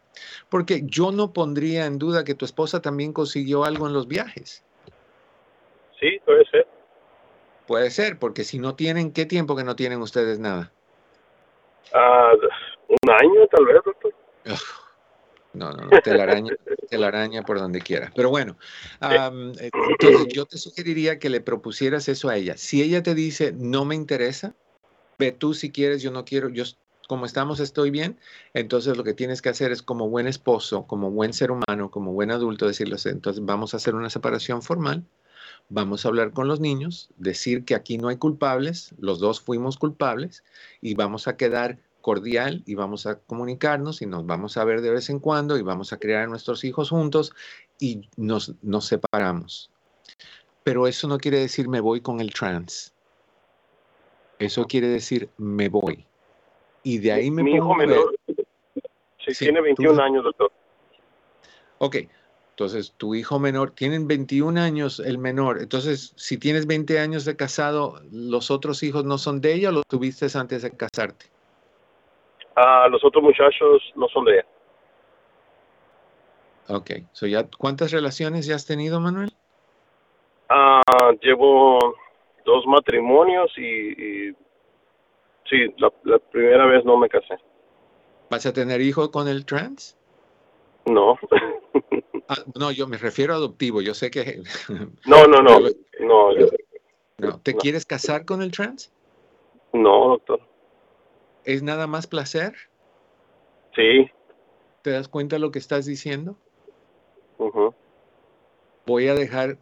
Porque 0.49 0.83
yo 0.85 1.11
no 1.11 1.33
pondría 1.33 1.85
en 1.85 1.97
duda 1.97 2.23
que 2.23 2.35
tu 2.35 2.45
esposa 2.45 2.81
también 2.81 3.11
consiguió 3.11 3.63
algo 3.65 3.87
en 3.87 3.93
los 3.93 4.07
viajes. 4.07 4.63
Sí, 5.99 6.19
puede 6.25 6.45
ser. 6.45 6.67
Puede 7.65 7.89
ser, 7.89 8.19
porque 8.19 8.43
si 8.43 8.59
no 8.59 8.75
tienen, 8.75 9.11
¿qué 9.13 9.25
tiempo 9.25 9.55
que 9.55 9.63
no 9.63 9.75
tienen 9.75 10.01
ustedes 10.01 10.39
nada? 10.39 10.71
Ah, 11.93 12.33
un 12.87 13.09
año 13.09 13.47
tal 13.47 13.65
vez, 13.65 13.77
doctor. 13.83 14.13
No, 15.53 15.71
no, 15.71 15.83
no, 15.83 15.89
telaraña, 16.01 16.53
araña 16.91 17.43
por 17.43 17.59
donde 17.59 17.81
quiera. 17.81 18.11
Pero 18.15 18.29
bueno, 18.29 18.57
entonces 19.01 20.27
yo 20.33 20.45
te 20.45 20.57
sugeriría 20.57 21.19
que 21.19 21.29
le 21.29 21.41
propusieras 21.41 22.07
eso 22.07 22.29
a 22.29 22.37
ella. 22.37 22.55
Si 22.57 22.81
ella 22.81 23.03
te 23.03 23.15
dice, 23.15 23.51
no 23.51 23.83
me 23.83 23.95
interesa, 23.95 24.55
ve 25.19 25.33
tú 25.33 25.53
si 25.53 25.71
quieres, 25.71 26.01
yo 26.01 26.11
no 26.11 26.23
quiero, 26.23 26.49
yo 26.49 26.63
como 27.07 27.25
estamos 27.25 27.59
estoy 27.59 27.91
bien, 27.91 28.17
entonces 28.53 28.95
lo 28.95 29.03
que 29.03 29.13
tienes 29.13 29.41
que 29.41 29.49
hacer 29.49 29.73
es 29.73 29.81
como 29.81 30.07
buen 30.07 30.27
esposo, 30.27 30.87
como 30.87 31.11
buen 31.11 31.33
ser 31.33 31.51
humano, 31.51 31.91
como 31.91 32.13
buen 32.13 32.31
adulto, 32.31 32.65
decirles, 32.65 33.05
entonces 33.05 33.43
vamos 33.43 33.73
a 33.73 33.77
hacer 33.77 33.95
una 33.95 34.09
separación 34.09 34.61
formal, 34.61 35.03
vamos 35.67 36.05
a 36.05 36.07
hablar 36.07 36.31
con 36.31 36.47
los 36.47 36.61
niños, 36.61 37.09
decir 37.17 37.65
que 37.65 37.75
aquí 37.75 37.97
no 37.97 38.07
hay 38.07 38.15
culpables, 38.15 38.95
los 38.97 39.19
dos 39.19 39.41
fuimos 39.41 39.77
culpables 39.77 40.45
y 40.79 40.93
vamos 40.93 41.27
a 41.27 41.35
quedar 41.35 41.79
cordial 42.01 42.63
y 42.65 42.75
vamos 42.75 43.05
a 43.05 43.19
comunicarnos 43.19 44.01
y 44.01 44.05
nos 44.05 44.25
vamos 44.25 44.57
a 44.57 44.63
ver 44.65 44.81
de 44.81 44.91
vez 44.91 45.09
en 45.09 45.19
cuando 45.19 45.57
y 45.57 45.61
vamos 45.61 45.93
a 45.93 45.97
criar 45.97 46.23
a 46.23 46.27
nuestros 46.27 46.63
hijos 46.63 46.89
juntos 46.89 47.33
y 47.79 48.09
nos, 48.17 48.55
nos 48.61 48.85
separamos. 48.85 49.69
Pero 50.63 50.87
eso 50.87 51.07
no 51.07 51.17
quiere 51.17 51.39
decir 51.39 51.69
me 51.69 51.79
voy 51.79 52.01
con 52.01 52.19
el 52.19 52.33
trans. 52.33 52.93
Eso 54.39 54.65
quiere 54.65 54.87
decir 54.87 55.29
me 55.37 55.69
voy. 55.69 56.05
Y 56.83 56.97
de 56.97 57.11
ahí 57.11 57.31
me 57.31 57.43
Mi 57.43 57.51
hijo 57.51 57.67
pongo 57.69 57.75
menor, 57.75 58.15
sí, 58.27 59.33
Sí, 59.33 59.45
tiene 59.45 59.59
tú- 59.59 59.65
21 59.65 59.99
años, 59.99 60.23
doctor. 60.23 60.51
Ok, 61.77 61.97
entonces 62.51 62.93
tu 62.97 63.15
hijo 63.15 63.39
menor, 63.39 63.71
tienen 63.71 64.07
21 64.07 64.57
años 64.57 64.99
el 64.99 65.17
menor, 65.17 65.61
entonces 65.61 66.13
si 66.15 66.37
tienes 66.37 66.67
20 66.67 66.99
años 66.99 67.25
de 67.25 67.35
casado, 67.35 68.01
¿los 68.11 68.51
otros 68.51 68.83
hijos 68.83 69.03
no 69.03 69.17
son 69.17 69.41
de 69.41 69.53
ella 69.53 69.69
o 69.69 69.71
los 69.71 69.83
tuviste 69.87 70.27
antes 70.35 70.61
de 70.61 70.71
casarte? 70.71 71.25
Ah, 72.55 72.87
los 72.89 73.03
otros 73.03 73.23
muchachos 73.23 73.81
no 73.95 74.07
son 74.09 74.25
de 74.25 74.33
ella. 74.33 74.45
Ok, 76.67 76.91
so 77.11 77.25
ya, 77.27 77.47
¿cuántas 77.57 77.91
relaciones 77.91 78.45
ya 78.45 78.55
has 78.55 78.65
tenido, 78.65 78.99
Manuel? 78.99 79.31
Ah, 80.49 80.81
llevo 81.21 81.79
dos 82.45 82.65
matrimonios 82.67 83.51
y, 83.57 83.61
y 84.31 84.35
sí, 85.49 85.73
la, 85.77 85.91
la 86.03 86.19
primera 86.19 86.65
vez 86.65 86.83
no 86.85 86.97
me 86.97 87.09
casé. 87.09 87.35
¿Vas 88.29 88.45
a 88.45 88.53
tener 88.53 88.79
hijo 88.81 89.11
con 89.11 89.27
el 89.27 89.45
trans? 89.45 89.97
No, 90.85 91.17
Ah, 92.27 92.37
no, 92.57 92.71
yo 92.71 92.87
me 92.87 92.97
refiero 92.97 93.33
a 93.33 93.37
adoptivo, 93.37 93.81
yo 93.81 93.93
sé 93.93 94.09
que... 94.09 94.41
no, 95.05 95.25
no, 95.27 95.41
no, 95.41 95.59
no, 95.99 96.37
yo- 96.37 96.47
No, 97.17 97.39
¿Te 97.41 97.55
quieres 97.55 97.85
casar 97.85 98.25
con 98.25 98.41
el 98.41 98.51
trans? 98.51 98.91
no, 99.73 100.07
doctor. 100.09 100.39
¿Es 101.43 101.63
nada 101.63 101.87
más 101.87 102.07
placer? 102.07 102.53
Sí, 103.75 104.05
¿Te 104.81 104.91
das 104.91 105.07
cuenta 105.07 105.35
de 105.35 105.39
lo 105.39 105.51
que 105.51 105.59
estás 105.59 105.85
diciendo? 105.85 106.37
Voy 108.85 109.07
a 109.07 109.13
dejar 109.13 109.59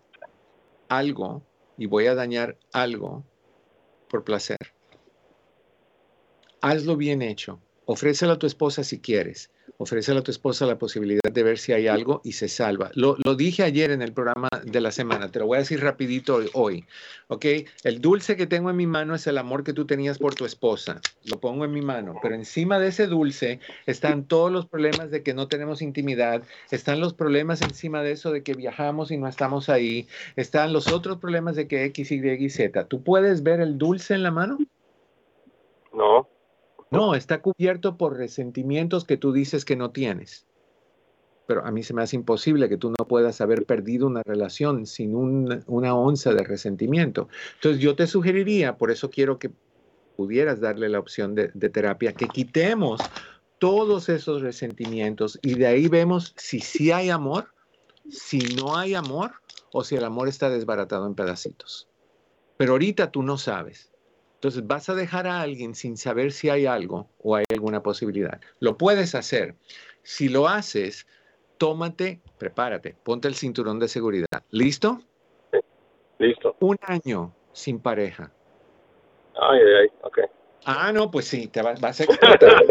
algo 0.88 1.44
y 1.78 1.86
voy 1.88 2.08
a 2.08 2.16
dañar 2.16 2.58
algo 2.72 3.26
por 4.10 4.24
placer. 4.24 4.58
Hazlo 6.62 6.96
bien 6.96 7.22
hecho. 7.22 7.62
Ofrécelo 7.92 8.34
a 8.34 8.38
tu 8.38 8.46
esposa 8.46 8.84
si 8.84 9.00
quieres. 9.00 9.50
Ofrécelo 9.80 10.20
a 10.20 10.22
tu 10.22 10.30
esposa 10.30 10.68
la 10.68 10.78
posibilidad 10.78 11.24
de 11.34 11.42
ver 11.42 11.58
si 11.58 11.74
hay 11.74 11.88
algo 11.88 12.22
y 12.24 12.34
se 12.34 12.48
salva. 12.48 12.92
Lo, 12.94 13.16
lo 13.26 13.34
dije 13.34 13.64
ayer 13.64 13.90
en 13.90 14.04
el 14.04 14.14
programa 14.14 14.48
de 14.64 14.80
la 14.80 14.92
semana, 14.92 15.32
te 15.32 15.40
lo 15.40 15.48
voy 15.48 15.56
a 15.56 15.62
decir 15.62 15.82
rapidito 15.82 16.36
hoy- 16.36 16.50
hoy. 16.54 16.86
¿Ok? 17.30 17.46
El 17.84 18.00
dulce 18.00 18.36
que 18.38 18.46
tengo 18.46 18.70
en 18.70 18.76
mi 18.76 18.86
mano 18.86 19.16
es 19.16 19.26
el 19.26 19.40
amor 19.40 19.64
que 19.64 19.74
tú 19.74 19.86
tenías 19.88 20.20
por 20.20 20.36
tu 20.36 20.46
esposa. 20.46 21.02
Lo 21.32 21.40
pongo 21.40 21.66
en 21.66 21.72
mi 21.72 21.82
mano. 21.82 22.20
Pero 22.22 22.36
encima 22.36 22.78
de 22.78 22.90
ese 22.90 23.08
dulce 23.08 23.60
están 23.88 24.26
todos 24.26 24.52
los 24.52 24.68
problemas 24.68 25.10
de 25.10 25.24
que 25.24 25.34
no 25.34 25.48
tenemos 25.48 25.82
intimidad. 25.82 26.44
Están 26.70 27.00
los 27.00 27.16
problemas 27.16 27.64
encima 27.64 28.04
de 28.04 28.12
eso 28.12 28.32
de 28.32 28.44
que 28.44 28.54
viajamos 28.54 29.10
y 29.10 29.18
no 29.18 29.28
estamos 29.28 29.68
ahí. 29.68 30.08
Están 30.36 30.74
los 30.74 30.92
otros 30.92 31.18
problemas 31.18 31.56
de 31.56 31.68
que 31.68 31.86
X, 31.86 32.12
Y 32.12 32.22
y 32.24 32.50
Z. 32.52 32.86
¿Tú 32.86 33.02
puedes 33.02 33.42
ver 33.42 33.62
el 33.62 33.80
dulce 33.80 34.14
en 34.14 34.22
la 34.22 34.30
mano? 34.30 34.60
no, 35.92 36.28
No, 36.92 37.14
está 37.14 37.42
cubierto 37.42 37.98
por 37.98 38.18
resentimientos 38.18 39.06
que 39.06 39.18
tú 39.18 39.32
dices 39.32 39.64
que 39.66 39.76
no 39.76 39.92
tienes. 39.92 40.48
Pero 41.46 41.66
a 41.66 41.72
mí 41.72 41.84
se 41.84 41.94
me 41.94 42.04
hace 42.04 42.16
imposible 42.16 42.70
que 42.70 42.78
tú 42.78 42.90
no 42.92 43.08
puedas 43.08 43.42
haber 43.42 43.66
perdido 43.66 44.08
una 44.08 44.22
relación 44.24 44.86
sin 44.86 45.16
un- 45.16 45.64
una 45.68 45.96
onza 45.96 46.34
de 46.34 46.44
resentimiento. 46.44 47.28
Entonces 47.56 47.82
yo 47.82 47.96
te 47.96 48.08
sugeriría, 48.08 48.78
por 48.78 48.92
eso 48.92 49.10
quiero 49.10 49.40
que 49.40 49.52
pudieras 50.16 50.60
darle 50.60 50.90
la 50.90 51.00
opción 51.00 51.34
de, 51.36 51.50
de 51.54 51.70
terapia, 51.70 52.16
que 52.16 52.28
quitemos 52.28 53.02
todos 53.58 54.10
esos 54.10 54.42
resentimientos 54.42 55.40
y 55.42 55.56
de 55.56 55.68
ahí 55.68 55.88
vemos 55.88 56.34
si 56.38 56.60
sí 56.60 56.92
hay 56.92 57.10
amor, 57.10 57.50
si 58.10 58.40
no 58.56 58.76
hay 58.78 58.96
amor 58.96 59.32
o 59.72 59.84
si 59.84 59.96
el 59.96 60.04
amor 60.04 60.28
está 60.28 60.50
desbaratado 60.50 61.08
en 61.08 61.16
pedacitos. 61.16 61.88
Pero 62.58 62.74
ahorita 62.74 63.12
tú 63.12 63.24
no 63.24 63.38
sabes. 63.38 63.89
Entonces 64.40 64.66
vas 64.66 64.88
a 64.88 64.96
dejar 64.96 65.28
a 65.28 65.42
alguien 65.42 65.76
sin 65.76 65.98
saber 65.98 66.32
si 66.32 66.50
hay 66.50 66.66
algo 66.66 67.10
o 67.22 67.36
hay 67.36 67.44
alguna 67.52 67.84
posibilidad. 67.84 68.40
Lo 68.62 68.78
puedes 68.78 69.14
hacer. 69.14 69.56
Si 70.02 70.30
lo 70.30 70.48
haces, 70.48 71.06
tómate, 71.58 72.22
prepárate, 72.38 72.96
ponte 73.04 73.28
el 73.28 73.36
cinturón 73.36 73.80
de 73.80 73.90
seguridad. 73.90 74.44
¿Listo? 74.52 75.02
listo. 76.20 76.56
Un 76.62 76.78
año 76.84 77.36
sin 77.52 77.82
pareja. 77.82 78.32
Ay, 79.36 79.60
ay, 79.60 79.74
ay, 79.82 79.88
ok. 80.04 80.20
Ah, 80.66 80.92
no, 80.92 81.10
pues 81.10 81.26
sí, 81.26 81.48
te 81.48 81.62
vas, 81.62 81.80
vas 81.80 82.00
a 82.00 82.04
explotar. 82.04 82.40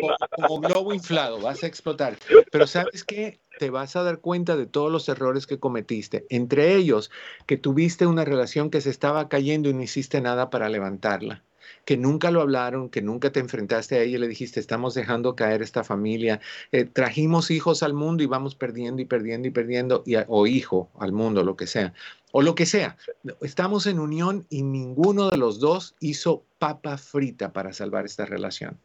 Como, 0.00 0.16
como 0.36 0.60
globo 0.60 0.94
inflado, 0.94 1.40
vas 1.40 1.62
a 1.62 1.66
explotar. 1.66 2.16
Pero 2.50 2.66
¿sabes 2.66 3.04
qué? 3.04 3.40
Te 3.58 3.70
vas 3.70 3.94
a 3.94 4.02
dar 4.02 4.20
cuenta 4.20 4.56
de 4.56 4.66
todos 4.66 4.90
los 4.90 5.08
errores 5.08 5.46
que 5.46 5.60
cometiste. 5.60 6.26
Entre 6.30 6.74
ellos, 6.74 7.10
que 7.46 7.56
tuviste 7.56 8.06
una 8.06 8.24
relación 8.24 8.70
que 8.70 8.80
se 8.80 8.90
estaba 8.90 9.28
cayendo 9.28 9.68
y 9.68 9.74
no 9.74 9.82
hiciste 9.82 10.20
nada 10.20 10.50
para 10.50 10.68
levantarla. 10.68 11.44
Que 11.84 11.96
nunca 11.96 12.30
lo 12.30 12.40
hablaron, 12.40 12.88
que 12.88 13.02
nunca 13.02 13.30
te 13.30 13.40
enfrentaste 13.40 13.96
a 13.96 14.02
ella 14.02 14.16
y 14.16 14.20
le 14.20 14.28
dijiste, 14.28 14.58
estamos 14.58 14.94
dejando 14.94 15.36
caer 15.36 15.62
esta 15.62 15.84
familia. 15.84 16.40
Eh, 16.72 16.84
trajimos 16.84 17.50
hijos 17.50 17.82
al 17.82 17.94
mundo 17.94 18.22
y 18.22 18.26
vamos 18.26 18.54
perdiendo 18.54 19.02
y 19.02 19.04
perdiendo 19.04 19.48
y 19.48 19.50
perdiendo, 19.50 20.02
y 20.06 20.16
o 20.26 20.46
hijo 20.46 20.90
al 20.98 21.12
mundo, 21.12 21.44
lo 21.44 21.56
que 21.56 21.66
sea. 21.66 21.92
O 22.32 22.42
lo 22.42 22.54
que 22.54 22.66
sea. 22.66 22.96
Estamos 23.40 23.86
en 23.86 23.98
unión 23.98 24.46
y 24.48 24.62
ninguno 24.62 25.30
de 25.30 25.36
los 25.36 25.58
dos 25.58 25.96
hizo 26.00 26.44
papa 26.58 26.96
frita 26.96 27.52
para 27.52 27.72
salvar 27.72 28.04
esta 28.04 28.24
relación. 28.24 28.78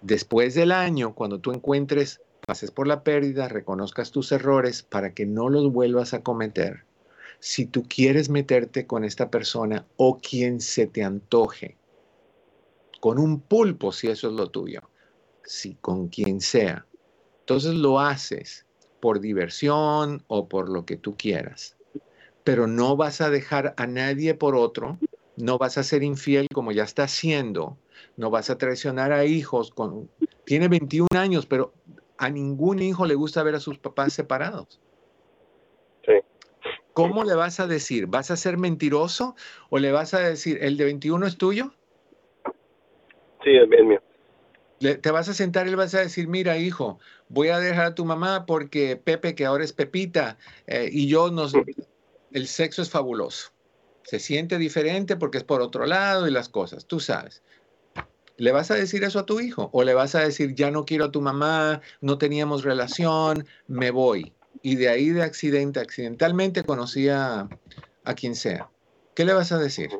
Después 0.00 0.54
del 0.54 0.70
año, 0.70 1.14
cuando 1.14 1.40
tú 1.40 1.52
encuentres, 1.52 2.20
pases 2.46 2.70
por 2.70 2.86
la 2.86 3.02
pérdida, 3.02 3.48
reconozcas 3.48 4.10
tus 4.10 4.30
errores 4.32 4.82
para 4.82 5.14
que 5.14 5.26
no 5.26 5.48
los 5.48 5.72
vuelvas 5.72 6.14
a 6.14 6.22
cometer. 6.22 6.84
Si 7.40 7.66
tú 7.66 7.82
quieres 7.88 8.28
meterte 8.28 8.86
con 8.86 9.04
esta 9.04 9.30
persona 9.30 9.86
o 9.96 10.18
quien 10.18 10.60
se 10.60 10.86
te 10.86 11.02
antoje, 11.02 11.76
con 13.00 13.18
un 13.18 13.40
pulpo, 13.40 13.92
si 13.92 14.08
eso 14.08 14.28
es 14.28 14.34
lo 14.34 14.50
tuyo, 14.50 14.82
si 15.42 15.74
con 15.76 16.08
quien 16.08 16.40
sea, 16.40 16.86
entonces 17.40 17.74
lo 17.74 17.98
haces 18.00 18.64
por 19.04 19.20
diversión 19.20 20.24
o 20.28 20.48
por 20.48 20.70
lo 20.70 20.86
que 20.86 20.96
tú 20.96 21.14
quieras 21.16 21.76
pero 22.44 22.66
no 22.66 22.94
vas 22.96 23.22
a 23.22 23.30
dejar 23.30 23.74
a 23.78 23.86
nadie 23.86 24.34
por 24.34 24.54
otro, 24.54 24.98
no 25.36 25.58
vas 25.58 25.78
a 25.78 25.82
ser 25.82 26.02
infiel 26.02 26.46
como 26.52 26.70
ya 26.70 26.84
está 26.84 27.04
haciendo, 27.04 27.78
no 28.16 28.30
vas 28.30 28.50
a 28.50 28.58
traicionar 28.58 29.12
a 29.12 29.24
hijos 29.24 29.70
con 29.70 30.08
tiene 30.44 30.68
21 30.68 31.08
años, 31.18 31.46
pero 31.46 31.72
a 32.18 32.28
ningún 32.28 32.80
hijo 32.80 33.06
le 33.06 33.14
gusta 33.14 33.42
ver 33.42 33.54
a 33.54 33.60
sus 33.60 33.78
papás 33.78 34.12
separados. 34.12 34.78
Sí. 36.04 36.12
¿Cómo 36.92 37.24
le 37.24 37.34
vas 37.34 37.60
a 37.60 37.66
decir? 37.66 38.06
¿Vas 38.06 38.30
a 38.30 38.36
ser 38.36 38.58
mentiroso 38.58 39.34
o 39.70 39.78
le 39.78 39.90
vas 39.90 40.12
a 40.12 40.20
decir 40.20 40.58
el 40.60 40.76
de 40.76 40.84
21 40.84 41.26
es 41.26 41.38
tuyo? 41.38 41.72
Sí, 43.42 43.56
es 43.56 43.68
mío. 43.68 44.00
Te 44.78 45.10
vas 45.10 45.28
a 45.28 45.34
sentar 45.34 45.66
y 45.66 45.70
le 45.70 45.76
vas 45.76 45.94
a 45.94 46.00
decir, 46.00 46.28
mira, 46.28 46.58
hijo, 46.58 46.98
voy 47.28 47.48
a 47.48 47.58
dejar 47.58 47.86
a 47.86 47.94
tu 47.94 48.04
mamá 48.04 48.44
porque 48.44 48.96
Pepe, 48.96 49.34
que 49.34 49.46
ahora 49.46 49.64
es 49.64 49.72
Pepita, 49.72 50.36
eh, 50.66 50.88
y 50.92 51.06
yo 51.08 51.30
nos... 51.30 51.54
El 52.32 52.46
sexo 52.48 52.82
es 52.82 52.90
fabuloso. 52.90 53.52
Se 54.02 54.18
siente 54.18 54.58
diferente 54.58 55.16
porque 55.16 55.38
es 55.38 55.44
por 55.44 55.62
otro 55.62 55.86
lado 55.86 56.26
y 56.26 56.30
las 56.30 56.48
cosas, 56.48 56.86
tú 56.86 57.00
sabes. 57.00 57.42
¿Le 58.36 58.50
vas 58.50 58.70
a 58.70 58.74
decir 58.74 59.04
eso 59.04 59.20
a 59.20 59.26
tu 59.26 59.40
hijo? 59.40 59.70
¿O 59.72 59.84
le 59.84 59.94
vas 59.94 60.14
a 60.16 60.20
decir, 60.20 60.54
ya 60.54 60.70
no 60.70 60.84
quiero 60.84 61.06
a 61.06 61.12
tu 61.12 61.20
mamá, 61.22 61.80
no 62.00 62.18
teníamos 62.18 62.64
relación, 62.64 63.46
me 63.68 63.90
voy? 63.92 64.34
Y 64.62 64.76
de 64.76 64.88
ahí 64.88 65.10
de 65.10 65.22
accidente, 65.22 65.80
accidentalmente 65.80 66.64
conocí 66.64 67.08
a 67.08 67.48
quien 68.16 68.34
sea. 68.34 68.68
¿Qué 69.14 69.24
le 69.24 69.32
vas 69.32 69.52
a 69.52 69.58
decir? 69.58 69.90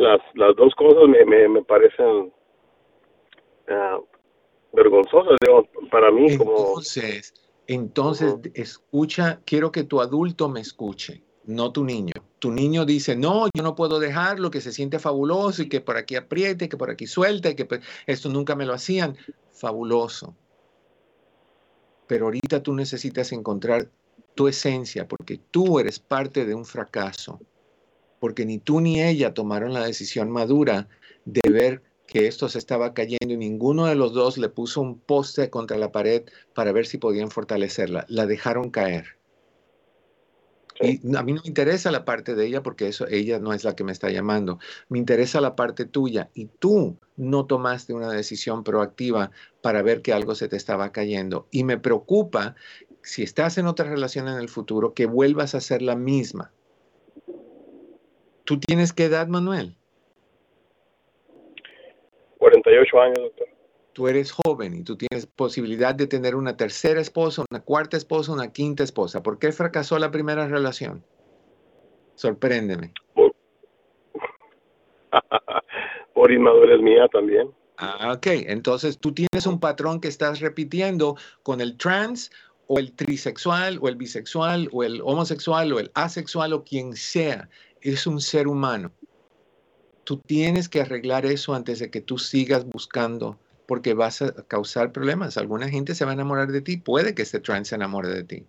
Las, 0.00 0.20
las 0.34 0.56
dos 0.56 0.74
cosas 0.76 1.08
me, 1.08 1.26
me, 1.26 1.46
me 1.46 1.62
parecen 1.62 2.32
ah, 3.68 3.98
vergonzosas, 4.72 5.36
digo, 5.42 5.68
para 5.90 6.10
mí 6.10 6.38
como... 6.38 6.56
Entonces, 6.56 7.34
entonces 7.66 8.36
escucha, 8.54 9.42
quiero 9.44 9.70
que 9.70 9.84
tu 9.84 10.00
adulto 10.00 10.48
me 10.48 10.60
escuche, 10.60 11.22
no 11.44 11.70
tu 11.70 11.84
niño. 11.84 12.14
Tu 12.38 12.50
niño 12.50 12.86
dice, 12.86 13.14
no, 13.14 13.48
yo 13.54 13.62
no 13.62 13.74
puedo 13.74 14.00
dejarlo, 14.00 14.50
que 14.50 14.62
se 14.62 14.72
siente 14.72 14.98
fabuloso 14.98 15.62
y 15.62 15.68
que 15.68 15.82
por 15.82 15.98
aquí 15.98 16.16
apriete, 16.16 16.70
que 16.70 16.78
por 16.78 16.90
aquí 16.90 17.06
suelte, 17.06 17.54
que 17.54 17.66
pues, 17.66 17.82
esto 18.06 18.30
nunca 18.30 18.56
me 18.56 18.64
lo 18.64 18.72
hacían. 18.72 19.18
Fabuloso. 19.52 20.34
Pero 22.06 22.24
ahorita 22.24 22.62
tú 22.62 22.72
necesitas 22.72 23.32
encontrar 23.32 23.90
tu 24.34 24.48
esencia 24.48 25.06
porque 25.06 25.38
tú 25.50 25.78
eres 25.78 25.98
parte 25.98 26.46
de 26.46 26.54
un 26.54 26.64
fracaso. 26.64 27.38
Porque 28.20 28.46
ni 28.46 28.58
tú 28.58 28.80
ni 28.80 29.02
ella 29.02 29.34
tomaron 29.34 29.72
la 29.72 29.84
decisión 29.84 30.30
madura 30.30 30.88
de 31.24 31.50
ver 31.50 31.82
que 32.06 32.26
esto 32.26 32.48
se 32.48 32.58
estaba 32.58 32.92
cayendo 32.92 33.34
y 33.34 33.36
ninguno 33.36 33.86
de 33.86 33.94
los 33.94 34.12
dos 34.12 34.36
le 34.36 34.48
puso 34.48 34.80
un 34.80 34.98
poste 34.98 35.48
contra 35.48 35.78
la 35.78 35.92
pared 35.92 36.24
para 36.54 36.72
ver 36.72 36.86
si 36.86 36.98
podían 36.98 37.30
fortalecerla. 37.30 38.04
La 38.08 38.26
dejaron 38.26 38.70
caer. 38.70 39.20
Y 40.80 41.14
a 41.14 41.22
mí 41.22 41.34
no 41.34 41.42
me 41.42 41.48
interesa 41.48 41.90
la 41.90 42.04
parte 42.04 42.34
de 42.34 42.46
ella 42.46 42.62
porque 42.62 42.88
eso 42.88 43.06
ella 43.06 43.38
no 43.38 43.52
es 43.52 43.64
la 43.64 43.76
que 43.76 43.84
me 43.84 43.92
está 43.92 44.10
llamando. 44.10 44.58
Me 44.88 44.98
interesa 44.98 45.40
la 45.40 45.54
parte 45.54 45.84
tuya 45.84 46.30
y 46.34 46.46
tú 46.46 46.96
no 47.16 47.44
tomaste 47.44 47.92
una 47.92 48.10
decisión 48.10 48.64
proactiva 48.64 49.30
para 49.62 49.82
ver 49.82 50.00
que 50.00 50.12
algo 50.12 50.34
se 50.34 50.48
te 50.48 50.56
estaba 50.56 50.90
cayendo. 50.90 51.46
Y 51.50 51.64
me 51.64 51.78
preocupa 51.78 52.56
si 53.02 53.22
estás 53.22 53.58
en 53.58 53.66
otra 53.66 53.88
relación 53.88 54.26
en 54.26 54.38
el 54.38 54.48
futuro 54.48 54.94
que 54.94 55.06
vuelvas 55.06 55.54
a 55.54 55.60
ser 55.60 55.82
la 55.82 55.96
misma. 55.96 56.50
¿Tú 58.50 58.58
tienes 58.58 58.92
qué 58.92 59.04
edad, 59.04 59.28
Manuel? 59.28 59.76
48 62.38 63.00
años, 63.00 63.18
doctor. 63.18 63.46
Tú 63.92 64.08
eres 64.08 64.32
joven 64.32 64.74
y 64.74 64.82
tú 64.82 64.96
tienes 64.96 65.24
posibilidad 65.24 65.94
de 65.94 66.08
tener 66.08 66.34
una 66.34 66.56
tercera 66.56 67.00
esposa, 67.00 67.44
una 67.48 67.60
cuarta 67.60 67.96
esposa, 67.96 68.32
una 68.32 68.52
quinta 68.52 68.82
esposa. 68.82 69.22
¿Por 69.22 69.38
qué 69.38 69.52
fracasó 69.52 70.00
la 70.00 70.10
primera 70.10 70.48
relación? 70.48 71.04
Sorpréndeme. 72.16 72.92
Por, 73.14 73.32
por 76.14 76.32
inmadurez 76.32 76.80
mía 76.80 77.06
también. 77.12 77.52
Ah, 77.76 78.14
ok. 78.16 78.26
Entonces 78.48 78.98
tú 78.98 79.14
tienes 79.14 79.46
un 79.46 79.60
patrón 79.60 80.00
que 80.00 80.08
estás 80.08 80.40
repitiendo 80.40 81.14
con 81.44 81.60
el 81.60 81.76
trans 81.76 82.32
o 82.66 82.80
el 82.80 82.96
trisexual 82.96 83.78
o 83.80 83.88
el 83.88 83.94
bisexual 83.94 84.68
o 84.72 84.82
el 84.82 85.00
homosexual 85.02 85.72
o 85.72 85.78
el 85.78 85.92
asexual 85.94 86.52
o 86.52 86.64
quien 86.64 86.96
sea. 86.96 87.48
Es 87.80 88.06
un 88.06 88.20
ser 88.20 88.48
humano. 88.48 88.92
Tú 90.04 90.18
tienes 90.18 90.68
que 90.68 90.80
arreglar 90.80 91.26
eso 91.26 91.54
antes 91.54 91.78
de 91.78 91.90
que 91.90 92.00
tú 92.00 92.18
sigas 92.18 92.64
buscando 92.64 93.38
porque 93.66 93.94
vas 93.94 94.22
a 94.22 94.32
causar 94.48 94.90
problemas. 94.90 95.36
Alguna 95.36 95.68
gente 95.68 95.94
se 95.94 96.04
va 96.04 96.10
a 96.10 96.14
enamorar 96.14 96.50
de 96.50 96.60
ti, 96.60 96.76
puede 96.76 97.14
que 97.14 97.22
este 97.22 97.38
trans 97.38 97.68
se 97.68 97.76
enamore 97.76 98.08
de 98.08 98.24
ti. 98.24 98.46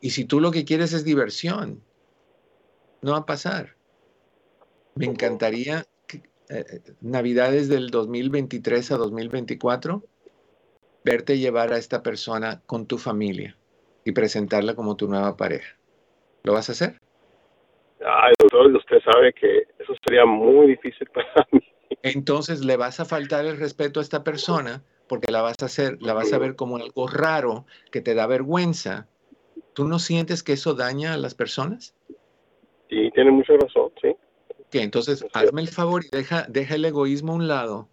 Y 0.00 0.10
si 0.10 0.24
tú 0.24 0.40
lo 0.40 0.50
que 0.50 0.64
quieres 0.64 0.92
es 0.92 1.04
diversión, 1.04 1.80
no 3.00 3.12
va 3.12 3.18
a 3.18 3.26
pasar. 3.26 3.76
Me 4.96 5.06
encantaría 5.06 5.86
que, 6.08 6.16
eh, 6.48 6.64
eh, 6.68 6.82
Navidades 7.00 7.68
del 7.68 7.90
2023 7.90 8.90
a 8.90 8.96
2024 8.96 10.02
verte 11.04 11.38
llevar 11.38 11.72
a 11.72 11.78
esta 11.78 12.02
persona 12.02 12.62
con 12.66 12.86
tu 12.86 12.98
familia 12.98 13.56
y 14.04 14.12
presentarla 14.12 14.74
como 14.74 14.96
tu 14.96 15.06
nueva 15.06 15.36
pareja. 15.36 15.76
¿Lo 16.42 16.52
vas 16.52 16.68
a 16.68 16.72
hacer? 16.72 17.00
Ay, 18.04 18.34
usted 18.60 19.02
sabe 19.04 19.32
que 19.32 19.64
eso 19.78 19.94
sería 20.04 20.24
muy 20.24 20.68
difícil 20.68 21.08
para 21.08 21.46
mí 21.52 21.60
entonces 22.02 22.64
le 22.64 22.76
vas 22.76 23.00
a 23.00 23.04
faltar 23.04 23.44
el 23.44 23.56
respeto 23.56 24.00
a 24.00 24.02
esta 24.02 24.24
persona 24.24 24.82
porque 25.08 25.30
la 25.30 25.42
vas 25.42 25.56
a 25.60 25.66
hacer, 25.66 25.98
la 26.00 26.14
vas 26.14 26.32
a 26.32 26.38
ver 26.38 26.56
como 26.56 26.76
algo 26.76 27.06
raro 27.06 27.64
que 27.92 28.00
te 28.00 28.14
da 28.14 28.26
vergüenza. 28.26 29.08
¿Tú 29.72 29.86
no 29.86 29.98
sientes 29.98 30.42
que 30.42 30.54
eso 30.54 30.74
daña 30.74 31.14
a 31.14 31.16
las 31.16 31.34
personas? 31.34 31.94
Sí, 32.88 33.10
tiene 33.14 33.30
mucha 33.30 33.54
razón, 33.54 33.92
sí. 34.02 34.16
Que 34.70 34.82
entonces 34.82 35.24
hazme 35.32 35.60
el 35.60 35.68
favor 35.68 36.04
y 36.04 36.16
deja, 36.16 36.46
deja 36.48 36.74
el 36.74 36.84
egoísmo 36.84 37.32
a 37.32 37.36
un 37.36 37.48
lado, 37.48 37.88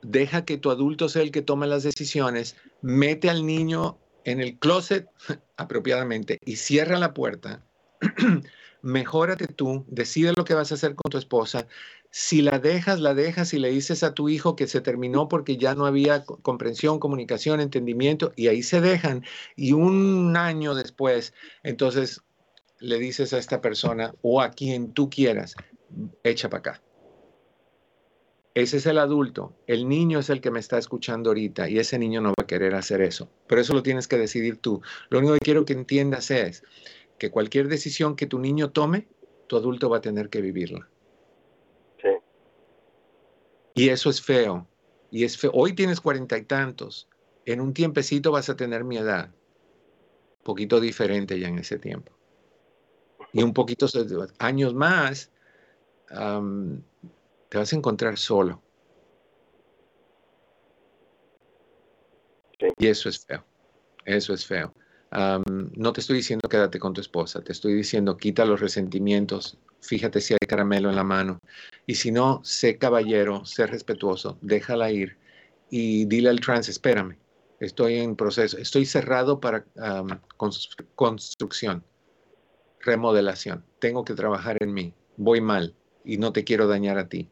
deja 0.00 0.44
que 0.44 0.56
tu 0.56 0.70
adulto 0.70 1.08
sea 1.08 1.22
el 1.22 1.32
que 1.32 1.42
tome 1.42 1.66
las 1.66 1.82
decisiones, 1.82 2.56
mete 2.80 3.28
al 3.28 3.44
niño 3.44 3.98
en 4.24 4.40
el 4.40 4.58
closet 4.58 5.08
apropiadamente 5.56 6.38
y 6.44 6.56
cierra 6.56 6.98
la 6.98 7.12
puerta. 7.12 7.62
Mejórate 8.82 9.46
tú, 9.46 9.84
decide 9.88 10.32
lo 10.36 10.44
que 10.44 10.54
vas 10.54 10.72
a 10.72 10.74
hacer 10.74 10.94
con 10.94 11.10
tu 11.10 11.16
esposa, 11.16 11.66
si 12.10 12.42
la 12.42 12.58
dejas, 12.58 13.00
la 13.00 13.14
dejas 13.14 13.54
y 13.54 13.58
le 13.58 13.70
dices 13.70 14.02
a 14.02 14.12
tu 14.12 14.28
hijo 14.28 14.54
que 14.54 14.66
se 14.66 14.82
terminó 14.82 15.28
porque 15.28 15.56
ya 15.56 15.74
no 15.74 15.86
había 15.86 16.24
comprensión, 16.24 16.98
comunicación, 16.98 17.60
entendimiento, 17.60 18.32
y 18.36 18.48
ahí 18.48 18.62
se 18.62 18.82
dejan. 18.82 19.24
Y 19.56 19.72
un 19.72 20.36
año 20.36 20.74
después, 20.74 21.32
entonces 21.62 22.20
le 22.80 22.98
dices 22.98 23.32
a 23.32 23.38
esta 23.38 23.62
persona 23.62 24.14
o 24.20 24.42
a 24.42 24.50
quien 24.50 24.92
tú 24.92 25.08
quieras, 25.08 25.54
echa 26.22 26.50
para 26.50 26.58
acá. 26.58 26.82
Ese 28.54 28.76
es 28.76 28.84
el 28.84 28.98
adulto. 28.98 29.56
El 29.66 29.88
niño 29.88 30.18
es 30.18 30.28
el 30.28 30.42
que 30.42 30.50
me 30.50 30.60
está 30.60 30.76
escuchando 30.76 31.30
ahorita 31.30 31.70
y 31.70 31.78
ese 31.78 31.98
niño 31.98 32.20
no 32.20 32.30
va 32.30 32.42
a 32.42 32.46
querer 32.46 32.74
hacer 32.74 33.00
eso. 33.00 33.30
Pero 33.46 33.62
eso 33.62 33.72
lo 33.72 33.82
tienes 33.82 34.06
que 34.06 34.18
decidir 34.18 34.58
tú. 34.58 34.82
Lo 35.08 35.20
único 35.20 35.34
que 35.34 35.40
quiero 35.40 35.64
que 35.64 35.72
entiendas 35.72 36.30
es 36.30 36.62
que 37.22 37.30
cualquier 37.30 37.68
decisión 37.68 38.16
que 38.16 38.26
tu 38.26 38.40
niño 38.40 38.72
tome, 38.72 39.06
tu 39.46 39.56
adulto 39.56 39.88
va 39.88 39.98
a 39.98 40.00
tener 40.00 40.28
que 40.28 40.40
vivirla. 40.40 40.88
Y 43.74 43.90
eso 43.90 44.10
es 44.10 44.20
feo. 44.20 44.66
Y 45.12 45.22
es 45.22 45.38
feo. 45.38 45.52
Hoy 45.54 45.72
tienes 45.72 46.00
cuarenta 46.00 46.36
y 46.36 46.42
tantos. 46.42 47.08
En 47.46 47.60
un 47.60 47.72
tiempecito 47.74 48.32
vas 48.32 48.48
a 48.48 48.56
tener 48.56 48.82
mi 48.82 48.98
edad. 48.98 49.26
Un 49.28 50.42
poquito 50.42 50.80
diferente 50.80 51.38
ya 51.38 51.46
en 51.46 51.60
ese 51.60 51.78
tiempo. 51.78 52.10
Y 53.32 53.44
un 53.44 53.52
poquito 53.52 53.86
años 54.40 54.74
más, 54.74 55.30
te 56.08 57.56
vas 57.56 57.72
a 57.72 57.76
encontrar 57.76 58.18
solo. 58.18 58.60
Y 62.78 62.88
eso 62.88 63.08
es 63.08 63.24
feo. 63.24 63.44
Eso 64.04 64.34
es 64.34 64.44
feo. 64.44 64.74
No 65.12 65.92
te 65.92 66.00
estoy 66.00 66.16
diciendo 66.16 66.48
quédate 66.48 66.78
con 66.78 66.94
tu 66.94 67.00
esposa, 67.00 67.42
te 67.42 67.52
estoy 67.52 67.74
diciendo 67.74 68.16
quita 68.16 68.44
los 68.44 68.60
resentimientos, 68.60 69.58
fíjate 69.80 70.20
si 70.20 70.34
hay 70.34 70.46
caramelo 70.48 70.88
en 70.90 70.96
la 70.96 71.04
mano. 71.04 71.38
Y 71.86 71.96
si 71.96 72.12
no, 72.12 72.40
sé 72.44 72.78
caballero, 72.78 73.44
sé 73.44 73.66
respetuoso, 73.66 74.38
déjala 74.40 74.90
ir 74.90 75.18
y 75.68 76.04
dile 76.06 76.30
al 76.30 76.40
trans, 76.40 76.68
espérame, 76.68 77.18
estoy 77.60 77.96
en 77.96 78.16
proceso, 78.16 78.58
estoy 78.58 78.86
cerrado 78.86 79.40
para 79.40 79.64
construcción, 80.96 81.84
remodelación, 82.80 83.64
tengo 83.80 84.04
que 84.04 84.14
trabajar 84.14 84.56
en 84.60 84.72
mí, 84.72 84.94
voy 85.16 85.40
mal 85.40 85.74
y 86.04 86.18
no 86.18 86.32
te 86.32 86.44
quiero 86.44 86.68
dañar 86.68 86.98
a 86.98 87.08
ti. 87.08 87.31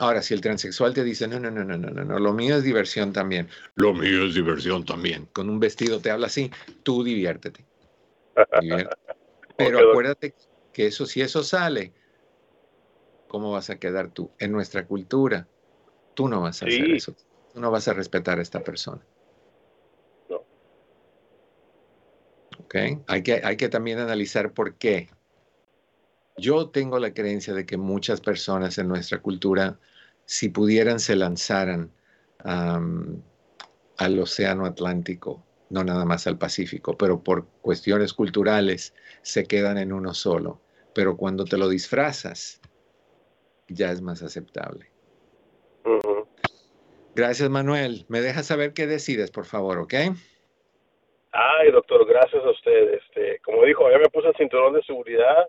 Ahora, 0.00 0.22
si 0.22 0.32
el 0.32 0.40
transexual 0.40 0.94
te 0.94 1.04
dice, 1.04 1.28
no, 1.28 1.38
no, 1.38 1.50
no, 1.50 1.62
no, 1.62 1.76
no, 1.76 1.90
no, 1.90 2.04
no, 2.04 2.18
lo 2.18 2.32
mío 2.32 2.56
es 2.56 2.64
diversión 2.64 3.12
también, 3.12 3.50
lo 3.74 3.92
mío 3.92 4.24
es 4.24 4.34
diversión 4.34 4.86
también, 4.86 5.26
con 5.26 5.50
un 5.50 5.60
vestido 5.60 6.00
te 6.00 6.10
habla 6.10 6.28
así, 6.28 6.50
tú 6.82 7.04
diviértete. 7.04 7.66
Pero 9.58 9.90
acuérdate 9.90 10.34
que 10.72 10.86
eso, 10.86 11.04
si 11.04 11.20
eso 11.20 11.42
sale, 11.42 11.92
¿cómo 13.28 13.52
vas 13.52 13.68
a 13.68 13.78
quedar 13.78 14.10
tú? 14.10 14.30
En 14.38 14.52
nuestra 14.52 14.86
cultura, 14.86 15.46
tú 16.14 16.28
no 16.28 16.40
vas 16.40 16.62
a 16.62 16.66
hacer 16.66 16.90
eso. 16.92 17.14
Tú 17.52 17.60
no 17.60 17.70
vas 17.70 17.86
a 17.86 17.92
respetar 17.92 18.38
a 18.38 18.42
esta 18.42 18.64
persona. 18.64 19.06
No. 20.30 20.46
¿Ok? 22.58 22.74
Hay 23.06 23.22
que, 23.22 23.42
hay 23.44 23.58
que 23.58 23.68
también 23.68 23.98
analizar 23.98 24.52
por 24.54 24.76
qué. 24.76 25.10
Yo 26.40 26.70
tengo 26.70 26.98
la 26.98 27.12
creencia 27.12 27.54
de 27.54 27.66
que 27.66 27.76
muchas 27.76 28.20
personas 28.20 28.78
en 28.78 28.88
nuestra 28.88 29.20
cultura, 29.20 29.78
si 30.24 30.48
pudieran, 30.48 30.98
se 30.98 31.16
lanzaran 31.16 31.92
al 32.44 34.18
Océano 34.18 34.64
Atlántico 34.64 35.44
no 35.70 35.84
nada 35.84 36.04
más 36.04 36.26
al 36.26 36.36
Pacífico, 36.36 36.98
pero 36.98 37.22
por 37.22 37.46
cuestiones 37.62 38.12
culturales 38.12 38.94
se 39.22 39.44
quedan 39.44 39.78
en 39.78 39.92
uno 39.92 40.14
solo. 40.14 40.60
Pero 40.94 41.16
cuando 41.16 41.44
te 41.44 41.56
lo 41.56 41.68
disfrazas, 41.68 42.60
ya 43.68 43.92
es 43.92 44.02
más 44.02 44.22
aceptable. 44.22 44.90
Gracias, 47.14 47.48
Manuel. 47.48 48.04
Me 48.08 48.20
dejas 48.20 48.46
saber 48.46 48.72
qué 48.72 48.86
decides, 48.86 49.30
por 49.30 49.44
favor, 49.44 49.78
¿ok? 49.78 49.94
Ay, 51.32 51.70
doctor, 51.70 52.04
gracias 52.06 52.44
a 52.44 52.50
usted. 52.50 52.94
Este, 52.94 53.38
como 53.44 53.64
dijo, 53.64 53.88
ya 53.90 53.98
me 53.98 54.08
puse 54.08 54.28
el 54.28 54.34
cinturón 54.36 54.74
de 54.74 54.82
seguridad. 54.82 55.48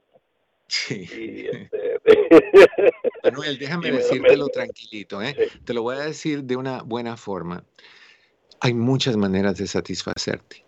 Sí. 0.72 1.06
Este, 1.52 2.00
Manuel, 3.26 3.60
déjame 3.60 3.92
decírtelo 3.92 4.48
tranquilito, 4.48 5.22
¿eh? 5.22 5.36
Te 5.66 5.74
lo 5.74 5.82
voy 5.82 5.98
a 5.98 6.00
decir 6.00 6.46
de 6.46 6.56
una 6.56 6.82
buena 6.82 7.18
forma. 7.18 7.66
Hay 8.62 8.74
muchas 8.74 9.18
maneras 9.18 9.58
de 9.58 9.68
satisfacerte. 9.68 10.64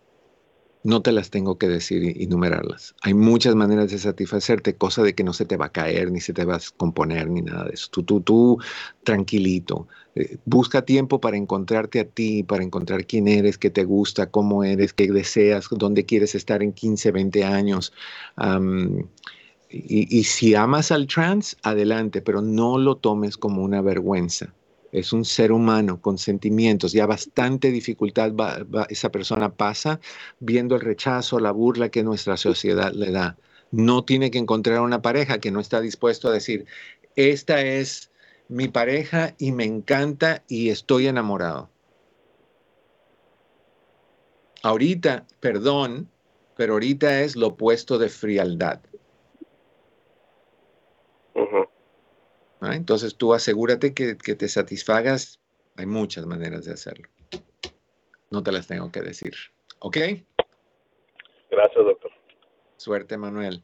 No 0.83 1.01
te 1.01 1.13
las 1.13 1.29
tengo 1.29 1.57
que 1.57 1.69
decir 1.69 2.03
y 2.19 2.27
numerarlas. 2.27 2.93
Hay 3.01 3.13
muchas 3.13 3.55
maneras 3.55 3.91
de 3.91 3.97
satisfacerte, 3.97 4.75
cosa 4.75 5.03
de 5.03 5.15
que 5.15 5.23
no 5.23 5.31
se 5.31 5.45
te 5.45 5.55
va 5.55 5.67
a 5.67 5.71
caer, 5.71 6.11
ni 6.11 6.19
se 6.19 6.33
te 6.33 6.43
va 6.43 6.57
a 6.57 6.61
componer, 6.75 7.29
ni 7.29 7.41
nada 7.41 7.63
de 7.63 7.75
eso. 7.75 7.87
Tú, 7.89 8.03
tú, 8.03 8.19
tú, 8.19 8.57
tranquilito. 9.05 9.87
Eh, 10.15 10.35
busca 10.43 10.81
tiempo 10.81 11.21
para 11.21 11.37
encontrarte 11.37 12.01
a 12.01 12.05
ti, 12.05 12.43
para 12.43 12.63
encontrar 12.63 13.05
quién 13.05 13.29
eres, 13.29 13.57
qué 13.57 13.69
te 13.69 13.85
gusta, 13.85 14.29
cómo 14.29 14.65
eres, 14.65 14.91
qué 14.91 15.09
deseas, 15.09 15.69
dónde 15.71 16.05
quieres 16.05 16.35
estar 16.35 16.61
en 16.61 16.73
15, 16.73 17.11
20 17.11 17.45
años. 17.45 17.93
Y, 19.73 20.23
si 20.23 20.53
amas 20.53 20.91
al 20.91 21.07
trans, 21.07 21.57
adelante, 21.63 22.21
pero 22.21 22.41
no 22.41 22.77
lo 22.77 22.95
tomes 22.97 23.37
como 23.37 23.63
una 23.63 23.81
vergüenza 23.81 24.53
es 24.93 25.11
un 25.11 25.25
ser 25.25 25.51
humano 25.51 25.99
con 25.99 26.19
sentimientos, 26.19 26.93
ya 26.93 27.07
bastante 27.07 27.71
dificultad 27.71 28.31
esa 28.89 29.11
persona 29.11 29.51
pasa 29.51 29.99
viendo 30.39 30.75
el 30.75 30.81
rechazo, 30.81 31.39
la 31.39 31.51
burla 31.51 31.89
que 31.89 32.03
nuestra 32.03 32.37
sociedad 32.37 32.93
le 32.93 33.11
da. 33.11 33.35
no 33.71 34.03
tiene 34.05 34.29
que 34.29 34.37
encontrar 34.37 34.81
una 34.81 35.01
pareja 35.01 35.39
que 35.39 35.49
no 35.49 35.59
está 35.59 35.81
dispuesto 35.81 36.27
a 36.29 36.31
decir, 36.31 36.67
esta 37.15 37.61
es 37.63 38.11
mi 38.47 38.67
pareja 38.67 39.33
y 39.39 39.51
me 39.51 39.63
encanta 39.63 40.43
y 40.47 40.69
estoy 40.69 41.07
enamorado. 41.07 41.71
Ahorita, 44.61 45.25
perdón, 45.39 46.07
pero 46.55 46.73
ahorita 46.73 47.21
es 47.21 47.35
lo 47.35 47.47
opuesto 47.47 47.97
de 47.97 48.09
frialdad. 48.09 48.79
Entonces 52.71 53.15
tú 53.15 53.33
asegúrate 53.33 53.93
que, 53.93 54.17
que 54.17 54.35
te 54.35 54.47
satisfagas. 54.47 55.39
Hay 55.75 55.85
muchas 55.85 56.25
maneras 56.25 56.65
de 56.65 56.73
hacerlo. 56.73 57.09
No 58.29 58.41
te 58.43 58.51
las 58.51 58.67
tengo 58.67 58.91
que 58.91 59.01
decir. 59.01 59.33
¿Ok? 59.79 59.97
Gracias, 61.51 61.85
doctor. 61.85 62.11
Suerte, 62.77 63.17
Manuel. 63.17 63.63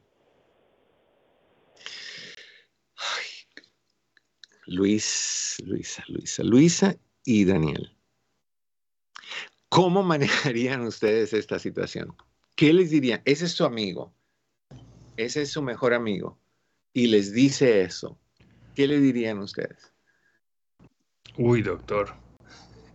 Luis, 4.70 5.56
Luisa, 5.64 6.04
Luisa, 6.06 6.44
Luisa 6.44 6.96
y 7.24 7.44
Daniel. 7.44 7.90
¿Cómo 9.68 10.04
manejarían 10.04 10.82
ustedes 10.82 11.32
esta 11.32 11.58
situación? 11.58 12.14
¿Qué 12.54 12.72
les 12.72 12.90
dirían? 12.90 13.20
Ese 13.24 13.46
es 13.46 13.52
su 13.52 13.64
amigo, 13.64 14.14
ese 15.16 15.42
es 15.42 15.50
su 15.50 15.60
mejor 15.60 15.92
amigo 15.92 16.38
y 16.92 17.08
les 17.08 17.32
dice 17.32 17.82
eso. 17.82 18.19
¿Qué 18.74 18.86
le 18.86 19.00
dirían 19.00 19.38
ustedes? 19.38 19.92
Uy, 21.36 21.62
doctor. 21.62 22.14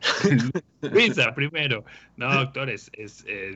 Luisa, 0.82 1.34
primero. 1.34 1.84
No, 2.18 2.34
doctor, 2.34 2.70
es, 2.70 2.92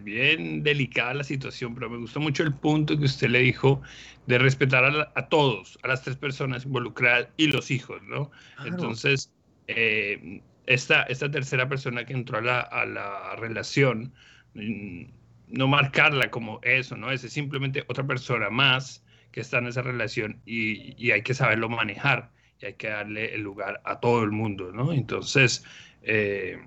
bien 0.03 0.63
delicada 0.63 1.13
la 1.13 1.23
situación, 1.23 1.75
pero 1.75 1.89
me 1.89 1.97
gustó 1.97 2.19
mucho 2.19 2.43
el 2.43 2.53
punto 2.53 2.97
que 2.97 3.05
usted 3.05 3.29
le 3.29 3.39
dijo 3.39 3.81
de 4.25 4.37
respetar 4.37 5.11
a, 5.15 5.29
todos, 5.29 5.77
a 5.83 5.87
las 5.87 6.03
tres 6.03 6.17
personas 6.17 6.65
involucradas 6.65 7.29
y 7.37 7.47
los 7.47 7.71
hijos, 7.71 8.01
¿no? 8.03 8.31
Entonces, 8.65 9.31
eh, 9.67 10.41
esta, 10.65 11.03
esta 11.03 11.29
tercera 11.29 11.67
persona 11.69 12.05
que 12.05 12.13
entró 12.13 12.39
a 12.39 12.41
la, 12.41 12.59
a 12.61 12.85
la 12.85 13.35
relación, 13.35 14.13
mm, 14.53 15.03
no 15.47 15.67
marcarla 15.67 16.29
como 16.29 16.59
eso, 16.63 16.95
¿no? 16.95 17.11
Es 17.11 17.21
simplemente 17.21 17.83
otra 17.87 18.05
persona 18.05 18.49
más 18.49 19.03
que 19.31 19.41
está 19.41 19.59
en 19.59 19.67
esa 19.67 19.81
relación 19.81 20.41
y, 20.45 20.95
y 21.03 21.11
hay 21.11 21.21
que 21.21 21.33
saberlo 21.33 21.69
manejar 21.69 22.31
y 22.61 22.65
hay 22.67 22.73
que 22.73 22.89
darle 22.89 23.33
el 23.33 23.41
lugar 23.41 23.81
a 23.85 23.99
todo 23.99 24.23
el 24.23 24.31
mundo, 24.31 24.71
¿no? 24.71 24.91
Entonces, 24.91 25.63
eh, 26.01 26.57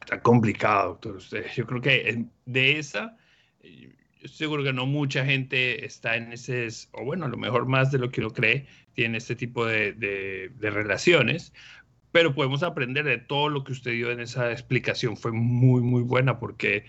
está 0.00 0.20
complicado, 0.20 0.90
doctor. 0.90 1.16
Usted, 1.16 1.46
yo 1.54 1.66
creo 1.66 1.80
que 1.80 2.26
de 2.46 2.78
esa, 2.78 3.16
eh, 3.60 3.94
seguro 4.24 4.62
que 4.62 4.72
no 4.72 4.86
mucha 4.86 5.24
gente 5.24 5.84
está 5.84 6.16
en 6.16 6.32
ese, 6.32 6.68
o 6.92 7.04
bueno, 7.04 7.26
a 7.26 7.28
lo 7.28 7.36
mejor 7.36 7.66
más 7.66 7.90
de 7.90 7.98
lo 7.98 8.10
que 8.10 8.20
uno 8.20 8.30
cree, 8.30 8.66
tiene 8.94 9.18
este 9.18 9.36
tipo 9.36 9.64
de, 9.64 9.92
de, 9.92 10.50
de 10.56 10.70
relaciones, 10.70 11.52
pero 12.10 12.34
podemos 12.34 12.62
aprender 12.62 13.04
de 13.04 13.18
todo 13.18 13.48
lo 13.48 13.64
que 13.64 13.72
usted 13.72 13.92
dio 13.92 14.10
en 14.10 14.20
esa 14.20 14.50
explicación. 14.50 15.16
Fue 15.16 15.32
muy, 15.32 15.82
muy 15.82 16.02
buena 16.02 16.38
porque 16.38 16.84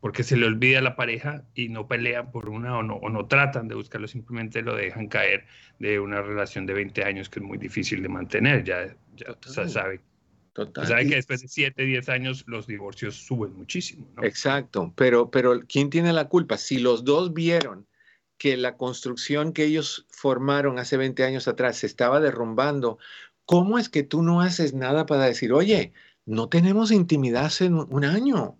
porque 0.00 0.22
se 0.22 0.36
le 0.36 0.46
olvida 0.46 0.78
a 0.78 0.82
la 0.82 0.96
pareja 0.96 1.44
y 1.54 1.68
no 1.68 1.86
pelean 1.86 2.32
por 2.32 2.48
una 2.48 2.78
o 2.78 2.82
no, 2.82 2.96
o 2.96 3.10
no 3.10 3.26
tratan 3.26 3.68
de 3.68 3.74
buscarlo, 3.74 4.08
simplemente 4.08 4.62
lo 4.62 4.74
dejan 4.74 5.08
caer 5.08 5.46
de 5.78 6.00
una 6.00 6.22
relación 6.22 6.66
de 6.66 6.74
20 6.74 7.04
años 7.04 7.28
que 7.28 7.40
es 7.40 7.44
muy 7.44 7.58
difícil 7.58 8.02
de 8.02 8.08
mantener. 8.08 8.64
Ya, 8.64 8.96
ya 9.16 9.36
sabe 9.68 10.00
Total. 10.52 10.86
Saben 10.86 11.08
que 11.08 11.14
después 11.14 11.42
de 11.42 11.48
7, 11.48 11.84
10 11.84 12.08
años 12.08 12.44
los 12.48 12.66
divorcios 12.66 13.14
suben 13.14 13.54
muchísimo. 13.56 14.08
¿no? 14.16 14.24
Exacto, 14.24 14.92
pero, 14.96 15.30
pero 15.30 15.60
¿quién 15.60 15.90
tiene 15.90 16.12
la 16.12 16.28
culpa? 16.28 16.58
Si 16.58 16.78
los 16.78 17.04
dos 17.04 17.32
vieron 17.32 17.86
que 18.36 18.56
la 18.56 18.76
construcción 18.76 19.52
que 19.52 19.64
ellos 19.64 20.06
formaron 20.10 20.78
hace 20.78 20.96
20 20.96 21.22
años 21.24 21.46
atrás 21.46 21.78
se 21.78 21.86
estaba 21.86 22.20
derrumbando, 22.20 22.98
¿cómo 23.44 23.78
es 23.78 23.88
que 23.88 24.02
tú 24.02 24.22
no 24.22 24.40
haces 24.40 24.74
nada 24.74 25.06
para 25.06 25.26
decir, 25.26 25.52
oye, 25.52 25.92
no 26.26 26.48
tenemos 26.48 26.90
intimidad 26.90 27.44
hace 27.44 27.68
un 27.68 28.04
año? 28.04 28.56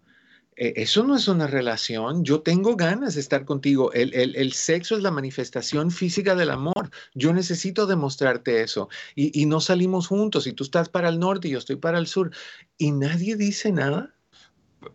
E, 0.61 0.75
eso 0.77 1.03
no 1.03 1.17
es 1.17 1.27
una 1.27 1.47
relación. 1.47 2.23
Yo 2.23 2.43
tengo 2.43 2.77
ganas 2.77 3.15
de 3.15 3.21
estar 3.23 3.47
contigo. 3.47 3.93
El, 3.95 4.53
sexo 4.53 4.95
es 4.95 5.03
la 5.03 5.11
manifestación 5.11 5.91
física 5.91 6.35
del 6.35 6.51
amor. 6.51 6.91
Yo 7.15 7.33
necesito 7.33 7.87
demostrarte 7.87 8.63
eso. 8.63 8.91
Y, 9.17 9.47
no 9.47 9.61
salimos 9.61 10.07
juntos. 10.07 10.47
Y 10.47 10.53
tú 10.53 10.65
estás 10.65 10.91
para 10.91 11.09
el 11.09 11.19
norte 11.19 11.49
y 11.49 11.53
yo 11.53 11.59
estoy 11.59 11.77
para 11.77 11.99
el 11.99 12.07
sur. 12.07 12.31
Y 12.77 12.93
nadie 12.93 13.37
dice 13.37 13.73
nada. 13.73 14.15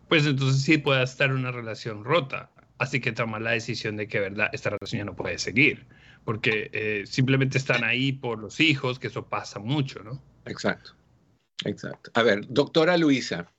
Pues 0.08 0.24
entonces 0.24 0.62
sí 0.62 0.78
puede 0.78 1.02
estar 1.02 1.32
una 1.32 1.50
relación 1.50 2.04
rota. 2.04 2.50
Así 2.78 3.00
que 3.00 3.10
toma 3.10 3.40
la 3.40 3.50
decisión 3.50 3.96
de 3.96 4.06
que, 4.06 4.20
verdad, 4.20 4.50
esta 4.52 4.70
relación 4.70 5.00
ya 5.00 5.04
no 5.04 5.16
puede 5.16 5.38
seguir. 5.38 5.84
Porque 6.24 6.70
eh, 6.72 7.04
simplemente 7.06 7.58
están 7.58 7.82
ahí 7.82 8.12
por 8.12 8.38
los 8.38 8.60
hijos, 8.60 9.00
que 9.00 9.08
eso 9.08 9.26
pasa 9.26 9.58
mucho, 9.58 10.04
¿no? 10.04 10.22
Exacto. 10.44 10.92
Exacto. 11.64 12.12
A 12.14 12.22
ver, 12.22 12.46
doctora 12.48 12.96
Luisa. 12.96 13.50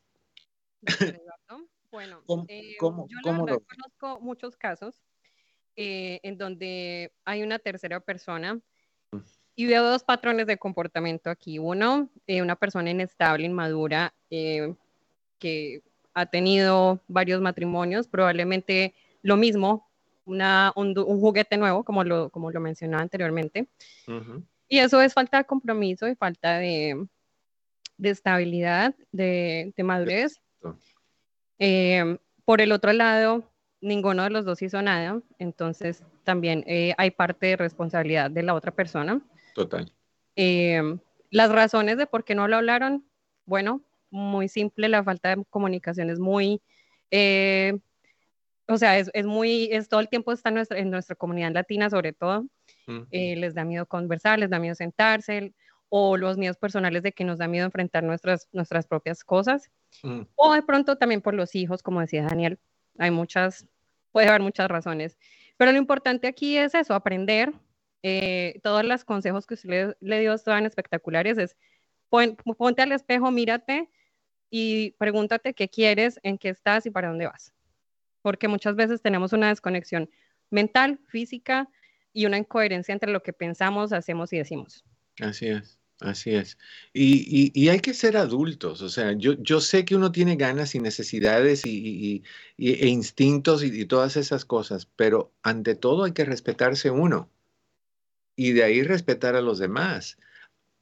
Bueno, 1.91 2.21
eh, 2.47 2.75
yo 2.79 2.91
conozco 3.19 4.19
muchos 4.21 4.55
casos 4.55 5.01
eh, 5.75 6.19
en 6.23 6.37
donde 6.37 7.13
hay 7.23 7.43
una 7.43 7.59
tercera 7.59 7.99
persona 7.99 8.55
mm. 9.11 9.17
y 9.55 9.65
veo 9.67 9.83
dos 9.83 10.03
patrones 10.03 10.47
de 10.47 10.57
comportamiento 10.57 11.29
aquí. 11.29 11.59
Uno, 11.59 12.09
eh, 12.27 12.41
una 12.41 12.55
persona 12.55 12.91
inestable, 12.91 13.45
inmadura, 13.45 14.13
que 14.29 15.81
ha 16.13 16.25
tenido 16.25 16.99
varios 17.07 17.41
matrimonios, 17.41 18.07
probablemente 18.07 18.93
lo 19.21 19.37
mismo, 19.37 19.87
una, 20.25 20.73
un, 20.75 20.93
juguete 20.93 21.57
nuevo, 21.57 21.83
como 21.83 22.03
lo, 22.03 22.29
como 22.29 22.51
lo 22.51 22.59
mencionaba 22.59 23.01
anteriormente. 23.01 23.67
Y 24.67 24.79
eso 24.79 25.01
es 25.01 25.13
falta 25.13 25.37
de 25.37 25.45
compromiso 25.45 26.07
y 26.07 26.15
falta 26.15 26.57
de, 26.57 27.07
de 27.97 28.09
estabilidad, 28.09 28.93
de, 29.11 29.73
de 29.75 29.83
madurez. 29.83 30.41
Eh, 31.59 32.17
por 32.45 32.61
el 32.61 32.71
otro 32.71 32.93
lado, 32.93 33.49
ninguno 33.81 34.23
de 34.23 34.29
los 34.29 34.45
dos 34.45 34.61
hizo 34.61 34.81
nada, 34.81 35.21
entonces 35.39 36.03
también 36.23 36.63
eh, 36.67 36.93
hay 36.97 37.11
parte 37.11 37.47
de 37.47 37.57
responsabilidad 37.57 38.31
de 38.31 38.43
la 38.43 38.53
otra 38.53 38.71
persona. 38.71 39.21
Total. 39.53 39.91
Eh, 40.35 40.97
las 41.29 41.51
razones 41.51 41.97
de 41.97 42.07
por 42.07 42.23
qué 42.23 42.35
no 42.35 42.47
lo 42.47 42.57
hablaron, 42.57 43.05
bueno, 43.45 43.81
muy 44.09 44.47
simple, 44.47 44.87
la 44.87 45.03
falta 45.03 45.35
de 45.35 45.43
comunicación 45.49 46.09
es 46.09 46.19
muy, 46.19 46.61
o 48.67 48.77
sea, 48.77 48.97
es, 48.99 49.09
es, 49.13 49.25
muy, 49.25 49.69
es 49.71 49.89
todo 49.89 49.99
el 49.99 50.09
tiempo 50.09 50.31
está 50.31 50.49
en 50.49 50.55
nuestra, 50.55 50.77
en 50.79 50.89
nuestra 50.89 51.15
comunidad 51.15 51.51
latina 51.51 51.89
sobre 51.89 52.13
todo, 52.13 52.45
les 53.11 53.53
da 53.53 53.65
miedo 53.65 53.85
conversar, 53.85 54.39
les 54.39 54.49
da 54.49 54.59
miedo 54.59 54.75
sentarse, 54.75 55.53
o 55.89 56.17
los 56.17 56.37
miedos 56.37 56.57
personales 56.57 57.03
de 57.03 57.11
que 57.11 57.23
nos 57.23 57.37
da 57.37 57.47
miedo 57.47 57.65
enfrentar 57.65 58.03
nuestras, 58.03 58.49
nuestras 58.51 58.87
propias 58.87 59.23
cosas, 59.23 59.69
mm. 60.03 60.21
o 60.35 60.53
de 60.53 60.61
pronto 60.61 60.97
también 60.97 61.21
por 61.21 61.33
los 61.33 61.55
hijos, 61.55 61.81
como 61.81 62.01
decía 62.01 62.23
Daniel, 62.23 62.59
hay 62.97 63.11
muchas, 63.11 63.65
puede 64.11 64.27
haber 64.27 64.41
muchas 64.41 64.67
razones, 64.67 65.17
pero 65.55 65.71
lo 65.71 65.77
importante 65.77 66.27
aquí 66.27 66.57
es 66.57 66.75
eso, 66.75 66.93
aprender, 66.93 67.53
eh, 68.03 68.59
todos 68.63 68.83
los 68.83 69.03
consejos 69.05 69.47
que 69.47 69.55
usted 69.55 69.95
le, 69.99 70.19
dio 70.19 70.33
estaban 70.33 70.65
espectaculares, 70.65 71.37
es 71.37 71.57
ponte 72.09 72.81
al 72.81 72.91
espejo, 72.91 73.31
mírate 73.31 73.89
y 74.49 74.91
pregúntate 74.91 75.53
qué 75.53 75.69
quieres, 75.69 76.19
en 76.23 76.37
qué 76.37 76.49
estás 76.49 76.85
y 76.85 76.91
para 76.91 77.09
dónde 77.09 77.27
vas, 77.27 77.53
porque 78.21 78.47
muchas 78.47 78.75
veces 78.75 79.01
tenemos 79.01 79.33
una 79.33 79.49
desconexión 79.49 80.09
mental, 80.49 80.99
física 81.07 81.69
y 82.13 82.25
una 82.25 82.37
incoherencia 82.37 82.93
entre 82.93 83.11
lo 83.11 83.23
que 83.23 83.33
pensamos, 83.33 83.93
hacemos 83.93 84.31
y 84.33 84.37
decimos. 84.37 84.85
Así 85.19 85.47
es. 85.47 85.77
Así 85.99 86.35
es. 86.35 86.57
Y, 86.93 87.69
hay 87.69 87.79
que 87.79 87.93
ser 87.93 88.17
adultos, 88.17 88.81
o 88.83 88.89
sea, 88.89 89.13
yo, 89.13 89.33
yo 89.41 89.59
sé 89.61 89.83
que 89.83 89.95
uno 89.95 90.11
tiene 90.11 90.35
ganas 90.35 90.75
y 90.75 90.79
necesidades 90.79 91.65
y, 91.65 92.23
e 92.57 92.87
instintos 92.87 93.63
y, 93.63 93.85
todas 93.85 94.15
esas 94.15 94.45
cosas, 94.45 94.87
pero 94.95 95.33
ante 95.41 95.75
todo 95.75 96.03
hay 96.03 96.13
que 96.13 96.25
respetarse 96.25 96.91
uno 96.91 97.31
y 98.35 98.53
de 98.53 98.63
ahí 98.63 98.83
respetar 98.83 99.35
a 99.35 99.41
los 99.41 99.59
demás. 99.59 100.17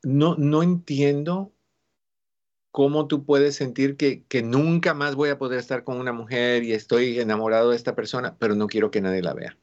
No, 0.03 0.35
no 0.35 0.63
entiendo 0.63 1.53
cómo 2.71 3.07
tú 3.07 3.25
puedes 3.25 3.55
sentir 3.55 3.97
que, 3.97 4.25
que 4.25 4.43
nunca 4.43 4.93
más 4.93 5.15
voy 5.15 5.29
a 5.29 5.37
poder 5.37 5.59
estar 5.59 5.85
con 5.85 5.97
una 5.97 6.11
mujer 6.13 6.63
y 6.63 6.73
estoy 6.73 7.19
enamorado 7.19 7.69
de 7.71 7.77
esta 7.77 7.95
persona, 7.95 8.35
pero 8.37 8.55
no 8.55 8.67
quiero 8.67 8.91
que 8.91 9.01
nadie 9.01 9.21
la 9.21 9.33
vea. 9.33 9.57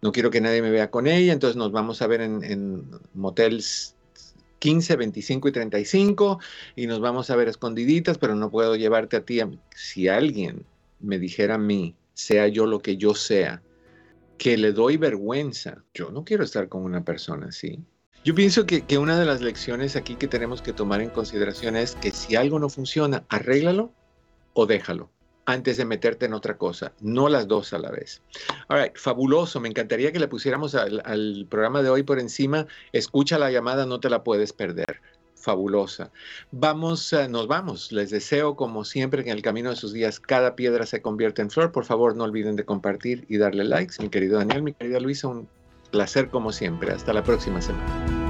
No 0.00 0.12
quiero 0.12 0.30
que 0.30 0.40
nadie 0.40 0.62
me 0.62 0.70
vea 0.70 0.90
con 0.90 1.06
ella, 1.06 1.32
entonces 1.32 1.56
nos 1.56 1.72
vamos 1.72 2.02
a 2.02 2.06
ver 2.06 2.20
en, 2.20 2.84
motels 3.14 3.96
15, 4.60 4.96
25 4.96 5.48
y 5.48 5.52
35 5.52 6.40
y 6.76 6.86
nos 6.86 7.00
vamos 7.00 7.30
a 7.30 7.36
ver 7.36 7.48
escondiditas, 7.48 8.18
pero 8.18 8.34
no 8.34 8.50
puedo 8.50 8.76
llevarte 8.76 9.16
a 9.16 9.24
ti. 9.24 9.40
Si 9.74 10.08
alguien 10.08 10.64
me 11.00 11.18
dijera 11.18 11.56
a 11.56 11.58
mí, 11.58 11.94
sea 12.14 12.48
yo 12.48 12.66
lo 12.66 12.80
que 12.80 12.96
yo 12.96 13.14
sea, 13.14 13.62
que 14.36 14.56
le 14.56 14.72
doy 14.72 14.96
vergüenza, 14.96 15.84
yo 15.94 16.10
no 16.10 16.24
quiero 16.24 16.44
estar 16.44 16.68
con 16.68 16.82
una 16.82 17.04
persona 17.04 17.48
así. 17.48 17.80
Yo 18.24 18.34
pienso 18.34 18.66
que, 18.66 18.82
que 18.82 18.98
una 18.98 19.18
de 19.18 19.24
las 19.24 19.40
lecciones 19.40 19.96
aquí 19.96 20.16
que 20.16 20.28
tenemos 20.28 20.60
que 20.62 20.72
tomar 20.72 21.00
en 21.00 21.10
consideración 21.10 21.76
es 21.76 21.94
que 21.96 22.10
si 22.10 22.36
algo 22.36 22.58
no 22.58 22.68
funciona, 22.68 23.24
arréglalo 23.28 23.92
o 24.54 24.66
déjalo. 24.66 25.10
Antes 25.48 25.78
de 25.78 25.86
meterte 25.86 26.26
en 26.26 26.34
otra 26.34 26.58
cosa, 26.58 26.92
no 27.00 27.30
las 27.30 27.48
dos 27.48 27.72
a 27.72 27.78
la 27.78 27.90
vez. 27.90 28.20
All 28.68 28.82
right, 28.82 28.96
fabuloso, 28.98 29.60
me 29.60 29.68
encantaría 29.70 30.12
que 30.12 30.18
le 30.18 30.28
pusiéramos 30.28 30.74
al, 30.74 31.46
programa 31.48 31.82
de 31.82 31.88
hoy 31.88 32.02
por 32.02 32.20
encima, 32.20 32.66
escucha 32.92 33.38
la 33.38 33.50
llamada, 33.50 33.86
no 33.86 33.98
te 33.98 34.10
la 34.10 34.22
puedes 34.22 34.52
perder 34.52 35.00
fabulosa. 35.34 36.10
Vamos, 36.50 37.14
eh, 37.14 37.28
nos 37.28 37.46
vamos. 37.46 37.92
Les 37.92 38.10
deseo, 38.10 38.56
como 38.56 38.84
siempre, 38.84 39.24
que 39.24 39.30
en 39.30 39.36
el 39.36 39.42
camino 39.42 39.70
de 39.70 39.76
sus 39.76 39.94
días 39.94 40.20
cada 40.20 40.54
piedra 40.54 40.84
se 40.84 41.00
convierta 41.00 41.40
en 41.40 41.50
flor. 41.50 41.72
Por 41.72 41.86
favor, 41.86 42.14
no 42.14 42.24
olviden 42.24 42.56
de 42.56 42.66
compartir 42.66 43.24
y 43.28 43.38
darle 43.38 43.64
likes. 43.64 43.94
Mi 44.02 44.10
querido 44.10 44.36
Daniel, 44.36 44.62
mi 44.62 44.74
querida 44.74 45.00
Luisa, 45.00 45.28
un 45.28 45.48
placer 45.92 46.28
como 46.28 46.52
siempre. 46.52 46.92
Hasta 46.92 47.14
la 47.14 47.22
próxima 47.22 47.62
semana. 47.62 48.27